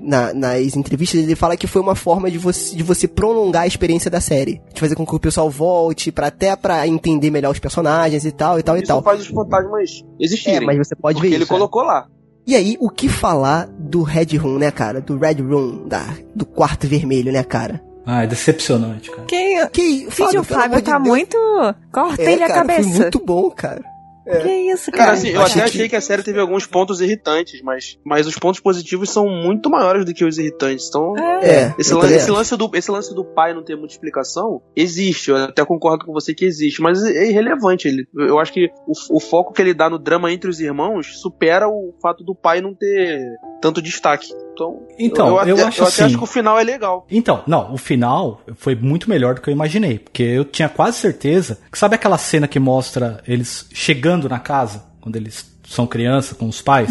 [0.00, 3.66] na- nas entrevistas, ele fala que foi uma forma de você, de você prolongar a
[3.66, 4.60] experiência da série.
[4.72, 8.30] De fazer com que o pessoal volte, pra, até pra entender melhor os personagens e
[8.32, 9.02] tal, e tal, e Isso tal.
[9.02, 10.66] faz os fantasmas É, existirem.
[10.66, 11.44] mas você pode ver ele isso.
[11.44, 11.56] é.
[11.56, 12.06] colocou lá.
[12.46, 15.00] E aí, o que falar do Red Room, né, cara?
[15.00, 16.04] Do Red Room, da,
[16.34, 17.80] do quarto vermelho, né, cara?
[18.04, 19.22] Ah, é decepcionante, cara.
[19.28, 21.08] Que, Que Vídeo pelo Fábio amor de tá Deus.
[21.08, 21.36] muito.
[21.92, 22.88] Cortei é, a cara, cabeça.
[22.90, 23.80] Foi muito bom, cara.
[24.24, 25.12] Que isso, Cara, cara?
[25.16, 28.26] assim, eu achei até que- achei que a série teve alguns pontos irritantes, mas, mas
[28.26, 30.88] os pontos positivos são muito maiores do que os irritantes.
[30.88, 32.32] Então, É, esse, também esse, acho.
[32.32, 35.30] lance do, esse lance do pai não ter muita explicação existe.
[35.30, 37.88] Eu até concordo com você que existe, mas é irrelevante.
[37.88, 41.20] Ele, eu acho que o, o foco que ele dá no drama entre os irmãos
[41.20, 43.20] supera o fato do pai não ter
[43.62, 44.28] tanto destaque.
[44.52, 47.06] Então, Então, eu, eu até, acho eu até assim- acho que o final é legal.
[47.10, 49.98] Então, não, o final foi muito melhor do que eu imaginei.
[49.98, 54.84] Porque eu tinha quase certeza que sabe aquela cena que mostra eles chegando na casa,
[55.00, 56.90] quando eles são criança com os pais?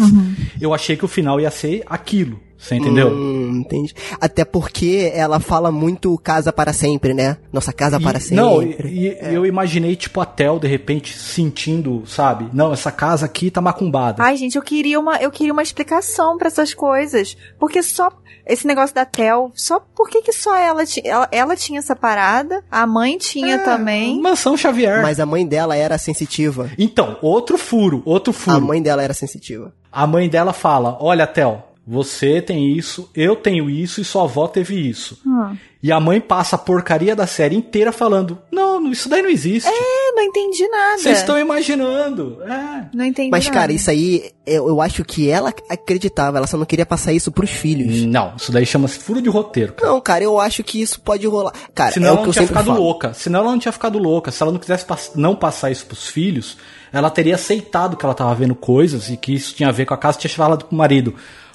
[0.60, 2.40] Eu achei que o final ia ser aquilo.
[2.62, 3.08] Você entendeu?
[3.08, 3.92] Hum, entendi.
[4.20, 7.38] Até porque ela fala muito casa para sempre, né?
[7.52, 8.36] Nossa casa E- para sempre.
[8.36, 12.48] Não, e, e eu imaginei, tipo, a Tel, de repente, sentindo, sabe?
[12.52, 14.22] Não, essa casa aqui tá macumbada.
[14.22, 17.36] Ai, gente, eu queria uma, eu queria uma explicação pra essas coisas.
[17.58, 18.12] Porque só
[18.46, 21.96] esse negócio da Tel, só por que que só ela, ti- ela, ela tinha essa
[21.96, 24.20] parada, a mãe tinha também.
[24.20, 25.02] Mansão Xavier.
[25.02, 26.70] Mas a mãe dela era sensitiva.
[26.78, 28.56] Então, outro furo, outro furo.
[28.56, 29.72] A mãe dela era sensitiva.
[29.90, 34.46] A mãe dela fala: Olha, Tel, você tem isso, eu tenho isso e sua avó
[34.46, 35.18] teve isso.
[35.26, 35.56] Hum.
[35.82, 39.68] E a mãe passa a porcaria da série inteira falando: Não, isso daí não existe.
[39.68, 40.98] Eu não entendi nada.
[40.98, 42.38] Vocês estão imaginando.
[42.44, 42.86] É.
[42.94, 43.58] Não entendi Mas, nada.
[43.58, 47.32] cara, isso aí, eu, eu acho que ela acreditava, ela só não queria passar isso
[47.32, 48.02] pros filhos.
[48.02, 49.90] Não, isso daí chama-se furo de roteiro, cara.
[49.90, 51.52] Não, cara, eu acho que isso pode rolar.
[51.74, 52.78] Cara, Senão é ela o que não eu tinha ficado falo.
[52.80, 53.14] louca.
[53.14, 54.30] Senão ela não tinha ficado louca.
[54.30, 56.56] Se ela não quisesse pass- não passar isso pros filhos,
[56.92, 59.94] ela teria aceitado que ela tava vendo coisas e que isso tinha a ver com
[59.94, 60.16] a casa.
[60.18, 61.14] Tinha falado pro marido: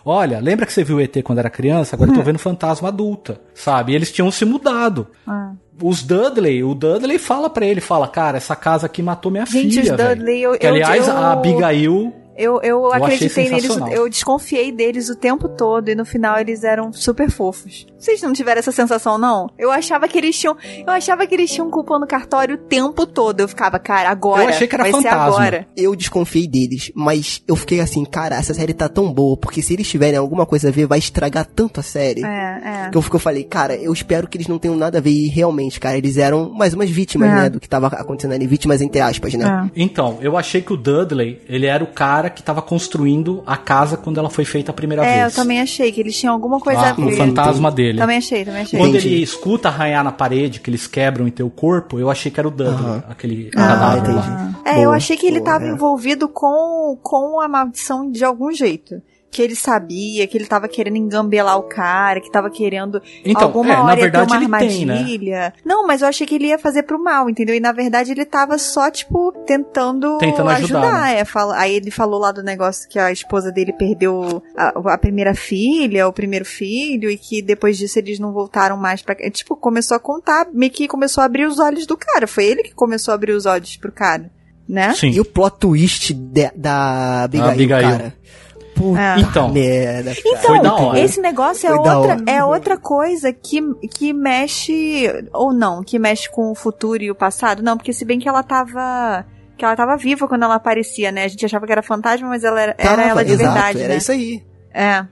[0.09, 1.95] Olha, lembra que você viu o ET quando era criança?
[1.95, 3.91] Agora eu tô vendo fantasma adulta, sabe?
[3.91, 5.07] E eles tinham se mudado.
[5.27, 5.51] Ah.
[5.83, 9.79] Os Dudley, o Dudley fala pra ele, fala, cara, essa casa aqui matou minha Gente,
[9.79, 13.49] filha, os velho." Dudley, eu- Que, eu- aliás, eu- a Abigail Eu, eu, achei acreditei
[13.49, 17.87] neles, eu desconfiei deles o tempo todo e no final eles eram super fofos.
[17.97, 19.49] Vocês não tiveram essa sensação, não?
[19.57, 20.55] Eu achava que eles tinham.
[20.85, 23.39] Eu achava que eles tinham culpa no cartório o tempo todo.
[23.39, 24.43] Eu ficava, cara, agora.
[24.43, 25.25] Eu achei que era vai ser fantasma.
[25.25, 25.67] agora.
[25.75, 29.73] Eu desconfiei deles, mas eu fiquei assim, cara, essa série tá tão boa, porque se
[29.73, 32.23] eles tiverem alguma coisa a ver, vai estragar tanto a série.
[32.23, 32.27] É,
[32.85, 32.89] é.
[32.91, 35.09] Que eu, que eu falei, cara, eu espero que eles não tenham nada a ver.
[35.09, 37.35] E realmente, cara, eles eram mais umas vítimas, É.
[37.35, 37.49] né?
[37.49, 38.45] Do que tava acontecendo ali.
[38.45, 39.69] Vítimas entre aspas, né?
[39.75, 39.81] É.
[39.81, 43.97] Então, eu achei que o Dudley, ele era o cara que tava construindo a casa
[43.97, 45.35] quando ela foi feita a primeira É, eu vez.
[45.35, 47.03] também achei que eles tinham alguma coisa Ah, a ver.
[47.05, 47.97] o fantasma dele.
[47.99, 48.79] Também achei, também achei.
[48.79, 49.07] Quando Entendi.
[49.15, 52.47] ele escuta arranhar na parede, que eles quebram em teu corpo, eu achei que era
[52.47, 53.03] o Dudley, Aham.
[53.09, 54.51] aquele Ah, cadáver lá.
[54.65, 55.69] É, eu Boa, achei que ele boa, tava é.
[55.71, 59.01] envolvido com, com a maldição de algum jeito.
[59.29, 63.73] Que ele sabia, que ele tava querendo engambelar o cara, que tava querendo Então, alguma
[63.73, 64.93] é, na hora ter verdade uma ele tem, né?
[64.95, 65.53] armadilha.
[65.65, 67.53] Não, mas eu achei que ele ia fazer pro mal, entendeu?
[67.53, 71.19] E na verdade ele tava só, tipo, tentando, Tentando ajudar, né?
[71.19, 74.97] é, fala- aí ele falou lá do negócio que a esposa dele perdeu a, a
[74.97, 79.15] primeira filha, o primeiro filho, e que depois disso eles não voltaram mais pra.
[79.19, 82.27] é, Tipo, começou a contar, meio que começou a abrir os olhos do cara.
[82.27, 84.31] Foi ele que começou a abrir os olhos pro cara,
[84.67, 84.93] né?
[84.95, 85.09] Sim.
[85.09, 87.81] E o plot twist de- da Abigail, Abigail.
[87.91, 88.13] cara.
[88.77, 89.19] Puta É.
[89.19, 89.51] Então.
[89.51, 90.21] merda, cara.
[90.25, 90.99] Então, Foi da hora.
[90.99, 96.29] esse negócio é Foi outra, é outra coisa que, que mexe, ou não, que mexe
[96.29, 97.63] com o futuro e o passado.
[97.63, 99.25] Não, porque se bem que ela tava,
[99.57, 101.23] que ela tava viva quando ela aparecia, né?
[101.25, 103.79] A gente achava que era fantasma, mas ela era, era Tava, ela de exato, verdade,
[103.79, 103.97] era né?
[103.97, 104.43] isso aí.
[104.73, 105.05] É.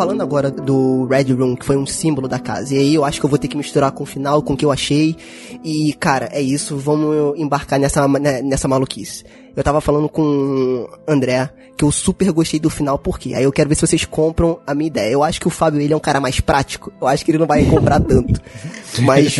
[0.00, 2.74] Falando agora do Red Room, que foi um símbolo da casa.
[2.74, 4.56] E aí eu acho que eu vou ter que misturar com o final, com o
[4.56, 5.14] que eu achei.
[5.62, 9.24] E, cara, é isso, vamos embarcar nessa, né, nessa maluquice.
[9.54, 13.34] Eu tava falando com o André, que eu super gostei do final, por quê?
[13.34, 15.12] Aí eu quero ver se vocês compram a minha ideia.
[15.12, 16.90] Eu acho que o Fábio, ele é um cara mais prático.
[16.98, 18.40] Eu acho que ele não vai comprar tanto.
[19.02, 19.36] Mas,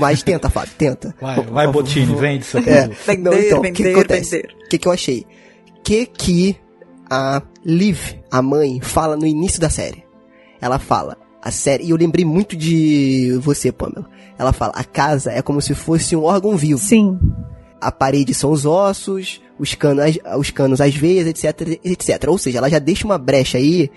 [0.00, 1.14] mas tenta, Fábio, tenta.
[1.20, 2.70] Vai, vai Botini, vende isso aqui.
[2.70, 2.88] É.
[3.06, 4.38] Vender, Não, então, o que, que vender, acontece?
[4.38, 5.26] O que, que eu achei?
[5.76, 6.56] O que que
[7.10, 10.04] a Liv, a mãe, fala no início da série?
[10.60, 14.08] Ela fala, a série, e eu lembrei muito de você, Pamela.
[14.38, 16.78] Ela fala, a casa é como se fosse um órgão vivo.
[16.80, 17.18] Sim.
[17.80, 22.24] A parede são os ossos, os canos, as- os canos as veias, etc, etc.
[22.28, 23.90] Ou seja, ela já deixa uma brecha aí,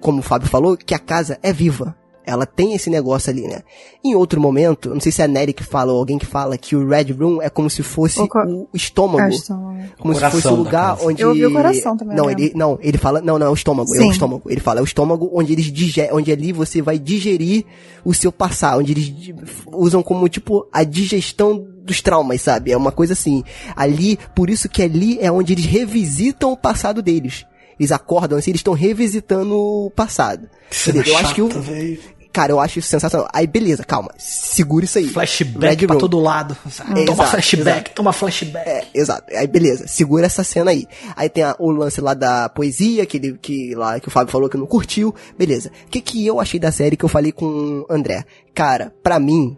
[0.00, 1.96] como o Fábio falou, que a casa é viva.
[2.24, 3.62] Ela tem esse negócio ali, né?
[4.04, 6.56] Em outro momento, não sei se é a Nery que fala ou alguém que fala
[6.56, 8.28] que o Red Room é como se fosse O
[8.72, 9.22] o estômago.
[9.24, 9.52] Acho que-
[9.98, 11.22] Como se coração fosse o lugar onde.
[11.22, 12.32] Eu ouvi o coração também, Não, né?
[12.32, 13.20] ele, não, ele fala.
[13.20, 13.92] Não, não, é o estômago.
[13.94, 14.08] É Sim.
[14.08, 14.42] o estômago.
[14.50, 17.64] Ele fala, é o estômago onde eles digerem, onde ali você vai digerir
[18.04, 19.12] o seu passado, onde eles
[19.72, 22.70] usam como, tipo, a digestão dos traumas, sabe?
[22.70, 23.42] É uma coisa assim.
[23.74, 27.44] Ali, por isso que ali é onde eles revisitam o passado deles.
[27.78, 30.48] Eles acordam assim, eles estão revisitando o passado.
[30.82, 31.04] Entendeu?
[31.06, 31.48] Eu acho que o.
[32.32, 33.28] Cara, eu acho isso sensacional.
[33.30, 34.08] Aí, beleza, calma.
[34.16, 35.06] Segura isso aí.
[35.08, 36.00] Flashback Red pra Room.
[36.00, 36.56] todo lado.
[36.78, 37.90] Toma Exato, flashback, exato.
[37.94, 38.66] toma flashback.
[38.66, 39.36] É, exato.
[39.36, 40.86] Aí beleza, segura essa cena aí.
[41.14, 44.32] Aí tem a- o lance lá da poesia, que, ele, que, lá, que o Fábio
[44.32, 45.14] falou que não curtiu.
[45.36, 45.70] Beleza.
[45.86, 48.24] O que, que eu achei da série que eu falei com o André?
[48.54, 49.54] Cara, pra mim,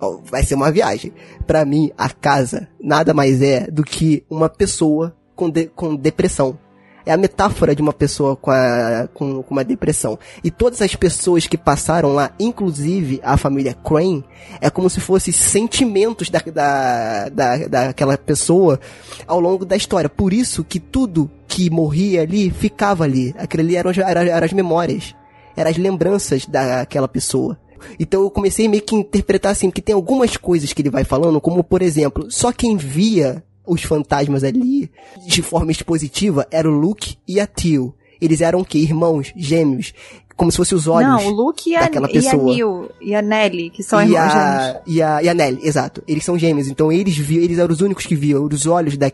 [0.00, 1.12] ó, vai ser uma viagem.
[1.46, 6.58] Pra mim, a casa nada mais é do que uma pessoa com, de- com depressão.
[7.06, 10.18] É a metáfora de uma pessoa com, a, com, com uma depressão.
[10.42, 14.24] E todas as pessoas que passaram lá, inclusive a família Crane,
[14.60, 18.80] é como se fossem sentimentos da, da, da, daquela pessoa
[19.24, 20.10] ao longo da história.
[20.10, 23.32] Por isso que tudo que morria ali ficava ali.
[23.38, 25.14] Aquilo ali eram, eram, eram as memórias.
[25.56, 27.56] Eram as lembranças daquela pessoa.
[27.98, 31.40] Então eu comecei meio que interpretar assim, que tem algumas coisas que ele vai falando,
[31.40, 34.90] como por exemplo, só quem via os fantasmas ali
[35.26, 37.94] de forma expositiva era o Luke e a Tio.
[38.20, 38.78] Eles eram o quê?
[38.78, 39.92] Irmãos, gêmeos,
[40.36, 41.10] como se fossem os olhos.
[41.10, 42.44] Não, o Luke e a, daquela e a pessoa.
[42.44, 44.82] Neil e a Nelly, que são irmãos gêmeos.
[44.86, 46.02] e a, e a Nelly, exato.
[46.06, 49.10] Eles são gêmeos, então eles viam, eles eram os únicos que viam os olhos da,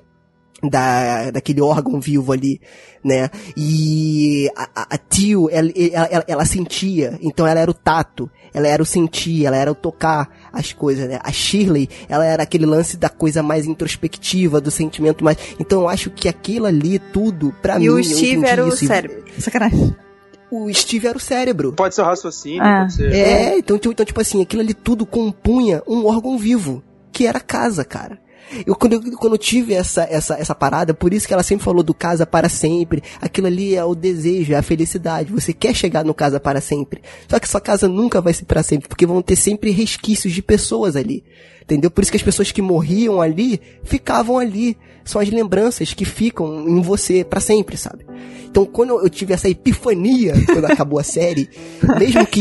[0.69, 2.61] da, daquele órgão vivo ali,
[3.05, 3.31] né?
[3.57, 8.31] E a, a, a Tio, ela, ela, ela, ela sentia, então ela era o tato,
[8.55, 11.19] ela era o sentir, ela era o tocar as coisas, né?
[11.23, 15.37] A Shirley, ela era aquele lance da coisa mais introspectiva, do sentimento mais...
[15.59, 17.85] Então eu acho que aquilo ali, tudo, pra mim...
[17.87, 18.87] E o Steve era o isso.
[18.87, 19.25] cérebro.
[19.39, 19.97] Sacanagem.
[20.51, 21.73] O Steve era o cérebro.
[21.73, 22.81] Pode ser o raciocínio, Ah.
[22.81, 23.13] pode ser.
[23.13, 27.39] É, então, tipo- então, tipo assim, aquilo ali tudo compunha um órgão vivo, que era
[27.39, 28.19] a casa, cara.
[28.67, 31.65] Eu quando, eu quando eu tive essa, essa, essa parada, por isso que ela sempre
[31.65, 33.03] falou do casa para sempre.
[33.21, 35.33] Aquilo ali é o desejo, é a felicidade.
[35.33, 37.03] Você quer chegar no casa para sempre.
[37.29, 40.43] Só que sua casa nunca vai ser para sempre, porque vão ter sempre resquícios de
[40.43, 41.25] pessoas ali.
[41.63, 41.91] Entendeu?
[41.91, 44.77] Por isso que as pessoas que morriam ali ficavam ali.
[45.05, 48.05] São as lembranças que ficam em você para sempre, sabe?
[48.53, 51.49] Então, quando eu tive essa epifania quando acabou a série,
[51.99, 52.41] mesmo que,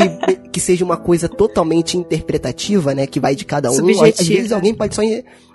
[0.51, 4.75] que seja uma coisa totalmente interpretativa, né, que vai de cada um, às vezes alguém
[4.75, 5.01] pode só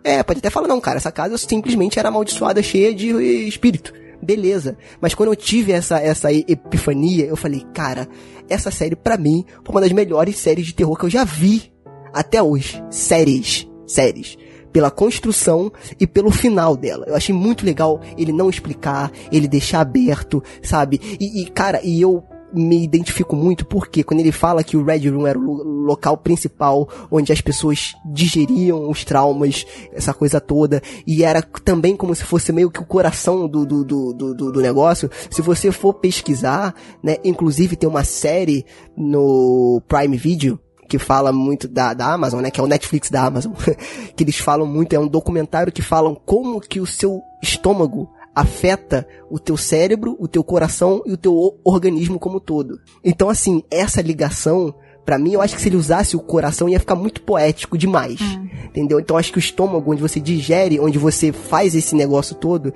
[0.03, 3.09] é, pode até falar não, cara, essa casa simplesmente era amaldiçoada, cheia de
[3.47, 3.93] espírito.
[4.23, 4.77] Beleza.
[5.01, 8.09] Mas quando eu tive essa essa epifania, eu falei, cara,
[8.49, 11.73] essa série pra mim foi uma das melhores séries de terror que eu já vi
[12.13, 12.83] até hoje.
[12.91, 14.37] Séries, séries.
[14.73, 17.07] Pela construção e pelo final dela.
[17.09, 21.01] Eu achei muito legal ele não explicar, ele deixar aberto, sabe?
[21.19, 22.23] E, e, cara, e eu
[22.53, 26.17] me identifico muito porque quando ele fala que o Red Room era o lo- local
[26.17, 32.25] principal onde as pessoas digeriam os traumas, essa coisa toda, e era também como se
[32.25, 35.11] fosse meio que o coração do, do, do, do- do negócio.
[35.31, 38.65] Se você for pesquisar, né, inclusive tem uma série
[38.97, 40.59] no Prime Video
[40.89, 42.49] que fala muito da, da Amazon, né?
[42.49, 43.53] Que é o Netflix da Amazon.
[44.15, 49.09] que eles falam muito, é um documentário que falam como que o seu estômago afeta
[49.31, 52.79] o teu cérebro, o teu coração e o teu organismo como todo.
[53.03, 54.75] Então, assim, essa ligação,
[55.07, 58.21] pra mim, eu acho que se ele usasse o coração ia ficar muito poético demais.
[58.67, 59.01] Entendeu?
[59.01, 62.75] Então, acho que o estômago, onde você digere, onde você faz esse negócio todo,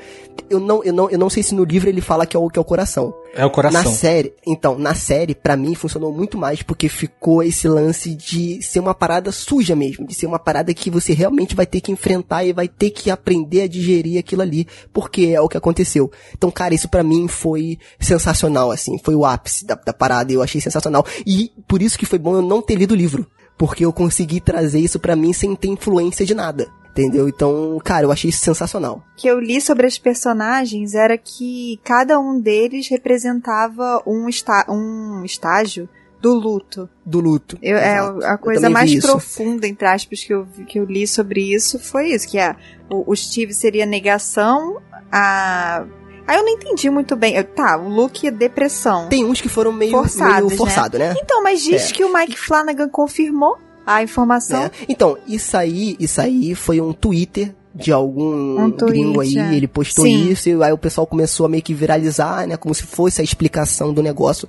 [0.49, 2.49] eu não, eu não, eu não sei se no livro ele fala que é o,
[2.49, 3.12] que é o coração.
[3.35, 3.82] É o coração.
[3.82, 8.61] Na série, então, na série, pra mim, funcionou muito mais porque ficou esse lance de
[8.62, 11.93] ser uma parada suja mesmo, de ser uma parada que você realmente vai ter que
[11.93, 16.11] enfrentar e vai ter que aprender a digerir aquilo ali, porque é o que aconteceu.
[16.36, 20.43] Então, cara, isso pra mim foi sensacional, assim, foi o ápice da, da parada, eu
[20.43, 21.05] achei sensacional.
[21.27, 23.27] E por isso que foi bom eu não ter lido o livro,
[23.57, 26.80] porque eu consegui trazer isso pra mim sem ter influência de nada.
[26.91, 27.29] Entendeu?
[27.29, 29.03] Então, cara, eu achei isso sensacional.
[29.17, 35.25] que eu li sobre as personagens era que cada um deles representava um, está um
[35.25, 35.89] estágio
[36.21, 36.89] do luto.
[37.07, 37.57] Do luto.
[37.62, 41.79] Eu, é, a coisa mais profunda, entre aspas, que eu, que eu li sobre isso
[41.79, 42.55] foi isso, que é,
[42.91, 44.81] o, o Steve seria negação,
[45.11, 45.85] a...
[46.27, 47.35] Ah, eu não entendi muito bem.
[47.35, 49.09] Eu- tá, o Luke é depressão.
[49.09, 51.12] Tem uns que foram meio, Forçados, meio forçado, né?
[51.21, 51.93] Então, mas diz É.
[51.93, 53.59] que o Mike Flanagan confirmou
[53.95, 54.62] a informação.
[54.65, 54.71] né?
[54.89, 59.55] Então, isso aí, isso aí foi um Twitter de algum Um gringo aí, é.
[59.55, 60.29] ele postou Sim.
[60.31, 62.57] isso, e aí o pessoal começou a meio que viralizar, né?
[62.57, 64.49] Como se fosse a explicação do negócio.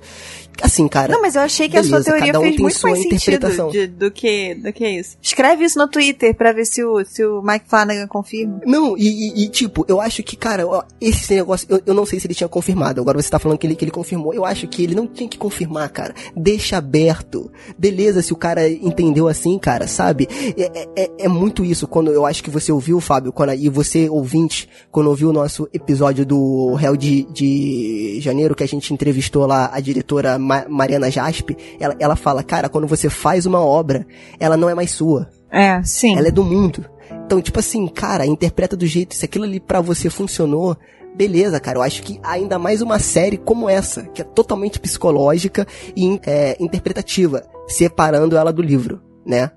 [0.60, 1.10] Assim, cara.
[1.12, 3.86] Não, mas eu achei que a beleza, sua teoria um fez muito mais sentido de-
[3.86, 5.16] do, que, do que isso.
[5.20, 8.60] Escreve isso no Twitter pra ver se o, se o Mike Flanagan confirma.
[8.66, 12.20] Não, e, e- tipo, eu acho que, cara, ó, esse negócio, eu, eu não sei
[12.20, 13.00] se ele tinha confirmado.
[13.00, 14.34] Agora você tá falando que ele, que ele confirmou.
[14.34, 16.14] Eu acho que ele não tinha que confirmar, cara.
[16.36, 17.50] Deixa aberto.
[17.78, 20.28] Beleza, se o cara entendeu assim, cara, sabe?
[20.56, 21.86] É, é- é, é muito isso.
[21.88, 25.68] Quando eu acho que você ouviu, Fábio, quando, e você, ouvinte, quando ouviu o nosso
[25.70, 31.10] episódio do Réu de, de Janeiro, que a gente entrevistou lá a diretora Ma- Mariana
[31.10, 34.06] Jaspe, ela, ela fala, cara, quando você faz uma obra,
[34.40, 35.28] ela não é mais sua.
[35.50, 36.16] É, sim.
[36.16, 36.86] Ela é do mundo.
[37.26, 40.74] Então, tipo assim, cara, interpreta do jeito, se aquilo ali pra você funcionou,
[41.14, 41.76] beleza, cara.
[41.76, 46.56] Eu acho que ainda mais uma série como essa, que é totalmente psicológica e é,
[46.58, 49.50] interpretativa, separando ela do livro, né?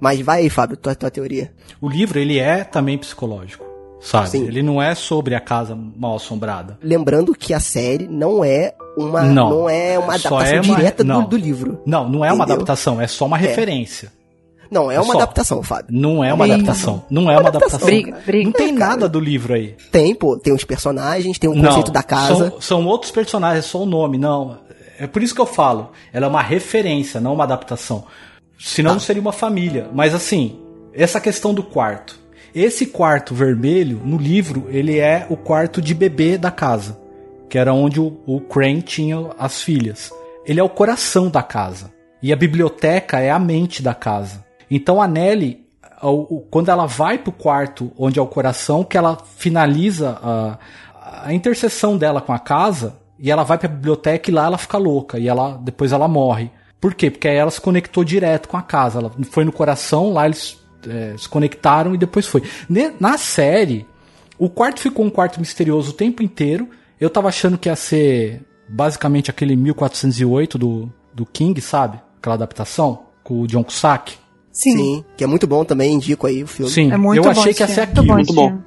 [0.00, 1.52] Mas vai aí, Fábio, tua, tua teoria.
[1.80, 3.64] O livro, ele é também psicológico,
[4.00, 4.28] sabe?
[4.30, 4.46] Sim.
[4.46, 6.78] Ele não é sobre a casa mal assombrada.
[6.82, 9.50] Lembrando que a série não é uma, Não.
[9.50, 11.24] não, é uma Só adaptação é uma- direta do, não.
[11.24, 11.80] do livro.
[11.86, 12.54] Não, não é uma Entendeu?
[12.56, 14.12] adaptação, é só uma referência.
[14.70, 15.18] Não, é É uma só.
[15.22, 15.86] adaptação, Fábio.
[15.98, 16.56] Não é uma Briga.
[16.56, 17.02] adaptação.
[17.08, 17.86] Não é uma adaptação.
[17.86, 18.44] Briga, briga.
[18.44, 18.90] Não tem É, cara.
[18.90, 19.74] nada do livro aí.
[19.90, 22.50] Tem, pô, tem os personagens, tem o Não, conceito da casa.
[22.50, 24.58] São, são outros personagens, é só o nome, não.
[24.98, 25.90] É por isso que eu falo.
[26.12, 28.04] Ela é uma referência, não uma adaptação.
[28.58, 29.88] Senão não seria uma família.
[29.92, 30.58] Mas assim,
[30.92, 32.18] essa questão do quarto.
[32.54, 36.98] Esse quarto vermelho, no livro, ele é o quarto de bebê da casa.
[37.48, 40.10] Que era onde o, o Crane tinha as filhas.
[40.44, 41.92] Ele é o coração da casa.
[42.22, 44.44] E a biblioteca é a mente da casa.
[44.70, 45.64] Então a Nelly,
[46.50, 50.58] quando ela vai pro quarto onde é o coração, que ela finaliza a,
[51.24, 54.78] a interseção dela com a casa, e ela vai pra biblioteca e lá ela fica
[54.78, 56.50] louca, e ela depois ela morre.
[56.80, 57.10] Por quê?
[57.10, 58.98] Porque aí ela se conectou direto com a casa.
[58.98, 62.42] Ela foi no coração, lá eles é, se conectaram e depois foi.
[63.00, 63.86] Na série,
[64.38, 66.68] o quarto ficou um quarto misterioso o tempo inteiro.
[67.00, 72.00] Eu tava achando que ia ser basicamente aquele 1408 do, do King, sabe?
[72.18, 74.14] Aquela adaptação com o John Cusack.
[74.52, 75.04] Sim.
[75.16, 76.70] que é muito bom também, indico aí o filme.
[76.70, 78.06] Sim, É muito eu bom achei que ia ser aquilo.
[78.06, 78.58] Muito bom.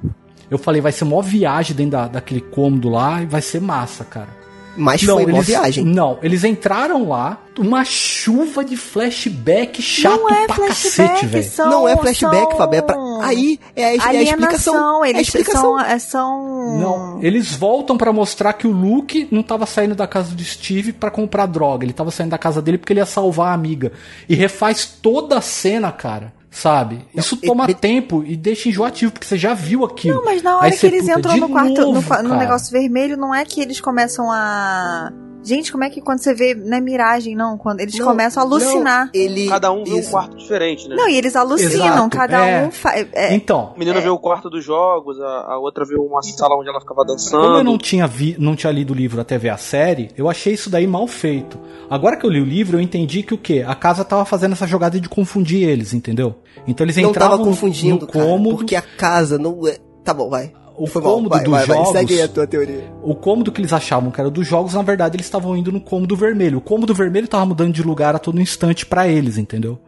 [0.50, 4.04] Eu falei, vai ser uma viagem dentro da, daquele cômodo lá e vai ser massa,
[4.04, 4.41] cara.
[4.76, 5.84] Mas foi uma eles, viagem.
[5.84, 11.50] Não, eles entraram lá, uma chuva de flashback chato Não é pra flashback, cacete, velho.
[11.70, 14.74] Não é flashback, são Fábio, é pra- Aí é a, é a explicação.
[14.74, 15.60] Alienação, é a eles explicação.
[15.62, 16.78] são, é, são.
[16.78, 20.92] Não, eles voltam pra mostrar que o Luke não tava saindo da casa do Steve
[20.92, 21.84] pra comprar droga.
[21.84, 23.92] Ele tava saindo da casa dele porque ele ia salvar a amiga.
[24.28, 26.32] E refaz toda a cena, cara.
[26.52, 27.00] Sabe?
[27.14, 30.16] Isso e- toma e- tempo e deixa enjoativo, porque você já viu aquilo.
[30.16, 32.06] Não, mas na Aí hora que você, eles puta, entram no quarto, no novo, no,
[32.08, 32.36] cara.
[32.36, 35.10] negócio vermelho, não é que eles começam a.
[35.42, 36.54] Gente, como é que quando você vê.
[36.54, 37.58] Não é miragem, não.
[37.58, 39.06] Quando eles Não, começam a alucinar.
[39.06, 40.10] não, ele, Cada um vê um isso.
[40.10, 40.94] quarto diferente, né?
[40.94, 42.66] Não, e eles alucinam, Exato, cada é.
[42.66, 43.06] um faz.
[43.12, 46.56] É, Então, A menina vê o quarto dos jogos, a, a outra vê uma sala
[46.56, 47.42] onde ela ficava dançando.
[47.42, 50.28] Como eu não tinha, vi, não tinha lido o livro até ver a série, eu
[50.28, 51.58] achei isso daí mal feito.
[51.90, 53.64] Agora que eu li o livro, eu entendi que o quê?
[53.66, 56.36] A casa tava fazendo essa jogada de confundir eles, entendeu?
[56.66, 59.76] Então eles não entravam tava confundindo, no cara, cômodo, porque a casa não é...
[60.04, 60.52] Tá bom, vai.
[60.82, 62.92] O Foi cômodo vai, dos vai, vai, jogos, segue aí a tua teoria.
[63.02, 65.80] o cômodo que eles achavam que era dos jogos, na verdade eles estavam indo no
[65.80, 66.58] cômodo vermelho.
[66.58, 69.78] O cômodo vermelho tava mudando de lugar a todo instante pra eles, entendeu?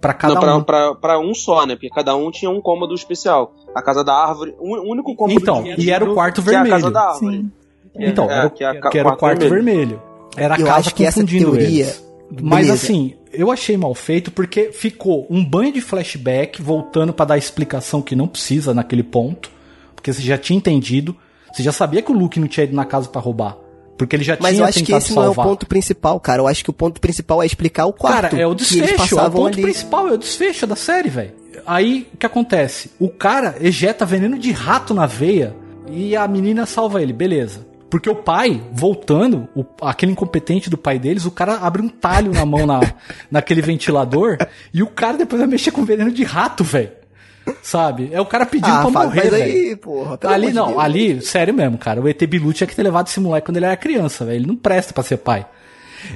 [0.00, 0.62] Pra cada Não, pra, um.
[0.62, 1.74] pra, pra um só, né?
[1.76, 3.54] Porque cada um tinha um cômodo especial.
[3.74, 6.54] A casa da árvore, o único cômodo Então, que e era o quarto que é
[6.54, 6.74] a vermelho.
[6.82, 7.36] casa da árvore.
[7.36, 7.50] sim.
[7.98, 9.64] Então, É, era, o- que é a que, era o quarto vermelho.
[9.64, 10.02] vermelho.
[10.36, 12.04] Era a Eu casa acho que essa confundindo teoria- eles.
[12.40, 12.72] Mas Beleza.
[12.72, 18.00] assim, eu achei mal feito porque ficou um banho de flashback voltando pra dar explicação
[18.00, 19.50] que não precisa naquele ponto,
[20.02, 21.16] porque você já tinha entendido,
[21.52, 23.56] você já sabia que o Luke não tinha ido na casa pra roubar,
[23.96, 25.46] porque ele já Mas tinha eu acho que esse não é o salvar.
[25.46, 26.42] ponto principal, cara.
[26.42, 28.22] Eu acho que o ponto principal é explicar o quarto.
[28.30, 29.62] Cara, é o desfecho, é o ponto ali.
[29.62, 31.32] principal, é o desfecho da série, velho.
[31.64, 32.90] Aí, o que acontece?
[32.98, 35.54] O cara ejeta veneno de rato na veia
[35.88, 37.64] e a menina salva ele, beleza.
[37.88, 42.32] Porque o pai, voltando, o- aquele incompetente do pai deles, o cara abre um talho
[42.32, 42.80] na mão na,
[43.30, 44.38] naquele ventilador
[44.74, 46.90] e o cara depois vai mexer com veneno de rato, velho.
[47.62, 48.10] Sabe?
[48.12, 50.18] É o cara pedindo Ah, pra Fábio, morrer, mas aí, porra.
[50.24, 50.78] Ali de não, Deus.
[50.78, 52.00] ali, sério mesmo, cara.
[52.00, 54.36] O ET Bilu tinha que ter levado esse moleque quando ele era criança, velho.
[54.38, 55.46] Ele não presta pra ser pai.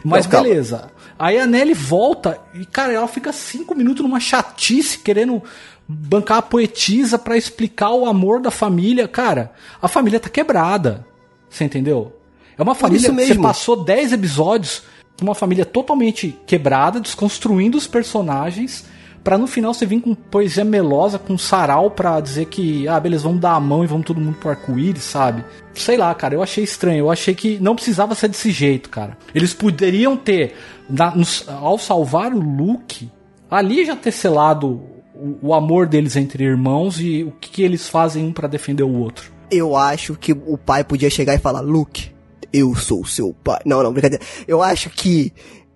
[0.04, 0.48] Mas Não, calma.
[0.48, 0.90] beleza.
[1.18, 5.42] Aí a Nelly volta e, cara, ela fica cinco minutos numa chatice querendo
[5.88, 9.06] bancar a poetisa pra explicar o amor da família.
[9.08, 11.06] Cara, a família tá quebrada.
[11.48, 12.12] Você entendeu?
[12.58, 14.82] É uma família você passou 10 episódios
[15.18, 18.84] com uma família totalmente quebrada, desconstruindo os personagens,
[19.26, 23.24] pra no final você vir com poesia melosa, com sarau pra dizer que, ah, beleza,
[23.24, 25.44] vamos dar a mão e vamos todo mundo pro arco-íris, sabe?
[25.74, 27.00] Sei lá, cara, eu achei estranho.
[27.00, 29.18] Eu achei que não precisava ser desse jeito, cara.
[29.34, 30.54] Eles poderiam ter,
[30.88, 31.12] na-
[31.60, 33.10] ao salvar o Luke,
[33.50, 34.80] ali já ter selado
[35.12, 38.84] o, o amor deles entre irmãos e o que, que eles fazem um pra defender
[38.84, 39.32] o outro.
[39.50, 42.12] Eu acho que o pai podia chegar e falar, Luke,
[42.52, 43.58] eu sou seu pai.
[43.66, 44.24] Não, não, brincadeira.
[44.46, 45.32] Eu acho que,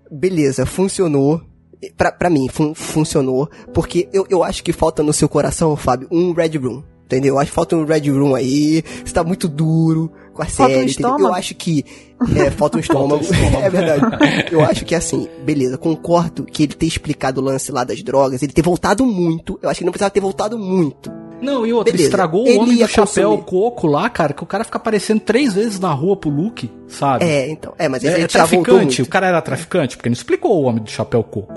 [0.08, 1.40] beleza, funcionou.
[1.96, 3.48] Pra, pra mim, fun- funcionou.
[3.72, 6.82] Porque eu, eu acho que falta no seu coração, Fábio, um Red Room.
[7.06, 7.34] Entendeu?
[7.34, 8.84] Eu acho que falta um Red Room aí.
[9.04, 10.80] Você tá muito duro com a Falta um série.
[10.84, 11.34] Eu estômago?
[11.34, 11.84] acho que.
[12.36, 13.24] É, falta um estômago.
[13.64, 14.02] é verdade.
[14.52, 18.42] Eu acho que assim, beleza, concordo que ele ter explicado o lance lá das drogas,
[18.44, 19.58] ele ter voltado muito.
[19.60, 21.10] Eu acho que ele não precisava ter voltado muito.
[21.42, 23.44] Não, e outra, Beleza, estragou ele o homem do chapéu consumir.
[23.50, 27.24] coco lá, cara, que o cara fica aparecendo três vezes na rua pro Luke, sabe?
[27.24, 27.72] É, então.
[27.78, 30.62] É, mas esse É, é já voltou traficante, o cara era traficante, porque não explicou
[30.62, 31.52] o homem do chapéu coco.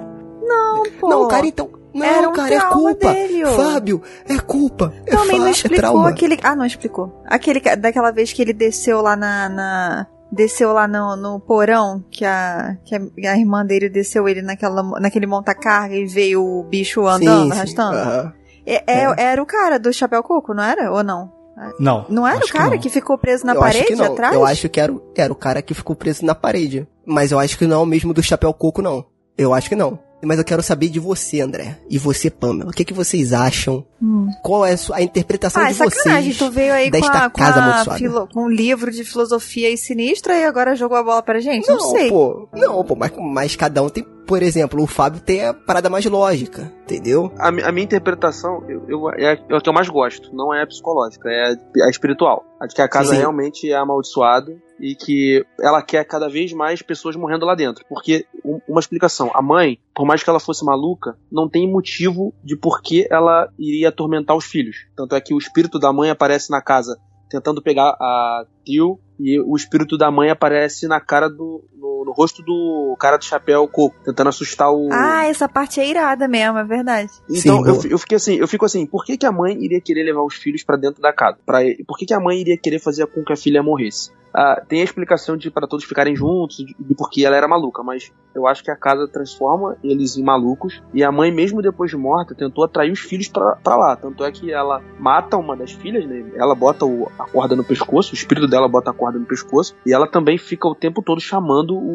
[1.00, 1.70] Pô, Não, cara, então.
[1.94, 3.14] Não, era um cara, é culpa.
[3.14, 3.46] dele.
[3.46, 4.92] Fábio, é culpa.
[5.06, 6.10] É Também não é explicou trauma.
[6.10, 6.40] aquele.
[6.44, 7.22] Ah, não explicou.
[7.28, 9.50] Aquele daquela vez que ele desceu lá na.
[9.50, 14.42] na- Desceu lá no, no porão, que a, que a, a irmã dele desceu ele
[14.42, 17.98] naquela, naquele monta-carga e veio o bicho andando, Sim, sim, arrastando.
[18.00, 18.34] aham.
[18.66, 20.92] É- é- Era o cara do chapéu coco, não era?
[20.92, 21.32] Ou não?
[21.80, 22.08] Não.
[22.10, 22.80] Não era o cara não.
[22.80, 24.12] que, ficou preso na eu acho que parede não.
[24.14, 24.34] atrás?
[24.34, 26.88] Eu acho que era, o- era o cara que ficou preso na parede.
[27.06, 29.06] Mas eu acho que não é o mesmo do chapéu coco, não.
[29.38, 30.00] Eu acho que não.
[30.26, 31.78] Mas eu quero saber de você, André.
[31.90, 32.70] E você, Pamela.
[32.70, 33.86] O que, que vocês acham?
[34.02, 34.28] Hum.
[34.42, 36.32] Qual é a, sua- a interpretação Ah, é de sacanagem.
[36.34, 38.00] vocês Tu veio aí com, desta a, com, casa a amaldiçoada?
[38.00, 41.68] filo- com um livro de filosofia aí sinistra e agora jogou a bola pra gente?
[41.68, 42.10] Não, sei.
[42.10, 42.48] pô.
[42.54, 42.96] Não, pô.
[42.96, 44.04] Mas, mas cada um tem...
[44.26, 46.72] Por exemplo, o Fábio tem a parada mais lógica.
[46.84, 47.30] Entendeu?
[47.38, 50.64] A, a minha interpretação eu, eu- é, é a que eu mais gosto, não é
[50.64, 51.52] a psicológica, é
[51.82, 52.44] a, a espiritual.
[52.62, 53.18] A de que a casa Sim.
[53.20, 57.86] realmente é amaldiçoada e que ela quer cada vez mais pessoas morrendo lá dentro.
[57.88, 62.34] Porque, um- uma explicação, a mãe, por mais que ela fosse maluca, não tem motivo
[62.44, 64.88] de por que ela iria atormentar os filhos.
[64.96, 66.98] Tanto é que o espírito da mãe aparece na casa
[67.30, 71.64] tentando pegar a Tio e o espírito da mãe aparece na cara do.
[72.04, 74.90] No, no rosto do cara do chapéu coco, tentando assustar o.
[74.92, 77.12] Ah, essa parte é irada mesmo, é verdade.
[77.30, 79.82] Então, Sim, eu, eu fiquei assim, eu fico assim, por que, que a mãe iria
[79.82, 81.38] querer levar os filhos pra dentro da casa?
[81.46, 84.12] Pra, por que, que a mãe iria querer fazer com que a filha morresse?
[84.36, 87.84] Ah, tem a explicação de para todos ficarem juntos, de, de porque ela era maluca,
[87.84, 91.92] mas eu acho que a casa transforma eles em malucos e a mãe, mesmo depois
[91.92, 93.96] de morta, tentou atrair os filhos pra, pra lá.
[93.96, 96.26] Tanto é que ela mata uma das filhas, né?
[96.36, 99.76] Ela bota o- a corda no pescoço, o espírito dela bota a corda no pescoço
[99.86, 101.93] e ela também fica o tempo todo chamando o,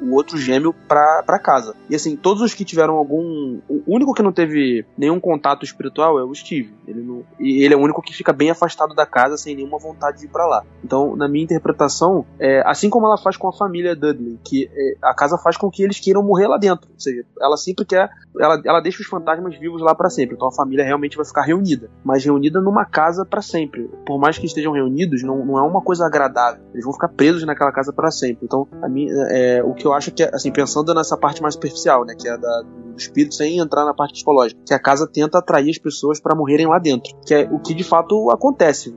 [0.00, 1.74] o outro gêmeo pra, pra casa.
[1.88, 3.60] E assim, todos os que tiveram algum.
[3.68, 6.72] O único que não teve nenhum contato espiritual é o Steve.
[6.86, 9.78] Ele não, e ele é o único que fica bem afastado da casa sem nenhuma
[9.78, 10.64] vontade de ir pra lá.
[10.84, 14.96] Então, na minha interpretação, é, assim como ela faz com a família Dudley, que é,
[15.02, 16.88] a casa faz com que eles queiram morrer lá dentro.
[16.92, 18.10] Ou seja, ela sempre quer.
[18.38, 20.34] Ela, ela deixa os fantasmas vivos lá para sempre.
[20.34, 21.90] Então a família realmente vai ficar reunida.
[22.04, 23.88] Mas reunida numa casa para sempre.
[24.06, 26.62] Por mais que estejam reunidos, não, não é uma coisa agradável.
[26.72, 28.44] Eles vão ficar presos naquela casa para sempre.
[28.44, 29.08] Então, a mim,
[29.38, 32.28] é, o que eu acho que, é, assim, pensando nessa parte mais superficial, né, que
[32.28, 35.78] é da, do espírito, sem entrar na parte psicológica, que a casa tenta atrair as
[35.78, 37.14] pessoas para morrerem lá dentro.
[37.24, 38.94] Que é o que de fato acontece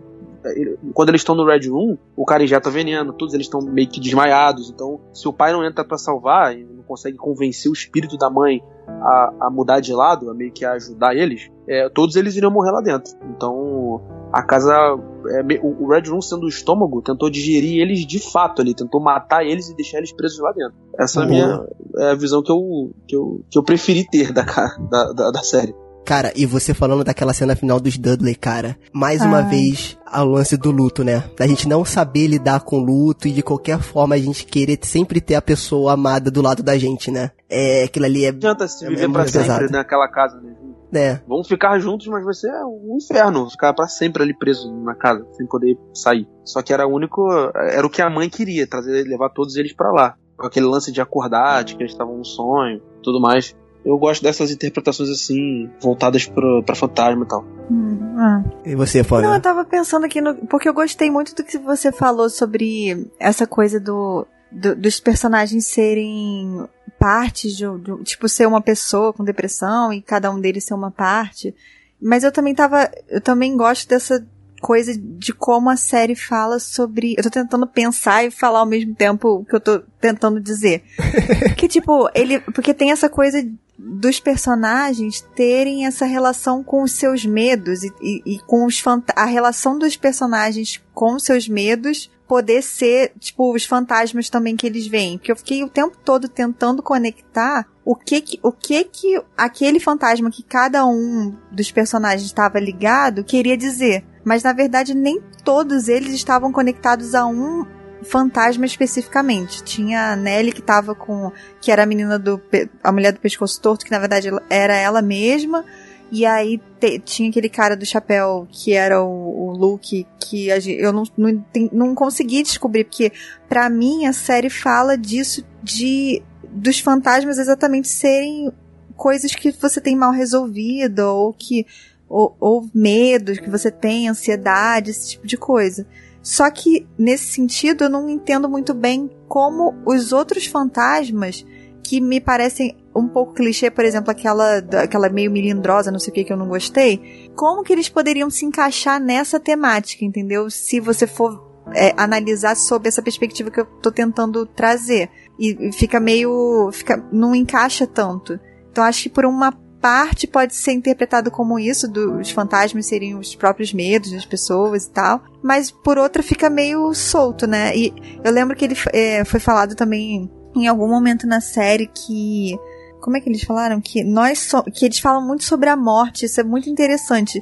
[0.93, 3.99] quando eles estão no Red Room, o cara injeta veneno, todos eles estão meio que
[3.99, 4.69] desmaiados.
[4.69, 8.29] Então, se o pai não entra para salvar e não consegue convencer o espírito da
[8.29, 12.51] mãe a, a mudar de lado, a meio que ajudar eles, é, todos eles iriam
[12.51, 13.13] morrer lá dentro.
[13.29, 14.01] Então,
[14.31, 14.73] a casa.
[14.73, 19.45] É, o Red Room, sendo o estômago, tentou digerir eles de fato ali, tentou matar
[19.45, 20.73] eles e deixar eles presos lá dentro.
[20.97, 21.65] Essa é a minha
[21.97, 25.43] é a visão que eu, que eu, que eu preferi ter da, da, da, da
[25.43, 25.75] série.
[26.05, 30.57] Cara, e você falando daquela cena final dos Dudley, cara, mais uma vez ao lance
[30.57, 31.23] do luto, né?
[31.37, 34.79] Da gente não saber lidar com o luto e de qualquer forma a gente querer
[34.81, 37.31] sempre ter a pessoa amada do lado da gente, né?
[37.49, 38.31] É, aquilo ali é.
[38.31, 39.71] Não adianta se viver é pra sempre pesado.
[39.71, 40.55] naquela casa, né?
[40.93, 41.21] É.
[41.25, 43.49] Vão ficar juntos, mas vai ser um inferno.
[43.49, 46.27] Ficar para sempre ali preso na casa, sem poder sair.
[46.43, 47.29] Só que era o único.
[47.55, 50.15] Era o que a mãe queria, trazer, levar todos eles para lá.
[50.37, 53.55] Com aquele lance de acordar, de que eles estavam no sonho, tudo mais.
[53.83, 57.43] Eu gosto dessas interpretações assim, voltadas pro, pra fantasma e tal.
[57.69, 58.43] Hum, ah.
[58.63, 59.27] E você, Fábio?
[59.27, 60.35] Não, eu tava pensando aqui no.
[60.47, 65.65] Porque eu gostei muito do que você falou sobre essa coisa do, do dos personagens
[65.65, 66.67] serem
[66.99, 70.91] partes de, de, Tipo, ser uma pessoa com depressão e cada um deles ser uma
[70.91, 71.55] parte.
[71.99, 72.89] Mas eu também tava.
[73.09, 74.23] Eu também gosto dessa
[74.61, 77.15] coisa de como a série fala sobre.
[77.17, 80.83] Eu tô tentando pensar e falar ao mesmo tempo o que eu tô tentando dizer.
[81.57, 82.39] que tipo, ele.
[82.39, 83.45] Porque tem essa coisa
[83.77, 88.81] dos personagens terem essa relação com os seus medos e, e, e com os
[89.15, 94.65] a relação dos personagens com os seus medos poder ser, tipo, os fantasmas também que
[94.65, 95.17] eles veem.
[95.17, 99.81] Porque eu fiquei o tempo todo tentando conectar o que que, o que que aquele
[99.81, 104.05] fantasma que cada um dos personagens estava ligado queria dizer.
[104.23, 107.65] Mas na verdade nem todos eles estavam conectados a um
[108.03, 109.63] fantasma especificamente.
[109.63, 111.31] Tinha a Nelly que tava com.
[111.59, 112.41] que era a menina do.
[112.83, 115.65] a mulher do pescoço torto, que na verdade era ela mesma.
[116.11, 120.57] E aí te, tinha aquele cara do chapéu que era o, o Luke, que a,
[120.57, 123.13] eu não, não, não consegui descobrir, porque
[123.47, 128.51] para mim a série fala disso de dos fantasmas exatamente serem
[128.93, 131.65] coisas que você tem mal resolvido, ou que.
[132.11, 135.87] Ou, ou medos que você tem, ansiedade, esse tipo de coisa.
[136.21, 141.45] Só que, nesse sentido, eu não entendo muito bem como os outros fantasmas,
[141.83, 146.13] que me parecem um pouco clichê, por exemplo, aquela, aquela meio milindrosa, não sei o
[146.13, 150.49] que, que eu não gostei, como que eles poderiam se encaixar nessa temática, entendeu?
[150.49, 155.09] Se você for é, analisar sob essa perspectiva que eu tô tentando trazer.
[155.39, 156.69] E, e fica meio.
[156.71, 158.39] Fica, não encaixa tanto.
[158.71, 159.51] Então acho que por uma
[159.81, 164.91] parte pode ser interpretado como isso, dos fantasmas serem os próprios medos das pessoas e
[164.91, 167.75] tal, mas por outra fica meio solto, né?
[167.75, 167.93] E
[168.23, 172.57] eu lembro que ele é, foi falado também em algum momento na série que
[172.99, 176.25] como é que eles falaram que nós so que eles falam muito sobre a morte,
[176.25, 177.41] isso é muito interessante,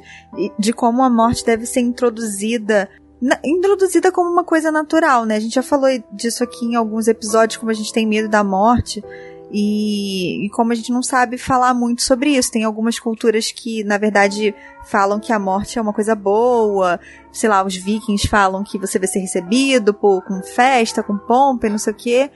[0.58, 2.88] de como a morte deve ser introduzida
[3.44, 5.36] introduzida como uma coisa natural, né?
[5.36, 8.42] A gente já falou disso aqui em alguns episódios, como a gente tem medo da
[8.42, 9.04] morte.
[9.52, 13.82] E, e, como a gente não sabe falar muito sobre isso, tem algumas culturas que,
[13.82, 14.54] na verdade,
[14.84, 17.00] falam que a morte é uma coisa boa.
[17.32, 21.66] Sei lá, os vikings falam que você vai ser recebido por, com festa, com pompa
[21.66, 22.30] e não sei o quê.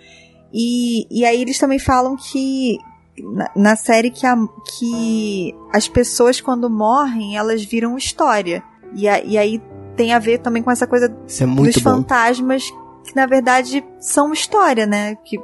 [0.53, 2.78] E, e aí eles também falam que
[3.19, 4.36] na, na série que, a,
[4.77, 8.62] que as pessoas quando morrem, elas viram história.
[8.93, 9.62] E, a, e aí
[9.97, 11.81] tem a ver também com essa coisa é dos bom.
[11.81, 12.73] fantasmas
[13.05, 15.16] que na verdade são história, né?
[15.24, 15.39] Que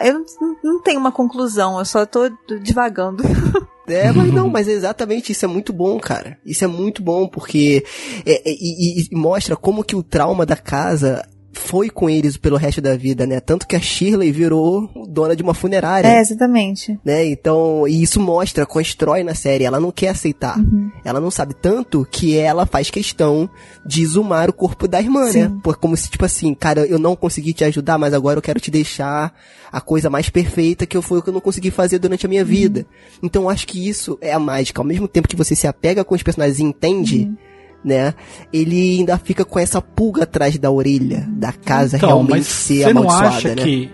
[0.00, 2.30] Eu não, não tenho uma conclusão, eu só tô
[2.60, 3.22] divagando.
[3.86, 6.38] É, mas não, mas é exatamente isso é muito bom, cara.
[6.44, 7.84] Isso é muito bom porque
[8.24, 11.22] é, é, e, e, mostra como que o trauma da casa
[11.54, 13.40] foi com eles pelo resto da vida, né?
[13.40, 16.08] Tanto que a Shirley virou dona de uma funerária.
[16.08, 16.98] É, exatamente.
[17.04, 17.26] Né?
[17.26, 20.58] Então, e isso mostra, constrói na série, ela não quer aceitar.
[20.58, 20.90] Uhum.
[21.04, 23.48] Ela não sabe tanto que ela faz questão
[23.86, 25.32] de exumar o corpo da irmã, né?
[25.32, 25.42] Sim.
[25.42, 25.60] né?
[25.62, 28.60] Por, como se, tipo assim, cara, eu não consegui te ajudar, mas agora eu quero
[28.60, 29.34] te deixar
[29.70, 32.28] a coisa mais perfeita que eu foi o que eu não consegui fazer durante a
[32.28, 32.48] minha uhum.
[32.48, 32.86] vida.
[33.22, 34.80] Então, acho que isso é a mágica.
[34.80, 37.36] Ao mesmo tempo que você se apega com os personagens e entende, uhum
[37.84, 38.14] né?
[38.52, 42.90] Ele ainda fica com essa pulga atrás da orelha da casa então, realmente ser você
[42.90, 43.62] amaldiçoada, não acha né?
[43.62, 43.90] que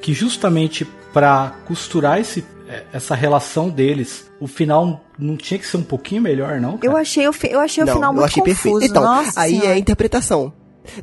[0.00, 5.76] que justamente pra costurar esse, é, essa relação deles, o final não tinha que ser
[5.76, 6.72] um pouquinho melhor, não?
[6.82, 6.98] Eu cara?
[7.02, 8.62] achei, o fi- eu achei o não, final eu muito achei confuso.
[8.80, 8.90] perfeito.
[8.90, 9.72] Então, Nossa aí é Senhora.
[9.74, 10.52] a interpretação.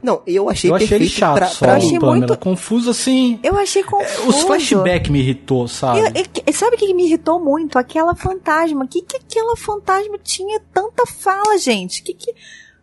[0.04, 1.98] Não, eu achei eu achei chato pra, só, pra achei.
[2.00, 2.18] Pamela.
[2.18, 3.40] muito- Confuso assim.
[3.44, 4.28] Eu achei confuso.
[4.30, 6.00] Os flashbacks me irritou, sabe?
[6.00, 7.78] Eu- eu- sabe o que me irritou muito?
[7.80, 8.88] Aquela fantasma.
[8.88, 12.04] Que que aquela fantasma tinha tanta fala, gente?
[12.04, 12.34] Que que...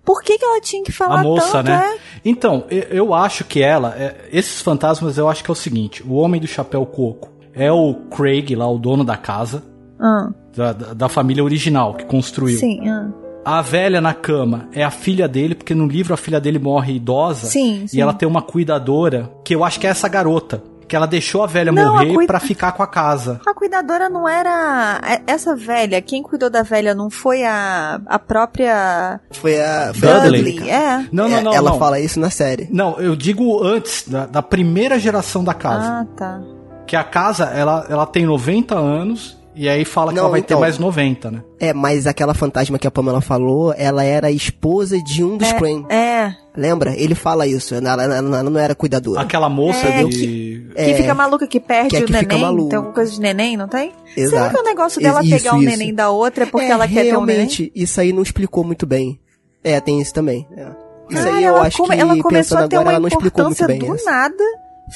[0.05, 1.67] Por que, que ela tinha que falar a moça, tanto?
[1.69, 1.95] né?
[1.97, 1.99] é?
[2.25, 6.01] Então, eu, eu acho que ela, é, esses fantasmas, eu acho que é o seguinte:
[6.07, 9.65] o homem do chapéu coco é o Craig, lá, o dono da casa,
[9.99, 12.57] Ah, da, da, da família original que construiu.
[12.57, 13.11] sim, ah.
[13.47, 16.95] A velha na cama é a filha dele, porque no livro a filha dele morre
[16.97, 17.47] idosa.
[17.47, 17.97] Sim, sim.
[17.97, 20.61] E ela tem uma cuidadora, que eu acho que é essa garota.
[20.89, 23.41] Que ela deixou a velha Não, a morrer cuida- pra ficar com a casa.
[23.45, 25.01] A cuidadora não era.
[25.05, 30.09] é- Essa velha, quem cuidou da velha não foi a, a própria Foi a, foi
[30.09, 30.43] a Dudley.
[30.53, 30.71] Dudley?
[30.71, 30.99] É.
[31.11, 31.53] Não, não, É, não.
[31.53, 31.79] ela não.
[31.79, 32.69] fala isso na série.
[32.71, 35.89] Não, eu digo antes, da, da primeira geração da casa.
[36.03, 36.41] Ah, tá.
[36.87, 40.41] Que a casa, ela, ela tem 90 anos, e aí fala que Não, ela vai
[40.41, 40.59] então.
[40.59, 41.43] ter mais 90, né?
[41.59, 45.51] É, mas aquela fantasma que a Pamela falou, ela era a esposa de um dos
[45.55, 45.87] Crane.
[45.89, 46.33] É.
[46.57, 46.95] Lembra?
[46.97, 47.75] Ele fala isso.
[47.75, 49.21] Ela, ela- ela não era cuidadora.
[49.21, 50.67] Aquela moça É, de...
[50.75, 52.69] É, que fica maluca que perde que é o que fica neném.
[52.69, 53.93] Tem alguma coisa de neném, não tem?
[54.15, 54.55] Será Exato.
[54.55, 55.69] que o negócio dela Isso, pegar o isso.
[55.71, 57.37] neném da outra é porque É, ela quer ter um neném?
[57.47, 59.19] realmente, isso aí não explicou muito bem.
[59.65, 60.47] É, tem isso também.
[60.57, 60.67] é.
[61.09, 63.01] Isso Cara, aí eu acho come- que, ela começou pensando a ter agora, uma ela
[63.01, 63.79] não explicou muito bem.
[63.79, 64.11] do essa.
[64.11, 64.35] nada,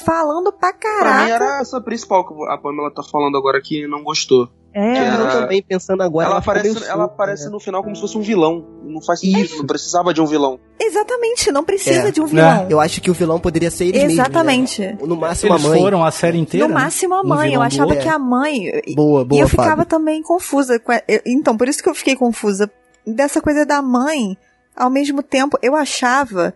[0.05, 1.31] falando pra Pra mim caraca.
[1.33, 4.49] era essa principal que a Pamela tá falando agora que não gostou.
[4.73, 7.51] É, Que Eu era- também, pensando agora, ela ficou aparece, ela solta, aparece né?
[7.51, 8.65] no final como se fosse um vilão.
[8.85, 9.59] Não faz sentido, Isso.
[9.59, 10.61] não precisava de um vilão.
[10.81, 12.11] exatamente, não precisa É.
[12.13, 12.67] de um vilão.
[12.71, 14.81] Eu acho que o vilão poderia ser eles Exatamente.
[14.81, 15.09] mesmos, né?
[15.09, 15.81] No máximo Eles a mãe.
[15.81, 16.81] foram a série inteira, No né?
[16.83, 18.03] máximo a Um mãe, eu vilão do achava outro.
[18.05, 18.61] que a mãe.
[18.95, 19.87] Boa, e boa, eu ficava Fábio.
[19.87, 20.79] também confusa.
[20.79, 22.71] com a- eu- Então, por isso que eu fiquei confusa.
[23.05, 24.37] Dessa coisa da mãe,
[24.77, 26.55] ao mesmo tempo, eu achava.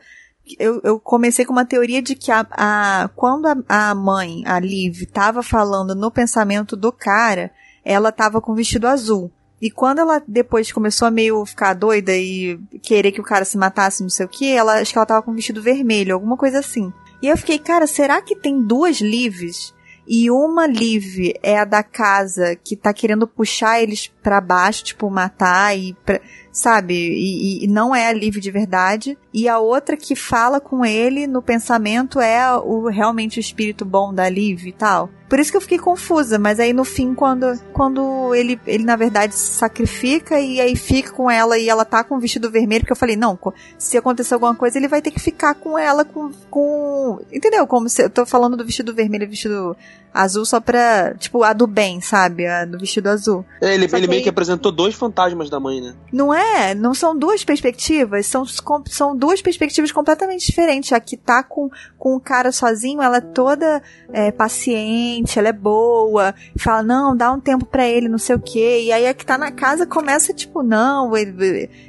[0.58, 3.56] Eu, eu comecei com uma teoria de que a, a- quando a,
[3.90, 7.50] a mãe, a Liv, tava falando no pensamento do cara,
[7.84, 9.30] ela tava com vestido azul.
[9.62, 13.56] E quando ela depois começou a meio ficar doida e querer que o cara se
[13.56, 16.58] matasse, não sei o que, ela acho que ela tava com vestido vermelho, alguma coisa
[16.58, 16.92] assim.
[17.22, 19.72] E eu fiquei, cara, será que tem duas Lives?
[20.06, 25.08] E uma Liv é a da casa que tá querendo puxar eles pra baixo, tipo,
[25.08, 25.94] matar e.
[26.04, 26.20] pra-
[26.54, 26.94] sabe?
[26.94, 29.18] E, e- não é a Liv de verdade.
[29.32, 34.14] E a outra que fala com ele no pensamento é o realmente o espírito bom
[34.14, 35.10] da Liv e tal.
[35.28, 38.94] Por isso que eu fiquei confusa, mas aí no fim, quando, quando ele, ele na
[38.94, 42.82] verdade se sacrifica e aí fica com ela e ela tá com o vestido vermelho,
[42.82, 43.36] porque eu falei, não,
[43.76, 46.30] se acontecer alguma coisa, ele vai ter que ficar com ela com.
[46.48, 47.66] com entendeu?
[47.66, 49.76] Como se eu tô falando do vestido vermelho e vestido
[50.14, 51.14] azul só pra.
[51.18, 52.46] Tipo, a do bem, sabe?
[52.46, 53.44] A do vestido azul.
[53.60, 55.94] É, Ele, Só ele que meio que apresentou dois fantasmas da mãe, né?
[56.12, 56.72] Não é?
[56.74, 58.44] Não são duas perspectivas, são,
[58.86, 60.92] são duas perspectivas completamente diferentes.
[60.92, 61.68] A que tá com,
[61.98, 63.82] com o cara sozinho, ela é toda
[64.12, 68.40] é, paciente, ela é boa, fala, não, dá um tempo pra ele, não sei o
[68.40, 68.82] quê.
[68.84, 71.10] E aí a que tá na casa começa, tipo, não,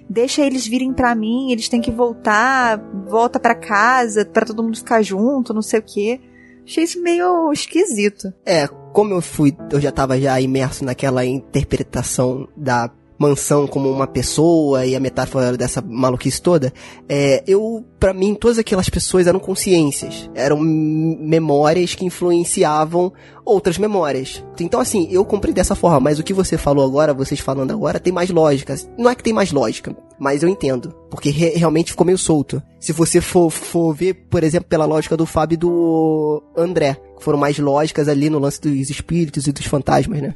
[0.10, 4.78] deixa eles virem pra mim, eles têm que voltar, volta pra casa, pra todo mundo
[4.78, 6.20] ficar junto, não sei o quê.
[6.66, 8.34] Achei isso meio esquisito.
[8.46, 14.08] É, como eu fui, eu já tava já imerso naquela interpretação da mansão como uma
[14.08, 16.74] pessoa e a metáfora dessa maluquice toda,
[17.08, 23.12] é, eu, para mim, todas aquelas pessoas eram consciências, eram memórias que influenciavam
[23.44, 24.44] outras memórias.
[24.60, 28.00] Então, assim, eu comprei dessa forma, mas o que você falou agora, vocês falando agora,
[28.00, 28.76] tem mais lógica.
[28.98, 32.62] Não é que tem mais lógica, mas eu entendo, porque re- realmente ficou meio solto.
[32.80, 37.24] Se você for, for ver, por exemplo, pela lógica do Fábio e do André, que
[37.24, 40.36] foram mais lógicas ali no lance dos espíritos e dos fantasmas, né?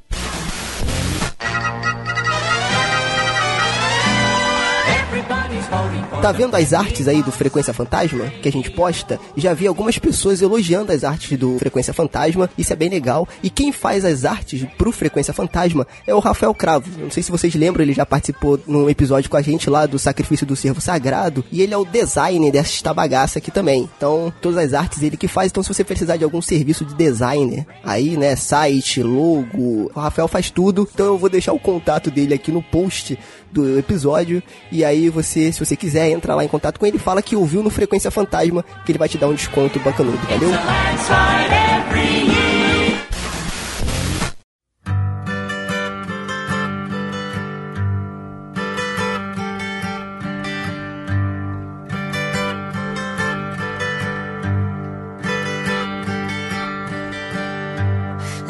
[6.21, 9.17] Tá vendo as artes aí do Frequência Fantasma que a gente posta?
[9.37, 13.25] Já vi algumas pessoas elogiando as artes do Frequência Fantasma, isso é bem legal.
[13.41, 16.89] E quem faz as artes pro Frequência Fantasma é o Rafael Cravo.
[16.99, 19.97] Não sei se vocês lembram, ele já participou num episódio com a gente lá do
[19.97, 21.43] Sacrifício do Servo Sagrado.
[21.53, 23.89] E ele é o designer desta bagaça aqui também.
[23.95, 25.49] Então, todas as artes ele que faz.
[25.49, 30.27] Então, se você precisar de algum serviço de designer, aí, né, site, logo, o Rafael
[30.27, 30.85] faz tudo.
[30.93, 33.17] Então, eu vou deixar o contato dele aqui no post
[33.51, 34.41] do episódio.
[34.71, 37.63] E aí você, se você quiser, entra lá em contato com ele fala que ouviu
[37.63, 40.49] no Frequência Fantasma, que ele vai te dar um desconto bacanudo, valeu?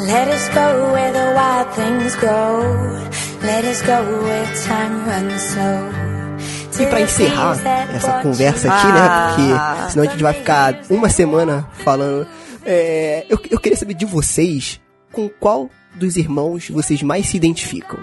[0.10, 3.19] Let us go where the wild things grow.
[3.44, 6.10] Let us go where time runs slow.
[6.82, 7.58] E pra encerrar
[7.94, 9.02] essa conversa aqui, né?
[9.28, 12.26] Porque senão a gente vai ficar uma semana falando
[12.66, 14.80] É, eu, eu queria saber de vocês
[15.12, 18.00] com qual dos irmãos vocês mais se identificam.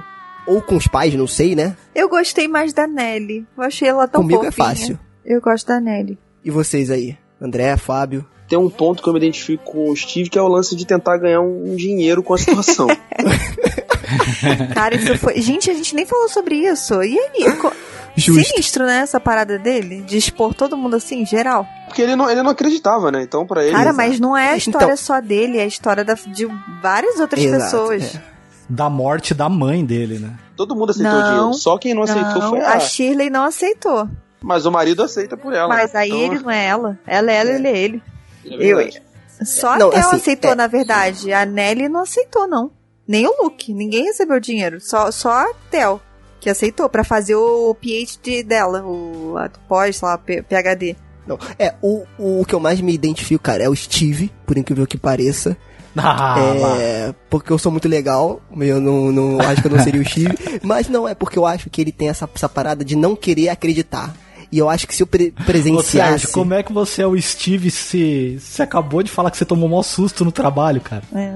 [0.47, 1.75] Ou com os pais, não sei, né?
[1.95, 3.47] Eu gostei mais da Nelly.
[3.57, 4.69] Eu achei ela tão Comigo é fofinha.
[4.69, 4.99] fácil.
[5.25, 6.19] Eu gosto da Nelly.
[6.45, 7.17] E vocês aí?
[7.41, 8.27] André, Fábio?
[8.49, 10.87] Tem um ponto que eu me identifico com o Steve, que é o lance de
[10.87, 12.87] tentar ganhar um dinheiro com a situação.
[14.75, 15.41] Cara, isso foi.
[15.41, 17.03] Gente, a gente nem falou sobre isso.
[17.03, 17.53] E aí?
[17.57, 17.73] Co-.
[18.17, 18.99] Sinistro, né?
[19.01, 20.01] Essa parada dele?
[20.03, 21.67] De expor todo mundo assim, geral.
[21.87, 23.23] Porque ele não, ele não acreditava, né?
[23.23, 23.73] Então, pra ele.
[23.75, 26.47] Cara, mas não é a Então- história só dele, é a história da- de
[26.81, 28.15] várias outras Exato, pessoas.
[28.15, 28.23] é.
[28.69, 30.31] Da morte da mãe dele, né?
[30.57, 31.55] Todo mundo aceitou Não, o dinheiro.
[31.55, 32.81] Só quem não aceitou Não, foi a a.
[32.81, 34.09] Shirley não aceitou.
[34.43, 35.69] Mas o marido aceita por ela.
[35.69, 36.99] Mas aí Então, ele não é ela.
[37.07, 38.03] Ela é ela, ele é ele.
[38.51, 39.03] É verdade.
[39.45, 41.33] Só a Theo assim, aceitou, é- na verdade.
[41.33, 42.71] A Nelly não aceitou, não.
[43.07, 43.73] Nem o Luke.
[43.73, 44.81] Ninguém recebeu dinheiro.
[44.81, 46.01] Só, só a Theo
[46.41, 50.97] que aceitou pra fazer o PhD dela, o a pós, sei lá, PhD.
[51.27, 51.39] Não.
[51.59, 54.97] É, o, o que eu mais me identifico, cara, é o Steve, por incrível que
[54.97, 55.57] pareça.
[55.99, 56.79] Ah, lá.
[56.79, 60.05] é, porque eu sou muito legal, eu não, não acho que eu não seria o
[60.05, 63.17] Steve, mas não é porque eu acho que ele tem essa, essa parada de não
[63.17, 64.15] querer acreditar.
[64.51, 66.21] E eu acho que se eu pre Ô, presenciasse.
[66.21, 69.45] Sérgio, como é que você é o Steve se você acabou de falar que você
[69.45, 71.03] tomou um maior susto no trabalho, cara?
[71.15, 71.35] É.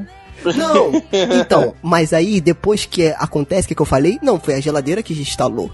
[0.57, 0.91] Não,
[1.39, 5.03] então, mas aí depois que acontece o que, que eu falei, não, foi a geladeira
[5.03, 5.71] que instalou.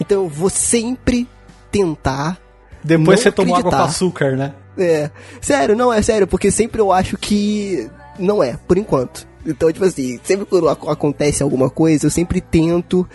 [0.00, 1.28] Então eu vou sempre
[1.70, 2.38] tentar.
[2.82, 4.52] Depois não você tomou água com açúcar, né?
[4.78, 7.88] É, sério, não, é sério, porque sempre eu acho que
[8.18, 9.28] não é, por enquanto.
[9.46, 13.06] Então, tipo assim, sempre quando ac- acontece alguma coisa, eu sempre tento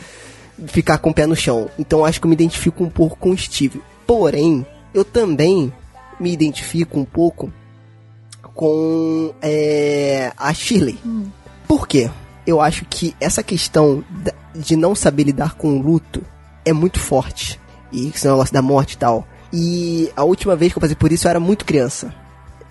[0.67, 1.69] ficar com o pé no chão.
[1.77, 3.81] Então acho que eu me identifico um pouco com o Steve.
[4.07, 5.71] Porém, eu também
[6.19, 7.51] me identifico um pouco
[8.53, 10.97] com é, a Shirley.
[11.67, 12.09] Por quê?
[12.45, 14.03] Eu acho que essa questão
[14.53, 16.21] de não saber lidar com o luto
[16.63, 17.59] é muito forte.
[17.91, 19.27] E esse negócio da morte e tal.
[19.51, 22.13] E a última vez que eu passei por isso eu era muito criança.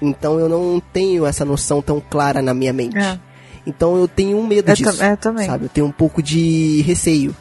[0.01, 2.97] Então eu não tenho essa noção tão clara na minha mente.
[2.97, 3.19] É.
[3.67, 4.97] Então eu tenho um medo Eu disso.
[4.99, 5.47] tam- eu também.
[5.47, 5.65] Sabe?
[5.65, 7.35] Eu tenho um pouco de receio.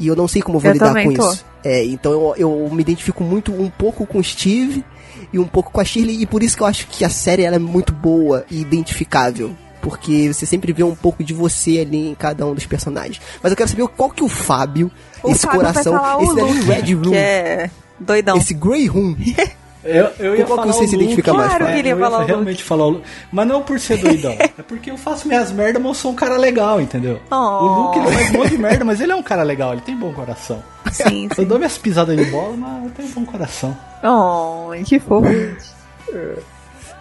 [0.00, 1.32] E eu não sei como eu vou Eu lidar com tô.
[1.32, 1.44] isso.
[1.64, 4.84] É, então eu, eu me identifico muito um pouco com o Steve
[5.32, 6.22] e um pouco com a Shirley.
[6.22, 9.54] E por isso que eu acho que a série ela é muito boa e identificável.
[9.82, 13.20] Porque você sempre vê um pouco de você ali em cada um dos personagens.
[13.42, 14.90] Mas eu quero saber qual que o Fábio,
[15.22, 18.36] O esse Fábio vai coração, esse Red Room, Que é doidão.
[18.36, 19.16] esse Grey Room.
[19.84, 22.18] Eu, eu ia que falar você o se identifica mais, Claro que ia eu falar
[22.18, 23.04] o realmente falar o Luke.
[23.30, 24.32] Mas não por ser doidão.
[24.38, 27.20] é porque eu faço minhas merdas, mas eu sou um cara legal, entendeu?
[27.30, 27.34] Oh.
[27.36, 29.82] O Luke ele faz um monte de merda, mas ele é um cara legal, ele
[29.82, 30.62] tem bom coração.
[30.90, 31.44] Sim, Eu sim.
[31.44, 33.76] dou minhas pisadas de bola, mas eu tenho bom coração.
[34.02, 35.28] Oh, que fofo.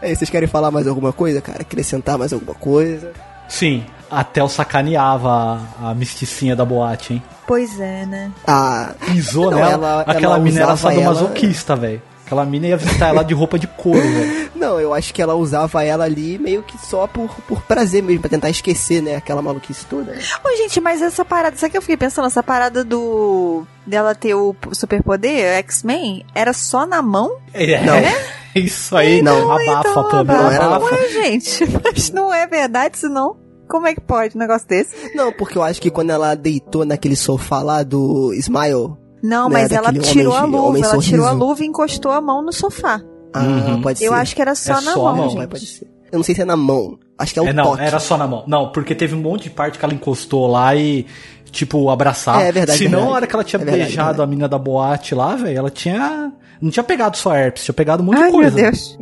[0.01, 1.61] Aí, vocês querem falar mais alguma coisa, cara?
[1.61, 3.11] Acrescentar mais alguma coisa?
[3.49, 7.23] Sim, até o sacaneava a, a misticinha da boate, hein?
[7.47, 8.31] Pois é, né?
[8.45, 12.01] Ah, Pisou Não, nela, ela- aquela ela mina era sadomasoquista, velho.
[12.27, 14.51] Aquela mina ia visitar ela de roupa de couro, velho.
[14.53, 18.19] não, eu acho que ela usava ela ali meio que só por, por prazer mesmo,
[18.19, 19.15] pra tentar esquecer, né?
[19.15, 20.11] Aquela maluquice toda.
[20.11, 20.19] né?
[20.43, 22.27] Ô, gente, mas essa parada, sabe o que eu fiquei pensando?
[22.27, 23.65] Essa parada do.
[23.85, 27.37] dela ter o superpoder, X-Men, era só na mão?
[27.53, 27.95] É, Não.
[28.53, 29.49] Isso aí, Não.
[29.51, 30.95] abafa, então, Pamela, não era abafa.
[30.95, 33.37] Ué, gente, mas não é verdade, senão.
[33.69, 35.15] Como é que pode um negócio desse?
[35.15, 38.95] Não, porque eu acho que quando ela deitou naquele sofá lá do Smile.
[39.27, 42.11] Não, Né, mas ela tirou homem a de- luva, ela tirou a luva e encostou
[42.11, 43.01] a mão no sofá.
[43.33, 43.81] Ah, Uhum.
[43.81, 44.05] pode ser.
[44.07, 45.37] Eu acho que era só É na só a mão, mão, Não, gente.
[45.39, 45.85] mas pode ser.
[46.11, 46.97] Eu não sei se é na mão.
[47.19, 47.83] Acho que é o É, não, toque.
[47.83, 48.43] era só na mão.
[48.47, 51.05] Não, porque teve um monte de parte que ela encostou lá e,
[51.51, 52.41] tipo, abraçava.
[52.41, 53.11] É, é verdade, Se não, verdade.
[53.11, 54.21] a hora que ela tinha É verdade, beijado verdade.
[54.23, 56.31] a mina da boate lá, velho, ela tinha.
[56.61, 58.55] Não tinha pegado só herpes, tinha pegado um monte Ai, de meu coisa.
[58.55, 58.97] Deus.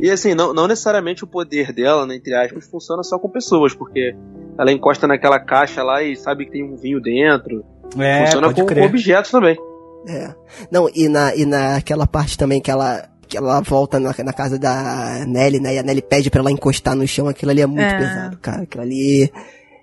[0.00, 3.72] E assim, não, não necessariamente o poder dela, né, entre aspas, funciona só com pessoas,
[3.74, 4.16] porque
[4.58, 7.64] ela encosta naquela caixa lá e sabe que tem um vinho dentro.
[7.98, 8.84] É, funciona com, crer.
[8.84, 9.56] objetos também.
[10.08, 10.34] É.
[10.70, 14.58] Não, e, na, e naquela parte também que ela, que ela volta na, na casa
[14.58, 15.74] da Nelly, né?
[15.74, 17.28] E a Nelly pede pra ela encostar no chão.
[17.28, 17.98] Aquilo ali é muito É.
[17.98, 18.62] pesado, cara.
[18.62, 19.32] Aquilo ali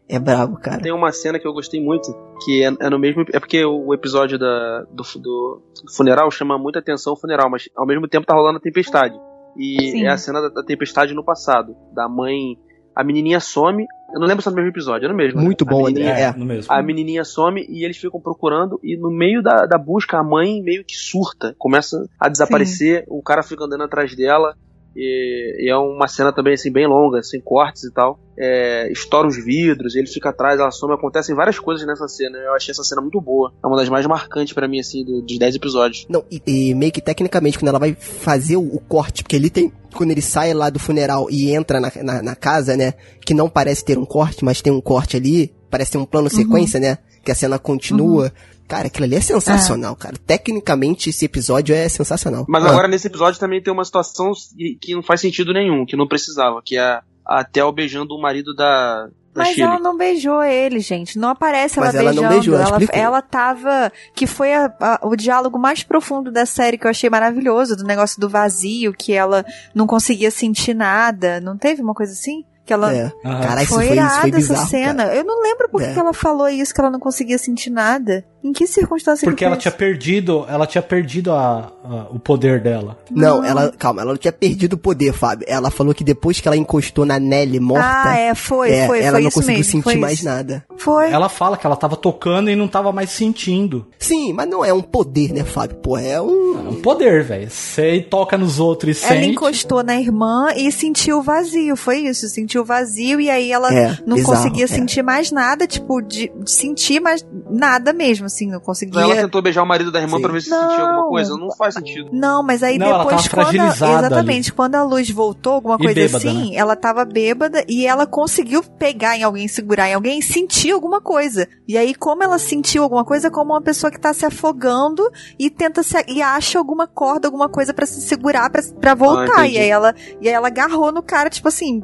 [0.09, 0.81] é brabo, cara.
[0.81, 2.13] Tem uma cena que eu gostei muito,
[2.43, 3.23] que é, é no mesmo.
[3.31, 5.61] É porque o episódio da, do, do
[5.95, 9.15] funeral chama muita atenção o funeral, mas ao mesmo tempo tá rolando a tempestade.
[9.57, 10.05] E Sim.
[10.05, 11.75] é a cena da, da tempestade no passado.
[11.93, 12.57] Da mãe.
[12.95, 13.85] A menininha some.
[14.13, 15.39] Eu não lembro se é no mesmo episódio, é no mesmo.
[15.39, 15.45] né?
[15.45, 16.21] Muito A bom, menininha- André.
[16.23, 16.33] É, É.
[16.33, 16.73] no mesmo.
[16.73, 20.61] A menininha some e eles ficam procurando e no meio da, da busca a mãe
[20.61, 24.55] meio que surta, começa a desaparecer, o cara fica andando atrás dela
[24.95, 28.19] e, e é uma cena também assim bem longa, sem cortes e tal.
[28.37, 32.37] É, estoura os vidros, ele fica atrás, ela some, acontecem várias coisas nessa cena.
[32.37, 33.51] Eu achei essa cena muito boa.
[33.63, 36.05] É uma das mais marcantes pra mim assim do- dos 10 episódios.
[36.09, 39.49] Não, e, e meio que tecnicamente, quando ela vai fazer o, o corte, porque ele
[39.49, 39.71] tem.
[39.95, 42.93] Quando ele sai lá do funeral e entra na, na, na casa, né?
[43.25, 45.53] Que não parece ter um corte, mas tem um corte ali.
[45.69, 46.97] parece ter um plano sequência, né?
[47.23, 48.31] Que a cena continua.
[48.69, 50.15] Cara, aquilo ali é sensacional, cara.
[50.25, 52.45] Tecnicamente, esse episódio é sensacional.
[52.47, 54.31] Mas Ah, agora nesse episódio também tem uma situação
[54.79, 58.55] que não faz sentido nenhum, que não precisava, que é a Tel beijando o marido
[58.55, 59.63] da, da Mas Shirley.
[59.75, 61.17] ela não beijou ele, gente.
[61.19, 62.21] Não aparece ela Mas ela beijando.
[62.27, 63.91] não beijou, ela ela, ela tava.
[64.15, 67.83] Que foi a- a- o diálogo mais profundo da série que eu achei maravilhoso, do
[67.83, 69.43] negócio do vazio, que ela
[69.75, 71.39] não conseguia sentir nada.
[71.41, 72.43] Não teve uma coisa assim?
[72.69, 72.93] Que ela.
[72.93, 73.11] É.
[73.23, 75.03] Caralho, isso Foi foi, irada foi essa cena.
[75.05, 75.15] cara.
[75.15, 75.93] Eu não lembro por que É.
[75.93, 78.23] que ela falou isso, que ela não conseguia sentir nada.
[78.41, 82.19] Em que circunstância Porque que ela foi tinha perdido, ela tinha perdido a, a- o
[82.19, 82.97] poder dela.
[83.11, 85.45] Não, ela, calma, ela não tinha perdido o poder, Fábio.
[85.49, 88.99] Ela falou que depois que ela encostou na Nelly morta, Ah, é, foi, é, foi,
[89.01, 89.71] ela foi não isso conseguiu mesmo.
[89.83, 90.25] sentir mais isso.
[90.25, 90.63] nada.
[90.77, 91.11] Foi.
[91.11, 93.87] Ela fala que ela tava tocando e não tava mais sentindo.
[93.97, 95.75] Sim, mas não é um poder, né, Fábio?
[95.77, 96.67] Pô, é um.
[96.67, 97.49] É um poder, velho.
[97.49, 99.31] Você toca nos outros e Ela sente.
[99.31, 103.73] encostou na irmã e sentiu o vazio, foi isso, sentiu o vazio e aí ela
[103.73, 104.67] É, não bizarro, conseguia é.
[104.67, 109.01] sentir mais nada, tipo, de, de sentir mais nada mesmo, assim, não conseguia.
[109.01, 110.21] Ela tentou beijar o marido da irmã Sim.
[110.23, 110.69] pra ver se Não.
[110.69, 111.37] sentia alguma coisa.
[111.37, 112.09] Não faz sentido.
[112.13, 115.75] Não, mas aí Não, ela depois tava quando a, exatamente, quando a luz voltou, alguma
[115.75, 119.93] E coisa bêbada, assim, ela tava bêbada e ela conseguiu pegar em alguém, segurar em
[119.93, 121.47] alguém e sentir alguma coisa.
[121.67, 125.03] E aí como ela sentiu alguma coisa, como uma pessoa que tá se afogando
[125.37, 129.39] e tenta se e acha alguma corda, alguma coisa pra se segurar pra pra voltar.
[129.39, 131.81] Ah, e aí ela e aí ela agarrou no cara, tipo assim,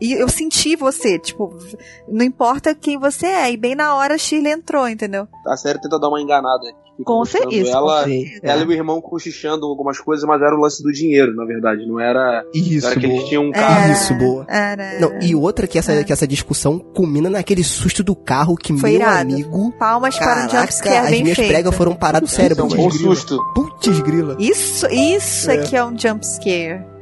[0.00, 1.56] e eu senti você, tipo,
[2.08, 3.52] não importa quem você é.
[3.52, 5.26] E bem na hora a Shirley entrou, entendeu?
[5.46, 6.64] A série tenta dar uma enganada.
[7.04, 8.38] Com certeza, com Ela, é.
[8.40, 11.84] ela e o irmão cochichando algumas coisas, mas era o lance do dinheiro, na verdade.
[11.88, 13.28] Não era, Isso, era que eles boa.
[13.28, 13.92] tinham um Era- carro.
[13.92, 14.46] Isso, boa.
[14.48, 16.04] Era Não, e outra que essa, É.
[16.04, 19.22] que essa discussão culmina naquele susto do carro que, Foi meu irado.
[19.22, 19.72] amigo.
[19.76, 21.48] palmas para um Caraca, jumpscare as bem minhas feito.
[21.50, 22.66] pregas foram parar no cérebro.
[22.66, 23.14] Então, um Putz, grila.
[23.16, 23.38] susto.
[23.56, 24.36] Putz, grila.
[24.38, 25.56] Isso, isso é.
[25.56, 25.62] É.
[25.64, 26.93] que é um jump scare.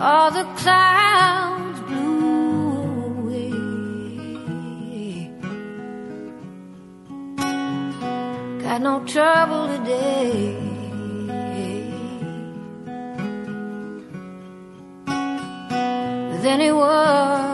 [0.00, 3.50] All the clouds blew away.
[8.62, 10.54] Got no trouble today.
[16.30, 17.47] With anyone.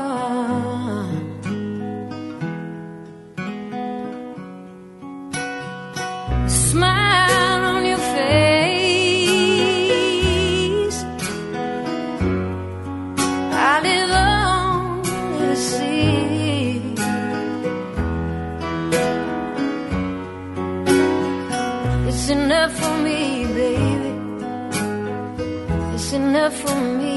[26.75, 27.14] Enough for me.